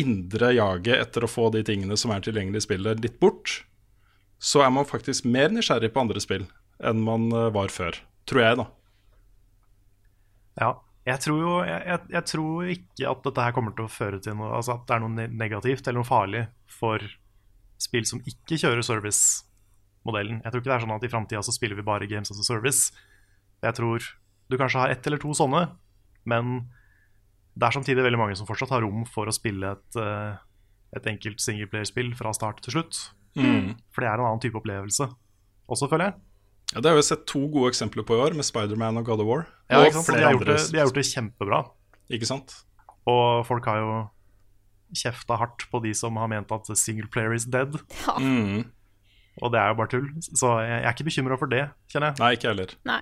[0.00, 3.60] indre jaget etter å få de tingene som er tilgjengelig i spillet, litt bort,
[4.40, 6.46] så er man faktisk mer nysgjerrig på andre spill
[6.80, 7.98] enn man eh, var før.
[8.30, 8.66] Tror jeg, da.
[10.60, 10.70] Ja.
[11.08, 14.18] Jeg tror jo jeg, jeg, jeg tror ikke at dette her kommer til å føre
[14.20, 17.04] til noe Altså at det er noe negativt eller noe farlig for
[17.80, 20.42] spill som ikke kjører service-modellen.
[20.44, 22.42] Jeg tror ikke det er sånn at i framtida så spiller vi bare games as
[22.42, 22.90] a service.
[23.64, 24.04] Jeg tror
[24.50, 25.62] du kanskje har ett eller to sånne,
[26.28, 26.52] men
[27.56, 30.36] det er samtidig veldig mange som fortsatt har rom for å spille et, eh,
[30.98, 33.00] et enkelt singleplayerspill fra start til slutt.
[33.94, 35.06] For det er en annen type opplevelse
[35.70, 36.18] også, føler jeg.
[36.70, 39.24] Ja, det har vi sett to gode eksempler på i år, med Spiderman og God
[39.24, 39.46] of War.
[39.70, 40.10] Ja, og ikke sant?
[40.14, 41.60] De, har gjort det, de har gjort det kjempebra.
[42.14, 42.54] Ikke sant?
[43.10, 43.94] Og folk har jo
[45.00, 47.78] kjefta hardt på de som har ment at single player is dead.
[48.06, 48.18] Ja.
[48.18, 48.68] Mm.
[49.40, 50.08] Og det er jo bare tull.
[50.20, 52.20] Så jeg jeg er ikke bekymra for det, kjenner jeg.
[52.22, 52.74] Nei, ikke heller.
[52.88, 53.00] Nei.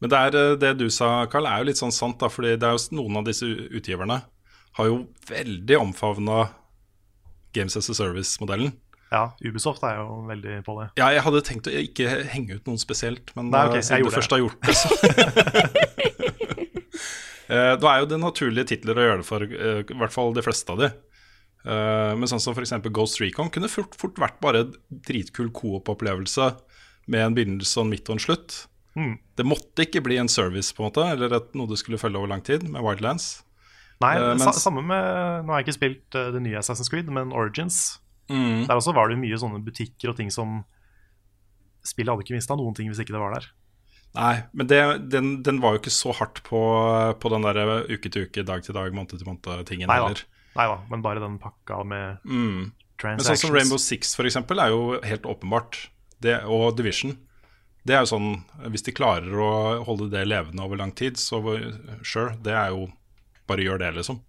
[0.00, 2.54] Men det, er, eh, det du sa, Carl, er jo litt sånn sant, da, fordi
[2.56, 4.22] det er jo noen av disse utgiverne
[4.78, 6.44] har jo veldig omfavna
[7.52, 8.72] Games as a Service-modellen.
[9.10, 10.88] Ja, Ubisoft er jo veldig på det.
[11.00, 14.06] Ja, jeg hadde tenkt å ikke henge ut noen spesielt, men Nei, ok, eh, siden
[14.06, 14.88] du først har gjort det, så
[17.50, 20.30] Eh, Da er jo det naturlige titler å gjøre det for, eh, i hvert fall
[20.36, 20.90] de fleste av de.
[21.66, 22.70] Men sånn som f.eks.
[22.88, 24.70] Ghost Recon kunne fort, fort vært bare en
[25.04, 26.46] dritkul coop-opplevelse
[27.12, 28.54] med en begynnelse og en midt og en slutt.
[28.96, 29.18] Mm.
[29.36, 32.16] Det måtte ikke bli en service, på en måte, eller et, noe du skulle følge
[32.22, 33.42] over lang tid, med Wildlands.
[34.00, 37.34] Nei, uh, mens- samme med Nå har jeg ikke spilt det nye Assassin's Creed, men
[37.36, 37.98] Origins.
[38.30, 38.66] Mm.
[38.68, 40.60] Der også var det mye sånne butikker og ting som
[41.86, 43.46] Spillet hadde ikke mista noen ting hvis ikke det var der.
[44.12, 46.60] Nei, men det, den, den var jo ikke så hardt på,
[47.22, 50.20] på den der uke til uke, dag til dag, måned til måned-tingen heller.
[50.58, 52.72] Nei da, men bare den pakka med Mm.
[53.00, 55.86] Men sånn som Rainbow Six for eksempel, er jo helt åpenbart.
[56.20, 57.14] Det, og Division.
[57.88, 61.40] Det er jo sånn, Hvis de klarer å holde det levende over lang tid, så
[62.04, 62.90] sure, det er jo
[63.48, 64.20] Bare gjør det, liksom.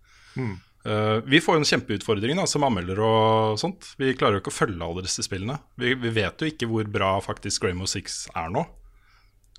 [0.85, 3.93] Eh, vi får jo en kjempeutfordring da, som anmelder og sånt.
[4.01, 5.59] Vi klarer jo ikke å følge alle disse spillene.
[5.79, 8.65] Vi, vi vet jo ikke hvor bra faktisk Rainbow Six er nå,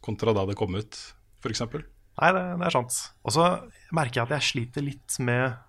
[0.02, 0.98] kontra da det kom ut,
[1.42, 1.64] f.eks.
[1.72, 2.98] Nei, det, det er sant.
[3.22, 3.46] Og så
[3.94, 5.60] merker jeg at jeg sliter litt med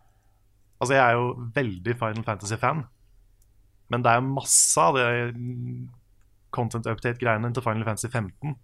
[0.84, 2.80] Altså, jeg er jo veldig Final Fantasy-fan,
[3.94, 5.06] men det er masse av det
[6.52, 8.58] content update-greiene til Final Fantasy 15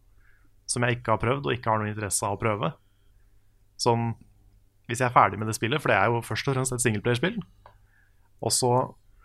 [0.69, 2.71] som jeg ikke har prøvd, og ikke har noen interesse av å prøve.
[3.79, 4.11] Sånn
[4.89, 6.81] Hvis jeg er ferdig med det spillet, for det er jo først og fremst et
[6.81, 7.37] singleplayerspill,
[8.41, 8.71] og så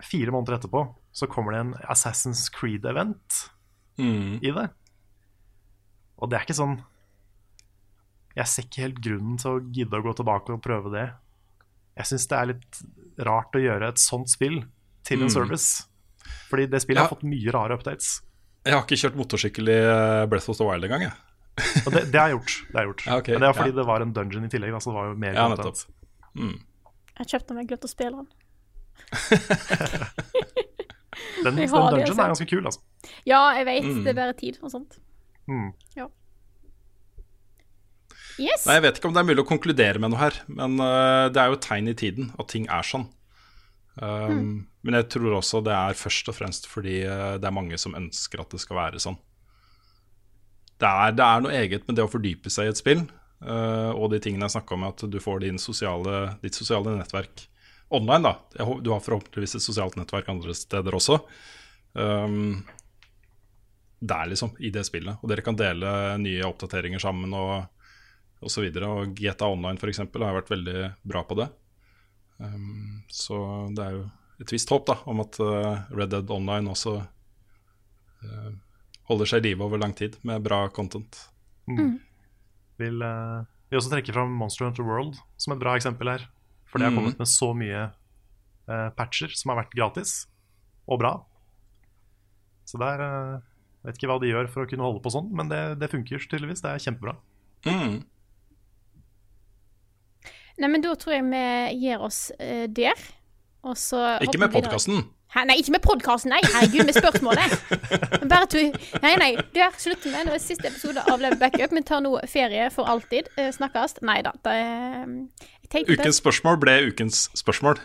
[0.05, 0.83] fire måneder etterpå
[1.15, 3.45] så kommer det en Assassin's Creed-event
[3.97, 4.41] Mm.
[4.43, 4.69] i det.
[6.19, 6.81] Og det er ikke sånn
[8.37, 11.05] Jeg ser ikke helt grunnen til å gidde å gå tilbake og prøve det.
[11.97, 12.81] Jeg syns det er litt
[13.29, 14.65] rart å gjøre et sånt spill
[15.07, 15.31] til en Mm.
[15.31, 15.87] service.
[16.51, 17.07] Fordi det spillet Ja.
[17.07, 18.23] har fått mye rare updates.
[18.67, 21.13] Jeg har ikke kjørt motorsykkel i eh, Breath of the Wild engang, jeg.
[21.87, 22.55] Og det, det er gjort.
[22.71, 23.05] Det er gjort.
[23.07, 23.79] Ja, okay, Men det er fordi ja.
[23.79, 24.75] det var en dungeon i tillegg.
[24.75, 25.85] Altså det var jo mer Ja, content.
[26.35, 26.57] Mm.
[27.21, 28.29] Jeg kjøpte meg glemt jeg å spille den.
[31.45, 32.83] Den, den det, dungeon er ganske kul, altså.
[33.29, 33.87] Ja, jeg vet.
[33.87, 34.03] Mm.
[34.03, 34.99] Det er bare tid og sånt.
[35.51, 35.71] Mm.
[38.41, 38.65] Yes.
[38.67, 41.31] Nei, Jeg vet ikke om det er mulig å konkludere med noe her, men uh,
[41.31, 43.07] det er jo et tegn i tiden at ting er sånn.
[43.95, 47.79] Um, Men jeg tror også det er først og fremst fordi uh, det er mange
[47.79, 49.21] som ønsker at det skal være sånn.
[50.81, 53.05] Det er, det er noe eget med det å fordype seg i et spill,
[53.47, 57.47] uh, og de tingene jeg snakka om, at du får sosiale, ditt sosiale nettverk
[57.95, 58.33] online.
[58.33, 61.21] da Du har forhåpentligvis et sosialt nettverk andre steder også.
[61.95, 62.65] Um,
[64.05, 65.23] der, liksom, i det spillet.
[65.23, 67.63] Og dere kan dele nye oppdateringer sammen og
[68.45, 68.65] og så.
[68.65, 71.49] Og GTA Online eksempel har vært veldig bra på det.
[72.39, 73.39] Um, så
[73.75, 74.05] det er jo
[74.43, 78.51] et visst håp da, om at uh, Red Dead Online også uh,
[79.11, 81.19] holder seg i live over lang tid med bra content.
[81.69, 86.25] Vil, uh, vil også trekke fram Monster Hunter World som et bra eksempel her.
[86.67, 86.99] For det har Mhm.
[87.03, 87.83] kommet med så mye
[88.69, 90.27] uh, patcher som har vært gratis
[90.89, 91.13] og bra.
[92.65, 93.41] Så der uh,
[93.85, 96.19] vet ikke hva de gjør for å kunne holde på sånn, men det, det funker
[96.25, 96.63] tydeligvis.
[96.65, 97.15] Det er kjempebra.
[97.69, 98.03] Mm.
[100.59, 101.45] Nei, men da tror jeg vi
[101.83, 102.99] gir oss uh, der.
[103.65, 105.05] Og så Ikke med podkasten.
[105.35, 106.39] Hæ, Nei, ikke med podkasten, nei.
[106.47, 107.55] Herregud, med spørsmålet.
[108.31, 108.61] Bare to
[109.03, 109.31] Nei, nei.
[109.55, 110.37] Du er slutt med det.
[110.37, 111.75] er Siste episode av Level Backup.
[111.75, 113.33] Vi tar nå ferie for alltid.
[113.37, 113.99] Eh, snakkes.
[114.07, 114.31] Nei da.
[114.47, 114.55] Det,
[115.75, 117.81] eh, Ukens spørsmål ble ukens spørsmål.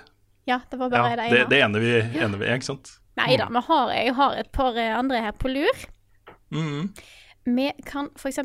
[0.50, 1.50] Ja, det var bare Ja, det Det, ene.
[1.50, 2.92] det ene vi ene vi er, ikke sant?
[3.18, 3.50] Nei da.
[3.68, 5.82] Har, jeg har et par andre her på lur.
[6.54, 6.94] Mm.
[7.44, 8.40] Vi kan f.eks.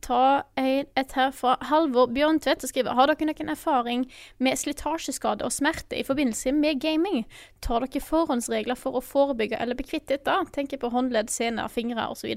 [0.00, 4.02] ta et her fra Halvor Bjørntvedt, og skriver Har dere noen erfaring
[4.42, 7.22] med slitasjeskade og smerte i forbindelse med gaming?
[7.64, 10.34] Tar dere forhåndsregler for å forebygge eller bli kvitt dette?
[10.52, 12.34] Tenker på håndledd, sener, fingre osv.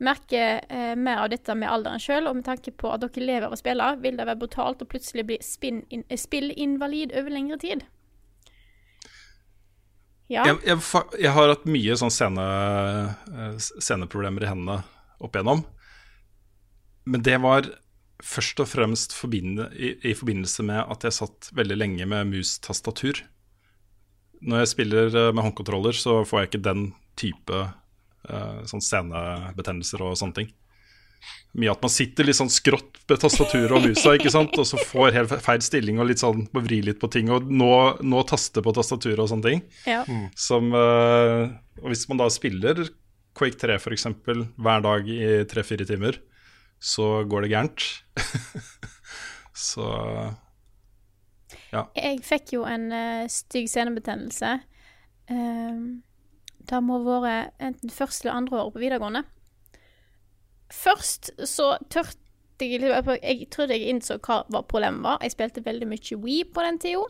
[0.00, 3.48] Merker eh, mer av dette med alderen sjøl, og med tanke på at dere lever
[3.50, 7.86] av å spille, vil det være brutalt å plutselig bli eh, spillinvalid over lengre tid.
[10.28, 10.42] Ja.
[10.44, 10.80] Jeg, jeg,
[11.22, 12.52] jeg har hatt mye sånn scene,
[13.32, 14.82] eh, i hendene
[15.22, 15.64] opp igjennom.
[17.08, 17.68] Men det var
[18.24, 23.22] først og fremst forbinde, i, i forbindelse med at jeg satt veldig lenge med mus-tastatur.
[24.42, 26.88] Når jeg spiller eh, med håndkontroller, så får jeg ikke den
[27.18, 27.60] type
[28.30, 30.52] uh, sånn scenebetennelser og sånne ting.
[31.58, 34.54] Mye at man sitter litt sånn skrått med tastaturet og musa, ikke sant?
[34.54, 37.48] og så får helt feil stilling og litt sånn må vri litt på ting og
[37.50, 37.72] nå,
[38.06, 39.64] nå taste på tastaturet og sånne ting.
[39.88, 40.04] ja.
[40.38, 41.50] Som, uh,
[41.82, 42.84] og hvis man da spiller
[43.38, 46.18] Quake 3 for eksempel hver dag i tre-fire timer,
[46.78, 47.86] så går det gærent.
[49.68, 49.86] så
[51.94, 54.58] Jeg fikk jo en uh, stygg senebetennelse.
[55.30, 56.02] Um,
[56.68, 59.22] det må ha vært enten første eller andre året på videregående.
[60.74, 62.18] Først så tørte
[62.60, 65.20] jeg Jeg trodde jeg innså hva problemet var.
[65.22, 67.04] Jeg spilte veldig mye Wii på den tida.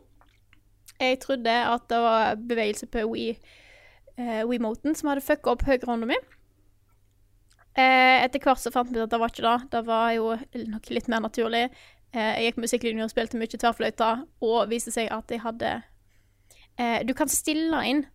[1.00, 3.38] Jeg trodde at det var bevegelse på Wii,
[4.18, 6.18] uh, Wii-moten som hadde fucka opp høyrehånda mi.
[7.78, 9.70] Uh, etter hvert så fant vi at det var ikke det.
[9.74, 11.68] Det var jo noe litt mer naturlig.
[12.14, 14.12] Uh, jeg gikk musikklinja og spilte mye tverrfløyte,
[14.44, 15.74] og viste seg at jeg hadde
[16.78, 18.06] eh, Du kan stille inn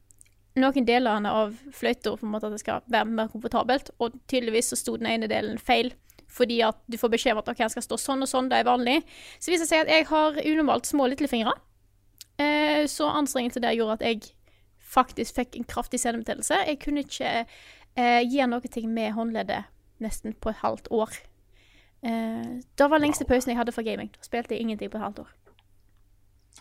[0.60, 4.74] noen delene av fløyta for en måte at det skal være mer komfortabelt, og tydeligvis
[4.74, 5.94] så sto den ene delen feil.
[6.34, 8.62] Fordi at du får beskjed om at ok, jeg skal stå sånn og sånn, det
[8.62, 9.00] er vanlig.
[9.38, 11.54] Så viser det seg at jeg har unormalt små lillefingre.
[12.42, 14.34] Eh, så anstrengelse der gjorde at jeg
[14.94, 16.64] faktisk fikk en kraftig senebetennelse.
[16.70, 19.70] Jeg kunne ikke eh, gjøre noe med håndleddet
[20.04, 21.14] nesten på et halvt år.
[22.04, 24.12] Eh, det var lengste pausen jeg hadde for gaming.
[24.14, 25.32] Da spilte jeg ingenting på et halvt år.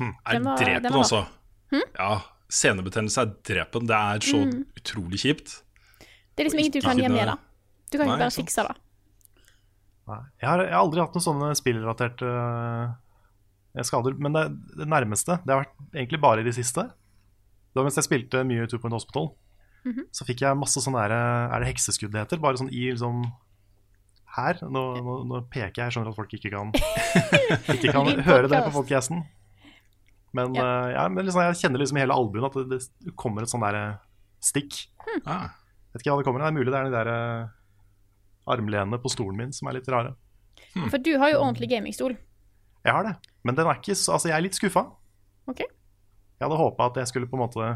[0.01, 1.27] Er Den var- drepen, altså?
[1.73, 1.83] altså.
[1.99, 3.87] Ja, senebetennelse er drepen.
[3.89, 4.41] Det er så
[4.77, 5.63] utrolig kjipt.
[6.33, 7.39] Det er liksom ingenting du kan gjøre med det.
[7.93, 8.77] Du kan Nei, ikke bare fikse det.
[10.09, 14.17] Jeg, har, jeg har aldri hatt noen sånne spillrelaterte uh, skader.
[14.19, 14.43] Men det,
[14.77, 16.89] det nærmeste Det har vært egentlig bare i det siste.
[17.73, 19.31] Det var mens jeg spilte mye Two Point Hospital.
[20.15, 22.39] Så fikk jeg masse sånn der Er det hekseskudd det heter?
[22.43, 23.25] Bare sånn i liksom
[24.37, 24.61] her.
[24.63, 25.89] Nå, nå, nå peker jeg.
[25.89, 26.71] Jeg skjønner at folk ikke kan
[27.75, 29.13] Ikke kan høre det på podcast.
[29.13, 29.25] Men,
[30.33, 33.45] Men, Uh, ja, men liksom, jeg kjenner liksom i hele albuen at det, det kommer
[33.45, 33.99] et sånn der
[34.41, 34.79] stikk.
[34.87, 35.27] stikk.
[35.29, 35.51] Ah,
[35.93, 36.49] Vet ikke hva det kommer av.
[36.49, 39.91] Det er mulig det er de der uh, armlenene på stolen min som er litt
[39.93, 40.15] rare.
[40.89, 42.17] For du har jo ordentlig gamingstol.
[42.83, 43.13] Jeg har det,
[43.45, 44.87] men den er ikke så, altså jeg er litt skuffa.
[45.51, 45.61] OK?
[46.43, 47.67] Jeg hadde håpa at jeg skulle på en måte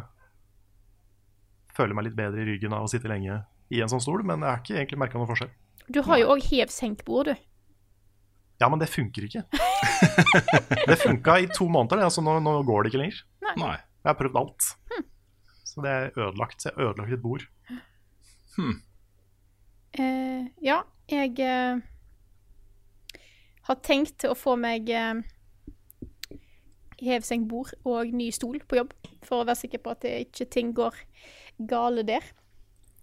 [1.76, 4.42] føle meg litt bedre i ryggen av å sitte lenge i en sånn stol, men
[4.42, 5.52] jeg har ikke egentlig merka noen forskjell.
[5.86, 7.44] Du har jo òg hev-senk-bord, du.
[8.58, 9.44] Ja, men det funker ikke.
[10.90, 12.08] det funka i to måneder, det.
[12.08, 13.20] Altså, nå, nå går det ikke lenger.
[13.60, 13.76] nei.
[14.02, 14.66] Jeg har prøvd alt.
[15.62, 16.58] Så det er ødelagt.
[16.62, 17.46] Så jeg har ødelagt et bord.
[19.94, 21.78] Eh, ja, jeg uh,
[23.70, 25.22] har tenkt å få meg eh,
[27.02, 28.94] hevsengbord og ny stol på jobb,
[29.26, 30.96] for å være sikker på at det ikke ting går
[31.70, 32.24] gale der.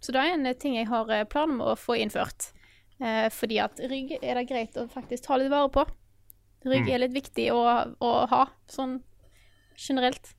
[0.04, 2.52] Så det er en eh, ting jeg har eh, planer om å få innført.
[3.00, 5.86] Eh, fordi at rygg er det greit å faktisk ta litt vare på.
[6.68, 7.60] Rygg er litt viktig å,
[8.00, 9.02] å ha, sånn
[9.80, 10.34] generelt.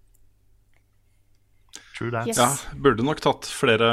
[1.94, 2.26] True that.
[2.26, 2.38] Yes.
[2.38, 2.48] Ja,
[2.80, 3.88] burde nok tatt flere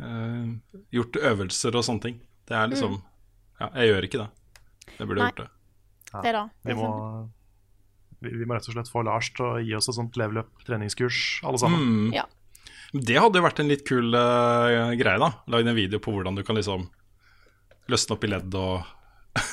[0.00, 2.20] eh, Gjort øvelser og sånne ting.
[2.48, 2.98] Det er liksom
[3.60, 4.28] Ja, jeg gjør ikke det.
[4.98, 5.28] Jeg burde Nei.
[5.30, 5.50] gjort det.
[6.12, 6.42] Det er da.
[6.68, 6.88] Vi må,
[8.22, 11.18] vi, må rett og slett få Lars til å gi oss et sånt level up-treningskurs,
[11.48, 11.82] alle sammen.
[11.82, 12.14] Mm.
[12.16, 12.26] Ja.
[12.92, 15.30] Det hadde jo vært en litt kul uh, greie, da.
[15.52, 16.88] Lagd en video på hvordan du kan liksom
[17.90, 18.84] løsne opp i ledd og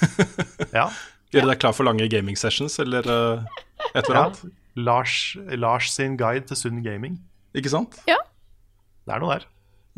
[0.76, 0.89] Ja.
[1.32, 3.61] gjøre deg klar for lange gaming sessions, eller uh,
[3.93, 4.26] et eller ja.
[4.26, 4.57] annet.
[4.80, 5.15] Lars,
[5.59, 7.17] Lars sin guide til sunn gaming.
[7.57, 7.97] Ikke sant?
[8.07, 8.20] Ja.
[9.07, 9.47] Det er noe der.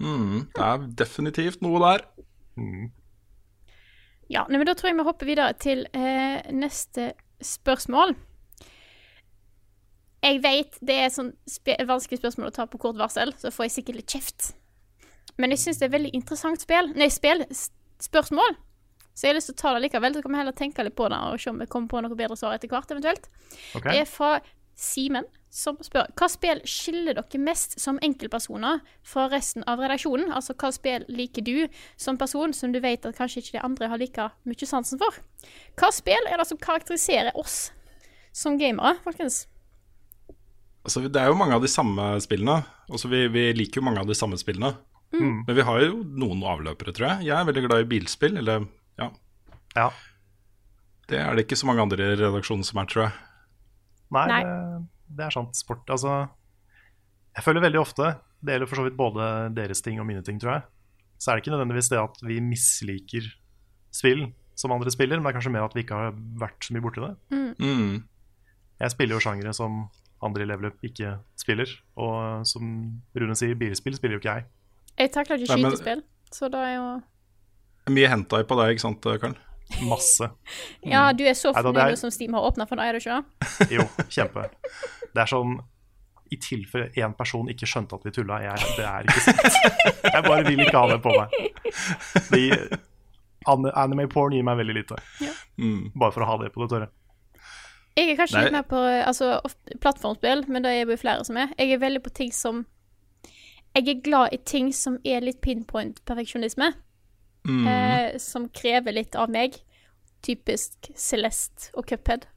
[0.02, 2.06] Mm, det er definitivt noe der.
[4.32, 7.12] Ja, men da tror jeg vi hopper videre til eh, neste
[7.44, 8.16] spørsmål.
[10.22, 13.68] Jeg vet det er sånn sp vanskelig spørsmål å ta på kort varsel, så får
[13.68, 14.52] jeg sikkert litt kjeft.
[15.42, 16.92] Men jeg syns det er veldig interessant spill.
[16.98, 17.42] Nei, spill,
[18.02, 18.58] spørsmål.
[19.12, 20.98] Så jeg har lyst til å ta det likevel, så kan vi heller tenke litt
[20.98, 23.28] på det og se om vi kommer på noe bedre svar etter hvert, eventuelt.
[23.76, 23.90] Okay.
[23.90, 24.32] Det er fra
[24.82, 30.32] Simen, som spør hva spill skiller dere mest som enkeltpersoner fra resten av redaksjonen?
[30.34, 31.68] Altså hva spill liker du
[32.00, 35.20] som person som du vet at kanskje ikke de andre har like mye sansen for?
[35.78, 37.68] Hva spill er det som karakteriserer oss
[38.32, 39.44] som gamere, folkens?
[40.82, 42.62] Altså, det er jo mange av de samme spillene.
[42.90, 44.74] Altså, vi, vi liker jo mange av de samme spillene.
[45.14, 45.44] Mm.
[45.48, 47.28] Men vi har jo noen avløpere, tror jeg.
[47.30, 48.40] Jeg er veldig glad i bilspill.
[48.42, 48.66] Eller
[49.02, 49.12] ja,
[49.78, 49.90] Ja.
[51.12, 53.14] det er det ikke så mange andre i redaksjonen som er, tror jeg.
[54.12, 54.42] Nei, Nei.
[54.48, 54.82] Det,
[55.20, 55.56] det er sant.
[55.60, 56.16] Sport Altså,
[57.38, 58.10] jeg føler veldig ofte,
[58.42, 59.26] det gjelder for så vidt både
[59.56, 60.64] deres ting og mine ting, tror jeg,
[61.22, 63.28] så er det ikke nødvendigvis det at vi misliker
[63.94, 64.26] spill
[64.58, 66.84] som andre spiller, men det er kanskje mer at vi ikke har vært så mye
[66.84, 67.12] borti det.
[67.62, 68.02] Mm.
[68.82, 69.84] Jeg spiller jo sjangere som
[70.22, 72.66] andre i level up ikke spiller, og som
[73.18, 74.46] Rune sier, bilspill spiller jo ikke jeg.
[75.02, 76.90] Jeg takler ikke skytespill, så da er jo
[77.92, 79.34] Mye hentai på deg, ikke sant, Karl?
[79.88, 80.28] Masse.
[80.94, 83.18] Ja, du er så fornøyd er- som Steam har åpna for deg, er du ikke?
[83.80, 84.46] Jo, kjempe.
[85.12, 85.58] Det er sånn
[86.32, 89.60] I tilfelle én person ikke skjønte at vi tulla, jeg, det er ikke sant.
[90.14, 91.34] Jeg bare vil ikke ha det på meg.
[92.32, 92.44] De,
[93.82, 94.98] anime porn gir meg veldig lite.
[95.58, 95.90] Mm.
[95.96, 96.88] Bare for å ha det på det tørre.
[97.98, 98.44] Jeg er kanskje Nei.
[98.46, 99.34] litt mer på altså,
[99.84, 101.52] plattformspill, men det er jo flere som er.
[101.60, 102.66] Jeg er veldig på ting som
[103.76, 106.74] Jeg er glad i ting som er litt pinpoint perfeksjonisme.
[107.48, 107.68] Mm.
[107.68, 109.56] Eh, som krever litt av meg.
[110.22, 112.28] Typisk Celeste og Cuphead.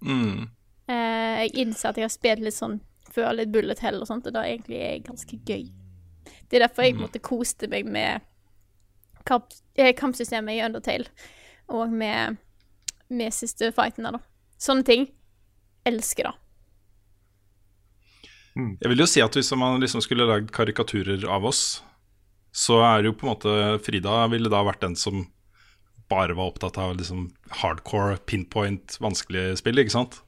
[0.00, 0.48] Mm.
[0.88, 2.80] Eh, jeg innser at jeg har spilt litt sånn
[3.10, 5.68] før, litt Bullet Hell og sånt, og det er egentlig er ganske gøy.
[6.48, 7.04] Det er derfor jeg mm.
[7.04, 8.24] måtte koste meg med
[9.28, 11.10] kamp, eh, kampsystemet i Undertale,
[11.70, 12.40] og med,
[13.08, 14.24] med siste fighten der, da.
[14.60, 15.08] Sånne ting.
[15.88, 16.36] Elsker det.
[18.60, 21.80] Jeg vil jo si at hvis man liksom skulle lagd karikaturer av oss,
[22.52, 23.52] så er det jo på en måte
[23.86, 25.22] Frida ville da vært den som
[26.10, 27.28] bare var opptatt av liksom
[27.60, 30.18] hardcore, pinpoint, vanskelige spill, ikke sant?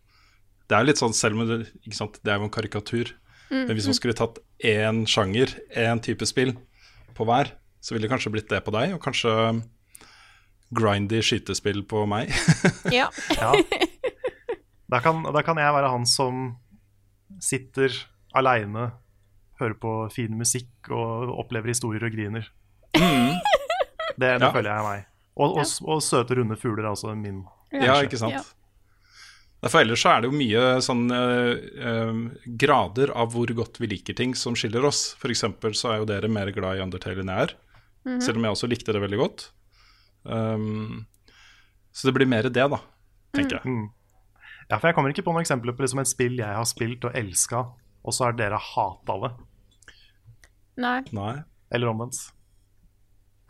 [0.70, 2.20] Det er litt sånn, selv om det, ikke sant?
[2.22, 3.10] det er jo en karikatur.
[3.52, 6.54] Men hvis man skulle tatt én sjanger, én type spill
[7.18, 7.50] på hver,
[7.82, 9.34] så ville det kanskje blitt det på deg, og kanskje
[10.72, 12.32] grindy skytespill på meg.
[12.96, 13.10] Ja.
[13.36, 13.52] Ja.
[14.92, 16.42] Da kan, da kan jeg være han som
[17.40, 17.94] sitter
[18.36, 18.90] aleine,
[19.60, 22.48] hører på fin musikk og opplever historier og griner.
[22.92, 23.38] Det,
[24.18, 24.50] det Ja.
[24.52, 25.06] føler jeg er meg.
[25.40, 27.38] Og, og, og søte, runde fugler er også min.
[27.72, 28.36] Ja, ikke sant.
[28.36, 28.42] Ja.
[29.70, 31.52] For ellers så er det jo mye sånn eh,
[31.86, 32.18] eh,
[32.60, 35.14] grader av hvor godt vi liker ting som skiller oss.
[35.22, 37.54] For eksempel så er jo dere mer glad i Undertale enn jeg er.
[38.20, 39.44] Selv om jeg også likte det veldig godt.
[40.26, 41.04] Um,
[41.94, 42.80] så det blir mer det, da,
[43.38, 43.76] tenker jeg.
[44.72, 47.02] Ja, for jeg kommer ikke på noen eksempler på liksom et spill jeg har spilt
[47.04, 47.58] og elska,
[48.08, 49.30] og så har dere hata det.
[50.80, 51.00] Nei.
[51.12, 51.34] Nei.
[51.76, 52.22] Eller omvendt.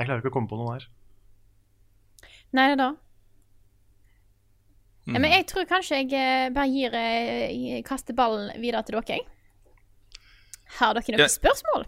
[0.00, 0.88] Jeg klarer ikke å komme på noen her.
[2.58, 2.90] Nei det da.
[5.02, 5.16] Mm.
[5.18, 9.24] men jeg tror kanskje jeg eh, bare gir eh, kaster ballen videre til dere, jeg.
[10.78, 11.86] Har dere noen jeg, spørsmål?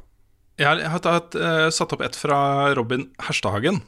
[0.59, 2.39] Jeg har, jeg har tatt, uh, satt opp et fra
[2.78, 3.82] Robin Herstadhagen.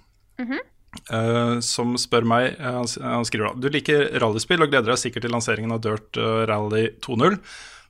[1.12, 5.26] Eh, som spør meg eh, han, skriver da Du liker rallyspill og gleder deg sikkert
[5.26, 7.38] til lanseringen av Dirt eh, Rally 2.0.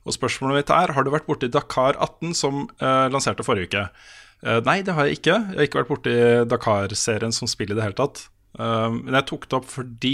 [0.07, 3.81] Og spørsmålet mitt er Har du vært borti Dakar 18, som uh, lanserte forrige uke?
[4.63, 5.33] Nei, det har jeg ikke.
[5.33, 6.11] Jeg har ikke vært borti
[6.47, 8.27] Dakar-serien som spill i det hele tatt.
[8.53, 10.13] Men jeg tok det opp fordi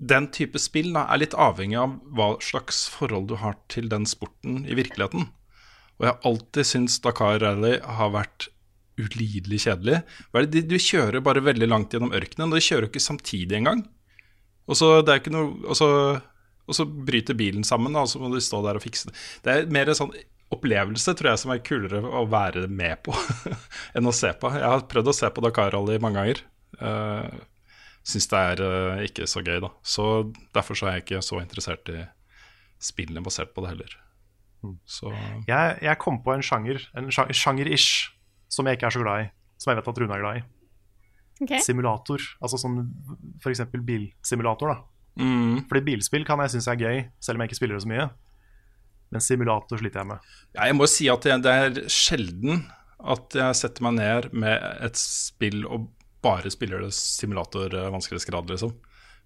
[0.00, 4.08] den type spill da, er litt avhengig av hva slags forhold du har til den
[4.08, 5.28] sporten i virkeligheten.
[5.96, 8.48] Og jeg har alltid syntes Dakar Rally har vært
[8.98, 10.02] ulidelig kjedelig.
[10.52, 13.84] De- du kjører bare veldig langt gjennom ørkenen, og de kjører ikke samtidig engang.
[14.66, 15.88] Og så det er ikke noe og så,
[16.66, 19.18] og så bryter bilen sammen, og så må du stå der og fikse det.
[19.44, 20.14] Det er mer en sånn
[20.54, 23.14] opplevelse, tror jeg, som er kulere å være med på
[23.98, 24.50] enn å se på.
[24.54, 26.42] Jeg har prøvd å se på Dakar Rally mange ganger.
[26.80, 27.44] Uh,
[28.06, 29.72] Syns det er uh, ikke så gøy, da.
[29.82, 30.04] Så
[30.54, 32.04] derfor så er jeg ikke så interessert i
[32.78, 33.96] spillene basert på det heller.
[34.86, 35.10] Så
[35.46, 38.12] Jeg, jeg kom på en sjanger, en sjanger-ish,
[38.56, 39.32] som jeg ikke er så glad i.
[39.60, 40.44] Som jeg vet at Rune er glad i.
[41.44, 41.60] Okay.
[41.60, 42.22] Simulator.
[42.40, 42.78] Altså sånn
[43.42, 43.66] f.eks.
[43.84, 44.78] bilsimulator, da.
[45.20, 45.66] mm.
[45.68, 48.08] Fordi bilspill kan jeg synes er gøy, selv om jeg ikke spiller det så mye.
[49.12, 50.32] Men simulator sliter jeg med.
[50.56, 52.64] Ja, jeg må si at det, det er sjelden
[53.06, 55.90] at jeg setter meg ned med et spill og
[56.24, 58.72] bare spiller det simulator-vanskelighetsgrad, liksom.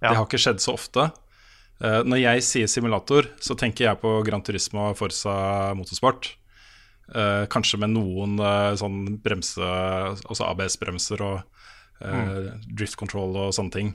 [0.01, 0.11] Ja.
[0.11, 1.07] Det har ikke skjedd så ofte.
[1.81, 6.35] Eh, når jeg sier simulator, så tenker jeg på Gran Turismo og Forza Motorsport.
[7.11, 9.67] Eh, kanskje med noen uh, sånn bremse,
[10.31, 11.41] altså ABS-bremser og
[12.07, 13.91] eh, drift control og sånne ting.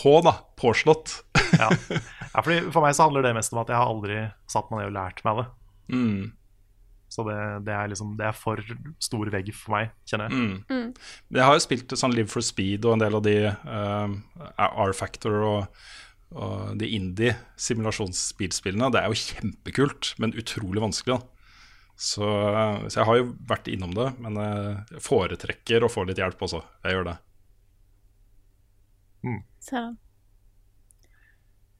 [0.00, 0.32] På, da.
[0.58, 1.20] Påslått.
[1.54, 1.68] Ja.
[2.34, 4.18] ja, fordi For meg så handler det mest om at jeg har aldri
[4.50, 5.46] satt meg ned og lært meg det.
[5.94, 6.20] Mm.
[7.10, 8.62] Så det, det, er liksom, det er for
[9.02, 10.34] stor vegg for meg, kjenner jeg.
[10.70, 10.92] Mm.
[11.36, 13.36] Jeg har jo spilt sånn Live for Speed og en del av de
[14.66, 15.82] R-Factor og,
[16.34, 18.90] og de indie-simulasjonsbilspillene.
[18.94, 21.18] Det er jo kjempekult, men utrolig vanskelig.
[21.18, 21.39] Da.
[22.00, 26.20] Så, uh, så jeg har jo vært innom det, men jeg foretrekker å få litt
[26.22, 26.62] hjelp også.
[26.86, 27.16] Jeg gjør det.
[29.60, 29.98] Ser den.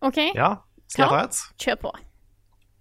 [0.05, 0.51] OK, Ja,
[0.89, 1.39] skal jeg ta et?
[1.61, 1.93] kjør på.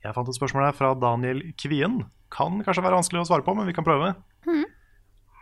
[0.04, 2.02] Jeg fant et spørsmål her fra Daniel Kvien.
[2.32, 4.14] Kan kanskje være vanskelig å svare på, men vi kan prøve.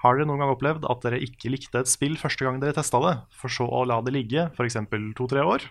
[0.03, 3.01] Har dere noen gang opplevd at dere ikke likte et spill første gang dere testa
[3.01, 4.77] det, for så å la det ligge f.eks.
[5.17, 5.65] to-tre år,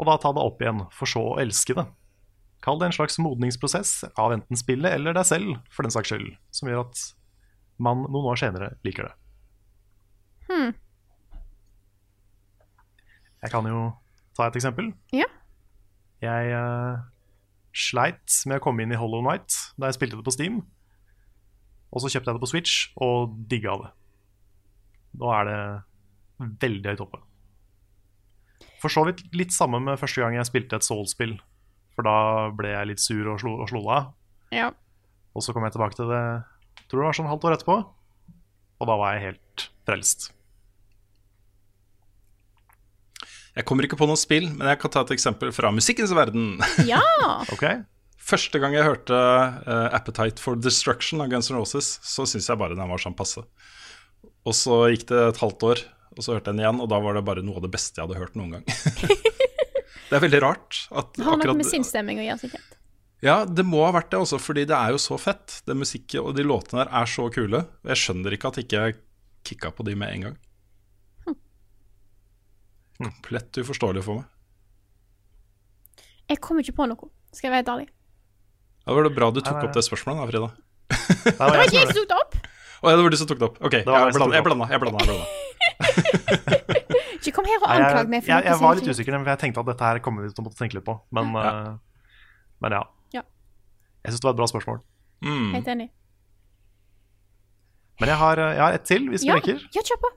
[0.00, 1.86] og da ta det opp igjen, for så å elske det?
[2.64, 6.28] Kall det en slags modningsprosess av enten spillet eller deg selv, for den saks skyld,
[6.52, 7.04] som gjør at
[7.80, 9.14] man noen år senere liker det.
[10.50, 10.74] Hmm.
[13.40, 13.86] Jeg kan jo
[14.36, 14.90] ta et eksempel.
[15.16, 15.28] Ja.
[16.20, 17.00] Jeg uh,
[17.72, 20.60] sleit med å komme inn i Hollow Night da jeg spilte det på Steam.
[21.90, 23.90] Og så kjøpte jeg det på Switch og digga det.
[25.20, 25.60] Nå er det
[26.60, 27.22] veldig høyt oppe.
[28.80, 31.34] For så vidt litt samme med første gang jeg spilte et Soul-spill.
[32.00, 34.14] For da ble jeg litt sur og slo, og slo av.
[34.56, 34.70] Ja.
[35.36, 36.24] Og så kom jeg tilbake til det
[36.90, 37.78] tror det var sånn halvt år etterpå.
[38.80, 40.30] Og da var jeg helt frelst.
[43.54, 46.56] Jeg kommer ikke på noe spill, men jeg kan ta et eksempel fra musikkens verden.
[46.88, 47.02] ja.
[47.52, 47.84] okay.
[48.16, 52.60] Første gang jeg hørte uh, 'Appetite for Destruction' av Guns N' Roses, så syntes jeg
[52.60, 53.44] bare den var sånn passe.
[54.46, 55.82] Og så gikk det et halvt år,
[56.16, 58.00] og så hørte jeg den igjen, og da var det bare noe av det beste
[58.00, 58.64] jeg hadde hørt noen gang.
[60.10, 60.82] det er veldig rart.
[60.90, 62.76] At Det har noe med sinnsstemming å gjøre, sikkert.
[63.22, 65.60] Ja, det må ha vært det også, fordi det er jo så fett.
[65.68, 67.62] Det musikket og de låtene der er så kule.
[67.86, 68.96] Jeg skjønner ikke at ikke jeg
[69.46, 70.38] kicka på de med en gang.
[73.00, 74.26] Komplett uforståelig for meg.
[76.30, 77.88] Jeg kommer ikke på noe, skal jeg være helt ærlig.
[78.80, 80.50] Ja, det var det bra du tok Nei, opp det spørsmålet, da, Frida.
[81.30, 82.36] Det var Det jeg ikke jeg som tok det opp!
[82.80, 83.58] Å ja, det var du som tok det opp.
[83.60, 83.90] Ok, var jeg jeg.
[83.90, 86.56] Jeg det blanda, jeg blanda, jeg blanda.
[87.20, 88.24] Ikke kom her og anklag jeg, meg.
[88.24, 90.32] for jeg, jeg, jeg var litt usikker, men jeg tenkte at dette her kommer vi
[90.32, 90.96] til å måtte tenke litt på.
[91.12, 91.52] Men ja.
[92.64, 92.82] men ja.
[93.16, 93.22] Ja.
[94.04, 94.80] Jeg syns det var et bra spørsmål.
[95.26, 95.50] Mm.
[95.58, 95.88] Helt enig.
[98.00, 99.68] Men jeg har, jeg har et til, hvis Ja, vi rekker.
[99.76, 100.10] ja, kjør på.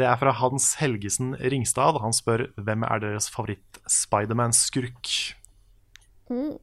[0.00, 2.00] Det er fra Hans Helgesen Ringstad.
[2.02, 5.10] Han spør hvem er deres favoritt-Spiderman-skurk.
[6.30, 6.56] Mm.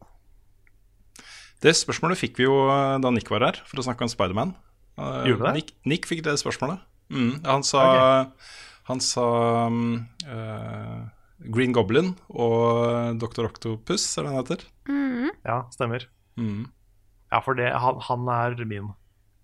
[1.64, 4.56] Det spørsmålet fikk vi jo eh, da Nick var her, for å snakke om Spiderman.
[4.98, 6.82] Uh, Nick, Nick fikk det spørsmålet.
[7.14, 7.84] Mm, han sa,
[8.88, 9.28] han sa
[9.68, 11.00] um, eh,
[11.54, 13.50] Green Goblin og Dr.
[13.50, 14.64] Octopus, er det han heter?
[15.44, 16.08] Ja, stemmer.
[16.40, 16.70] Mm.
[17.32, 18.94] Ja, for det, han, han er min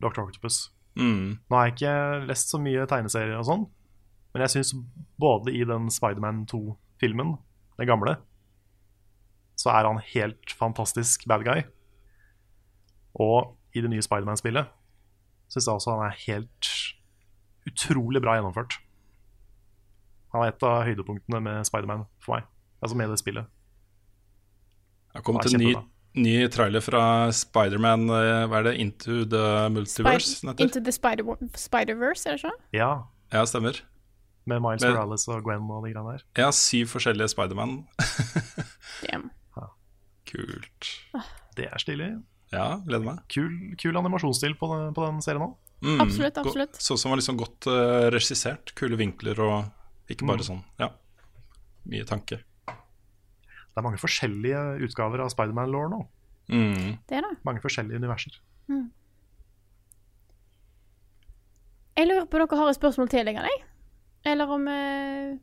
[0.04, 0.24] Dr.
[0.24, 0.70] Octopus.
[0.96, 1.40] Mm.
[1.50, 3.66] Nå har jeg ikke lest så mye tegneserier og sånn,
[4.34, 4.74] men jeg syns
[5.22, 7.36] både i den Spiderman 2-filmen,
[7.80, 8.16] den gamle,
[9.60, 11.66] så er han helt fantastisk bad guy.
[13.22, 14.72] Og i det nye Spiderman-spillet
[15.52, 16.72] syns jeg også han er helt
[17.70, 18.80] utrolig bra gjennomført.
[20.34, 22.48] Han er et av høydepunktene med Spiderman for meg.
[22.84, 23.46] Altså med det spillet.
[25.14, 25.74] Det har kommet en ny,
[26.18, 27.04] ny trailer fra
[27.38, 28.76] Spiderman uh, Hva er det?
[28.82, 30.40] Into the Multiverse?
[30.42, 30.56] den?
[30.66, 32.58] Into the Spider- Spider-Verse, er det sånn?
[32.74, 32.92] Ja,
[33.34, 33.78] Ja, stemmer.
[34.46, 36.26] med Miles Med, Morales og Gwen og de greiene der.
[36.42, 37.78] Ja, syv forskjellige Spiderman.
[39.12, 39.22] ja.
[40.34, 40.90] Kult.
[41.58, 42.10] Det er stilig.
[42.54, 43.22] Ja, gleder meg.
[43.34, 43.52] Kul,
[43.82, 45.54] kul animasjonsstil på den, på den serien òg.
[45.84, 46.78] Mm, Absolutt, absolutt.
[46.82, 48.72] Sånn som var liksom godt uh, regissert.
[48.80, 49.66] Kule vinkler og
[50.16, 50.64] ikke bare sånn.
[50.82, 50.90] Ja.
[51.90, 52.40] Mye tanke.
[52.68, 56.02] Det er mange forskjellige utgaver av Spiderman-law nå.
[56.54, 57.00] Mm.
[57.10, 57.32] Det er det.
[57.48, 58.36] Mange forskjellige universer.
[61.94, 63.66] Jeg lurer på om dere har et spørsmål til deg, eller?
[64.26, 65.34] Eller om eh,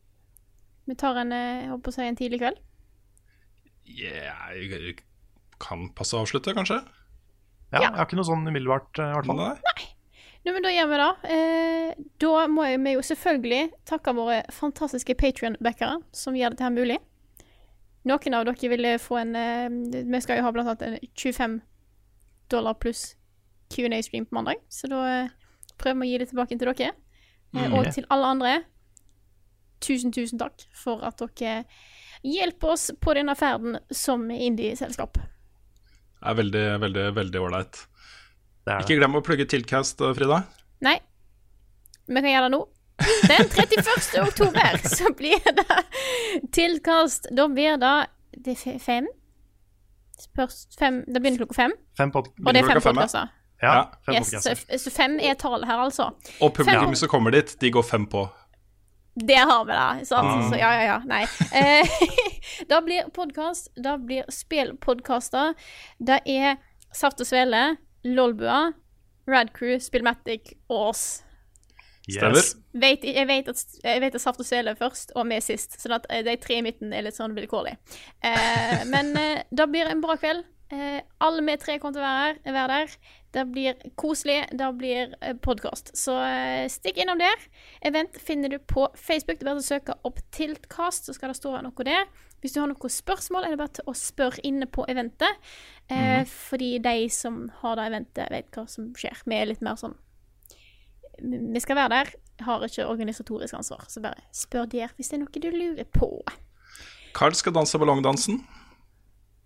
[0.88, 2.58] vi tar en, eh, jeg å si, en tidlig kveld?
[3.90, 4.96] Yeah, jeg
[5.62, 6.80] kan passe å avslutte, kanskje?
[7.70, 7.80] Ja, Ja.
[7.84, 9.42] Jeg har ikke noe sånn umiddelbart, eh, i hvert fall.
[9.44, 9.86] Nei.
[10.40, 11.08] Nå, men da gjør vi det.
[11.36, 16.96] Eh, da må vi jo selvfølgelig takke våre fantastiske Patrion-backere som gjør dette her mulig.
[18.08, 19.66] Noen av dere vil få en eh,
[20.08, 21.58] Vi skal jo ha blant annet en 25
[22.50, 23.14] dollar pluss
[23.70, 25.28] Q&A-stream på mandag, så da eh,
[25.78, 26.92] prøver vi å gi det tilbake til dere.
[26.94, 26.96] Eh,
[27.50, 27.72] Mm.
[27.74, 28.50] Og til alle andre,
[29.82, 31.64] tusen, tusen takk for at dere
[32.22, 35.18] hjelper oss på denne ferden som indie-selskap.
[35.18, 37.80] Det er veldig, veldig, veldig ålreit.
[38.64, 38.84] Det er det.
[38.84, 40.42] Ikke glem å plugge Tilcast, eh, Frida.
[40.84, 40.98] Nei,
[42.08, 42.60] vi kan gjøre det nå.
[43.30, 44.18] Den 31.
[44.20, 45.78] oktober så blir det
[46.52, 47.30] Tiltcast.
[47.36, 47.94] Da blir det,
[48.44, 49.08] det fem.
[50.20, 51.00] Spørs, fem.
[51.08, 51.76] Det begynner klokka fem.
[51.96, 53.30] Fem Og det er fem podkaster.
[53.62, 56.10] ja, fem Yes, så, så fem er tallet her, altså.
[56.40, 58.26] Og publikum som kommer dit, de går fem på.
[59.14, 60.04] Det har vi, da.
[60.04, 60.50] Sant?
[60.52, 60.98] Så ja, ja, ja.
[61.08, 61.24] Nei.
[61.52, 62.00] Eh,
[62.68, 63.72] det blir podkast.
[63.76, 65.54] Det blir spillpodkaster.
[65.98, 66.60] Det er
[66.92, 68.72] Saft og Svele, Lolbua,
[69.28, 71.04] Radcrew, Spillmatic og oss.
[72.10, 72.56] Yes.
[72.72, 75.44] vet, jeg, vet at, jeg vet at Saft og Sele er først, og vi er
[75.44, 75.76] sist.
[75.78, 77.76] Sånn eh, de tre i midten er litt sånn vilkårlig.
[78.26, 80.42] Eh, men eh, det blir en bra kveld.
[80.70, 82.92] Eh, alle vi tre kommer til å være, være der.
[83.34, 84.38] Det blir koselig.
[84.54, 85.92] Det blir eh, podkast.
[85.98, 87.46] Så eh, stikk innom der.
[87.86, 89.40] Event finner du på Facebook.
[89.40, 92.06] Det er bare å søke opp Tiltkast, så skal det stå noe der.
[92.40, 95.42] Hvis du har noen spørsmål, er det bare til å spørre inne på eventet.
[95.90, 99.24] Eh, Fordi de som har det eventet, vet hva som skjer.
[99.26, 99.98] Vi er litt mer sånn
[101.20, 102.12] vi skal være der.
[102.46, 106.08] Har ikke organisatorisk ansvar, så bare spør der hvis det er noe du lurer på.
[107.16, 108.40] Carl skal danse ballongdansen.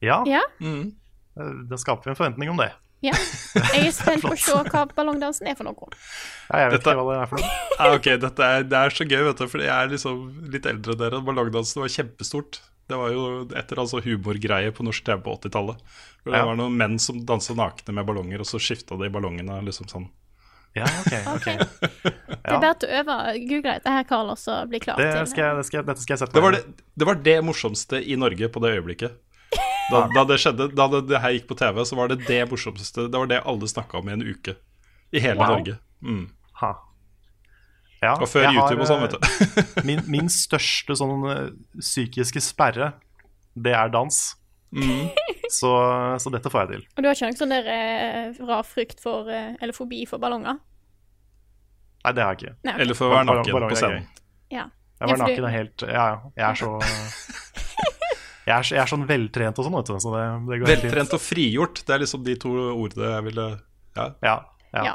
[0.04, 0.94] Ja, Ja, Mm.
[1.40, 2.70] Eh, skaper vi en forventning om det.
[3.04, 3.14] ja.
[3.74, 5.88] Jeg er spent på å se hva ballongdansen er for noe.
[6.50, 7.50] Ja, jeg vet Dette- ikke hva det er for noe.
[7.78, 10.22] Ja, ok, dette er, Det er så gøy, vet du, for jeg er liksom
[10.54, 11.20] litt eldre enn dere.
[11.26, 12.60] Ballongdansen var kjempestort.
[12.90, 13.22] Det var jo
[13.56, 15.78] etter altså humorgreie på norsk TV på 80-tallet.
[16.24, 16.44] Det Ja.
[16.48, 20.08] var noen menn som dansa nakne med ballonger, og så skifta de ballongene liksom sånn.
[20.74, 21.56] Ja, ok, okay.
[22.02, 23.16] Det er bare å øve.
[23.46, 26.02] Google dette her, Karl, og så bli klar Det til skal jeg, det skal, dette
[26.02, 28.72] skal jeg sette Det var meg det, det var det morsomste i Norge på det
[28.78, 29.14] øyeblikket.
[29.92, 32.40] Da, da det skjedde, da det, det her gikk på TV, så var det det
[32.50, 33.08] morsomste.
[33.12, 34.54] Det var det alle snakka om i en uke.
[35.12, 35.58] I hele Wow.
[35.58, 35.76] Norge.
[36.02, 36.24] Mm.
[36.60, 36.70] Ha.
[38.04, 39.28] Ja, Og før YouTube har, og sånn, vet du.
[39.80, 41.46] eh, Min, min største sånn eh,
[41.80, 42.90] psykiske sperre,
[43.54, 44.18] det er dans.
[44.74, 45.06] Mm.
[45.54, 45.70] Så,
[46.18, 46.86] så dette får jeg til.
[46.96, 50.18] Og du har ikke noen sånn der eh, rar frykt for eh, Eller fobi for
[50.18, 50.56] ballonger?
[52.04, 52.54] Nei, det har jeg ikke.
[52.66, 52.82] Nei, okay.
[52.84, 54.08] Eller for å være naken på scenen.
[54.52, 54.64] Ja.
[55.00, 56.18] Jeg var naken er helt Ja, ja.
[56.36, 56.72] Jeg er så
[58.46, 59.96] jeg er, jeg er sånn veltrent og sånn, vet du.
[60.04, 60.90] Så det, det går helt fint.
[60.92, 63.48] Veltrent og frigjort, det er liksom de to ordene jeg ville
[63.96, 64.08] Ja.
[64.22, 64.38] Ja,
[64.74, 64.94] ja, Ja.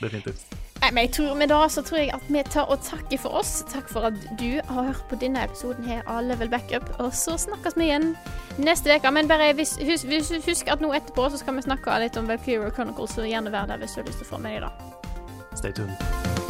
[0.00, 0.58] definitivt.
[0.80, 3.34] Nei, men jeg tror, med da så tror jeg at vi tar og takker for
[3.36, 3.50] oss.
[3.68, 6.86] Takk for at du har hørt på denne episoden her av Level Backup.
[7.00, 8.14] Og så snakkes vi igjen
[8.56, 9.12] neste uke.
[9.12, 12.30] Men bare hvis, husk, husk, husk at nå etterpå så skal vi snakke litt om
[12.32, 14.70] Valkyrie Chronicles, så gjerne vær der hvis du har lyst til å få med deg
[14.70, 15.58] det.
[15.60, 16.49] Stay tuned.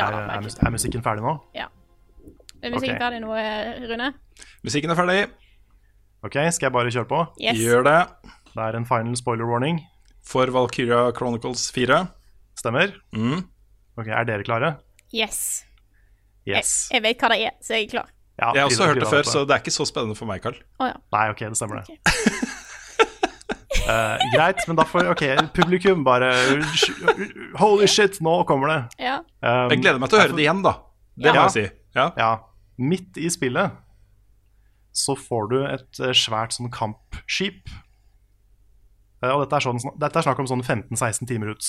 [0.00, 1.36] Ja, er, er, merker mus- er musikken ferdig nå?
[1.56, 1.68] Ja.
[2.60, 3.00] Er musikken okay.
[3.04, 4.10] ferdig nå, eh, Rune?
[4.66, 5.20] Musikken er ferdig.
[6.26, 7.20] Ok, skal jeg bare kjøre på?
[7.40, 7.56] Yes.
[7.60, 7.98] Gjør det.
[8.50, 9.80] Det er en final spoiler warning.
[10.26, 12.02] For Valkyria Chronicles 4.
[12.60, 12.92] Stemmer?
[13.16, 13.44] Mm.
[13.96, 14.74] Ok, Er dere klare?
[15.14, 15.64] Yes.
[16.48, 16.88] Yes.
[16.90, 18.10] Jeg, jeg vet hva det er, så jeg er klar.
[18.40, 20.40] Ja, Jeg har også hørt det før, så det er ikke så spennende for meg,
[20.44, 20.56] Carl.
[20.80, 20.96] Oh, ja.
[21.12, 21.98] Nei, ok, det stemmer det.
[23.70, 25.22] Eh, greit, men da får Ok,
[25.54, 26.30] publikum bare
[27.60, 28.78] Holy shit, nå kommer det.
[29.06, 29.20] ja.
[29.42, 30.72] Um, Jeg gleder meg til å høre det igjen, da.
[31.20, 31.64] Det må jeg si.
[31.94, 32.08] Ja.
[32.18, 32.30] Ja,
[32.78, 33.78] midt i spillet
[34.92, 37.70] så får du et eh, svært sånn kampskip.
[39.22, 41.68] Uh, Og dette er, sånn, dette er snakk om sånn 15-16 timer ut.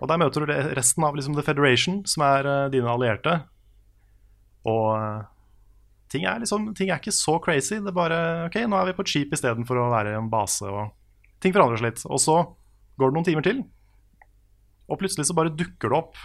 [0.00, 3.42] Og der møter du resten av liksom The Federation, som er uh, dine allierte.
[4.64, 5.26] Og
[6.12, 7.78] ting er liksom Ting er ikke så crazy.
[7.80, 10.30] Det er bare OK, nå er vi på et skip istedenfor å være i en
[10.32, 10.92] base, og
[11.42, 12.04] ting forandrer seg litt.
[12.08, 12.38] Og så
[13.00, 13.62] går det noen timer til,
[14.92, 16.18] og plutselig så bare dukker det opp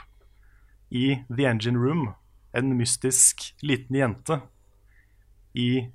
[0.91, 2.09] i The Engine Room
[2.57, 4.39] en mystisk liten jente
[5.57, 5.87] i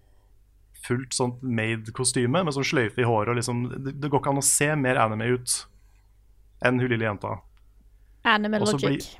[0.82, 3.32] fullt sånt made-kostyme med sånn sløyfe i håret.
[3.32, 5.56] Og liksom, det, det går ikke an å se mer anime ut
[6.66, 7.36] enn hun lille jenta.
[8.70, 9.10] Så logic.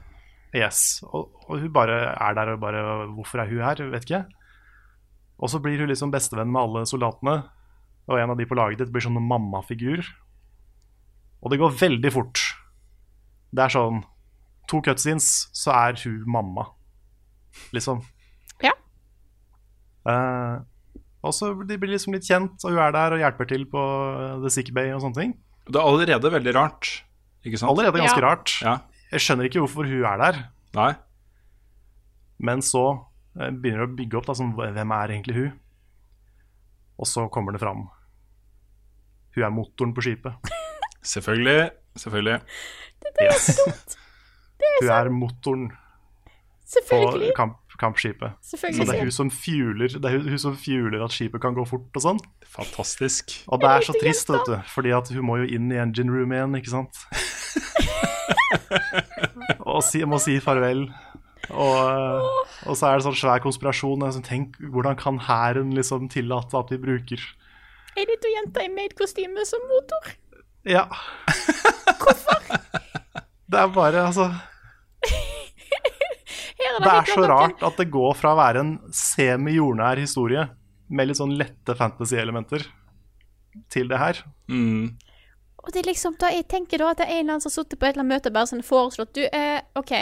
[0.52, 2.82] Yes, og, og hun bare er der og bare
[3.16, 3.80] Hvorfor er hun her?
[3.94, 4.24] Vet ikke.
[5.42, 7.36] Og så blir hun liksom bestevenn med alle soldatene,
[8.10, 10.02] og en av de på laget ditt blir sånn mammafigur.
[11.42, 12.42] Og det går veldig fort.
[13.52, 14.02] Det er sånn
[14.70, 16.62] To cutscenes, så er hun mamma,
[17.74, 17.98] liksom.
[18.62, 18.70] Ja.
[20.06, 20.62] Uh,
[21.26, 23.82] og så de blir liksom litt kjent, og hun er der og hjelper til på
[23.82, 25.34] eh, The Sick Bay og sånne ting.
[25.68, 26.88] Det er allerede veldig rart,
[27.46, 27.70] ikke sant?
[27.74, 28.24] Allerede ganske Ja.
[28.30, 28.54] rart.
[28.62, 28.76] Ja.
[29.12, 30.40] Jeg skjønner ikke hvorfor hun er der.
[30.78, 30.92] Nei.
[32.38, 32.86] Men så
[33.34, 35.52] begynner å bygge opp da, som, hvem er egentlig hun?
[37.00, 37.86] Og så kommer det fram.
[39.36, 40.52] Hun er motoren på skipet.
[41.14, 41.70] Selvfølgelig.
[41.98, 42.40] Selvfølgelig.
[43.22, 43.58] Yes.
[44.80, 45.70] Hun er motoren
[46.88, 46.98] på
[47.36, 48.38] kamp, kampskipet.
[48.40, 51.56] Så det er hun som fjuler Det er hun, hun som fjuler at skipet kan
[51.56, 52.20] gå fort og sånn.
[52.52, 53.34] Fantastisk.
[53.48, 56.12] Og det er så trist, vet du, fordi at hun må jo inn i engine
[56.12, 57.02] room igjen, ikke sant?
[59.72, 60.86] og si, må si farvel.
[61.50, 64.04] Og, eh, og så er det sånn svær konspirasjon.
[64.14, 67.20] sånn, Tenk, hvordan kan hæren liksom tillate at de bruker
[67.96, 70.14] Er det to jenter i maid-kostyme som motor.
[70.64, 70.86] Ja.
[72.02, 72.38] Hvorfor?
[73.52, 74.30] Det er bare, altså
[76.62, 80.46] er Det er så rart at det går fra å være en semi-jordnær historie
[80.92, 82.64] med litt sånn lette fantasy-elementer
[83.72, 84.22] til det her.
[84.48, 84.94] Mm.
[85.62, 87.52] Og det er liksom da Jeg tenker da at det er en eller annen som
[87.52, 89.92] har sittet på et eller annet møte og bare sånn foreslått Du, eh, OK,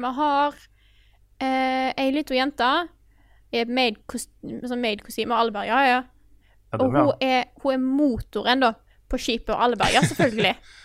[0.00, 0.56] vi har
[1.42, 2.70] eh, ei lita jente
[3.52, 4.86] i et maid-kostyme, sånn
[5.28, 6.00] og alle bare ja, ja.
[6.72, 8.72] Ja, Og hun er, hun er motoren, da,
[9.12, 10.56] på skipet, og alle bare ja, selvfølgelig.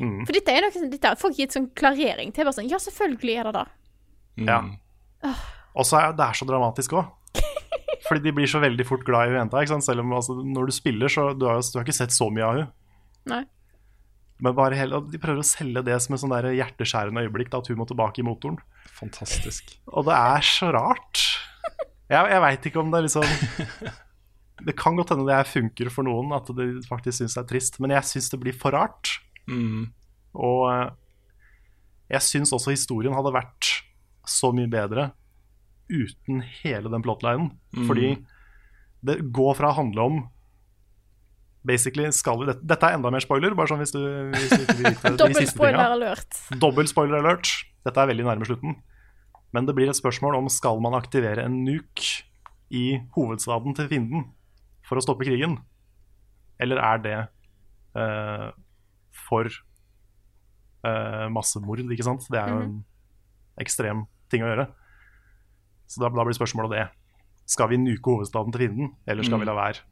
[0.00, 0.22] Mm.
[0.24, 2.46] For dette er noe dette har folk gitt sånn klarering til.
[2.46, 3.64] Bare sånn ja, selvfølgelig er det det.
[4.48, 4.56] Ja.
[5.76, 7.10] Og så er det er så dramatisk òg.
[8.06, 9.60] Fordi de blir så veldig fort glad i jenta.
[9.60, 9.86] Ikke sant?
[9.86, 12.46] Selv om altså, når du spiller, så du har, du har ikke sett så mye
[12.48, 12.70] av henne.
[13.28, 13.42] Nei.
[14.44, 17.70] Men bare hele, de prøver å selge det som et sånn hjerteskjærende øyeblikk, da, at
[17.70, 18.58] hun må tilbake i motoren.
[18.98, 19.76] Fantastisk.
[19.88, 21.22] Og det er så rart.
[22.12, 23.24] Jeg, jeg veit ikke om det er liksom
[24.68, 27.80] Det kan godt hende det funker for noen, at de faktisk syns det er trist,
[27.82, 29.16] men jeg syns det blir for rart.
[29.50, 29.88] Mm.
[30.36, 30.92] Og eh,
[32.14, 33.70] jeg syns også historien hadde vært
[34.28, 35.08] så mye bedre
[35.90, 37.50] uten hele den plotlinen.
[37.88, 38.14] Fordi
[39.04, 40.22] det går fra å handle om
[41.64, 44.02] Basically skal vi, dette, dette er enda mer spoiler, bare sånn hvis du,
[44.34, 46.40] hvis du ikke vil vite de Dobbel siste spoiler alert.
[46.60, 47.52] Dobbel spoiler alert.
[47.86, 48.76] Dette er veldig nærme slutten.
[49.54, 52.24] Men det blir et spørsmål om skal man aktivere en nuke
[52.74, 54.26] i hovedstaden til fienden
[54.84, 55.56] for å stoppe krigen.
[56.60, 57.16] Eller er det
[57.96, 58.50] uh,
[59.24, 62.26] for uh, massemord, ikke sant?
[62.28, 62.76] Det er jo en
[63.62, 64.68] ekstrem ting å gjøre.
[65.88, 66.84] Så da, da blir spørsmålet det.
[67.48, 69.84] Skal vi nuke hovedstaden til fienden, eller skal vi la være?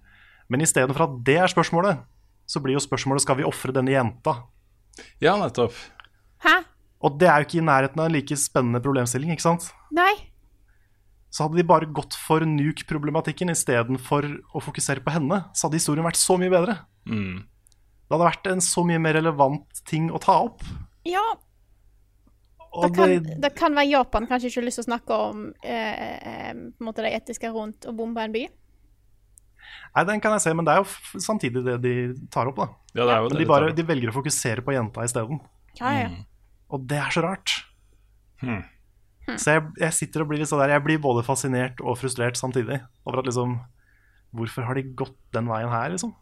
[0.53, 2.03] Men istedenfor at det er spørsmålet,
[2.49, 4.37] så blir jo spørsmålet skal vi ofre denne jenta.
[5.23, 5.77] Ja, nettopp.
[6.45, 6.59] Hæ?
[7.03, 9.71] Og det er jo ikke i nærheten av en like spennende problemstilling, ikke sant?
[9.95, 10.13] Nei?
[11.33, 16.07] Så hadde de bare gått for nuke-problematikken istedenfor å fokusere på henne, så hadde historien
[16.07, 16.77] vært så mye bedre.
[17.09, 17.41] Mm.
[17.41, 20.61] Det hadde vært en så mye mer relevant ting å ta opp.
[21.09, 21.25] Ja,
[22.73, 25.17] Og det kan, det, det kan være Japan kanskje ikke har lyst til å snakke
[25.31, 28.47] om eh, eh, på en måte det etiske rundt å bombe en by.
[29.95, 31.95] Nei, den kan jeg se, men det er jo samtidig det de
[32.33, 32.69] tar opp, da.
[32.95, 35.41] Ja, det er jo Men det de, bare, de velger å fokusere på jenta isteden.
[35.81, 36.09] Ja, ja.
[36.73, 37.59] Og det er så rart.
[38.43, 38.63] Hmm.
[39.39, 42.35] Så jeg, jeg sitter og blir litt sånn der Jeg blir både fascinert og frustrert
[42.35, 43.53] samtidig over at liksom
[44.35, 46.15] Hvorfor har de gått den veien her, liksom?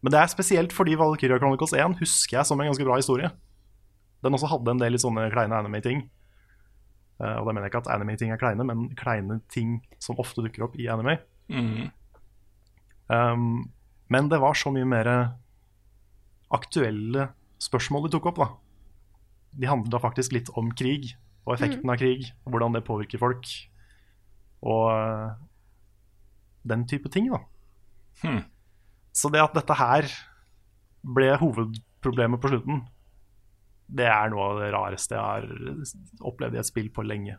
[0.00, 3.30] Men det er spesielt fordi Valkyria Chronicles 1 husker jeg som en ganske bra historie.
[4.24, 6.06] den også hadde en del litt sånne kleine anime-ting.
[7.20, 10.42] Uh, og da mener jeg ikke at anime-ting er kleine, men kleine ting som ofte
[10.42, 11.18] dukker opp i anime.
[11.52, 11.90] Mhm.
[13.08, 13.68] Um,
[14.12, 15.08] men det var så mye mer
[16.54, 17.28] aktuelle
[17.60, 18.40] spørsmål de tok opp.
[18.40, 18.48] da.
[19.58, 21.14] De handla faktisk litt om krig
[21.46, 23.48] og effekten av krig, og hvordan det påvirker folk.
[24.68, 25.36] Og uh,
[26.68, 27.42] den type ting, da.
[28.22, 28.42] Hmm.
[29.14, 30.08] Så det at dette her
[31.02, 32.82] ble hovedproblemet på slutten,
[33.88, 37.38] det er noe av det rareste jeg har opplevd i et spill på lenge.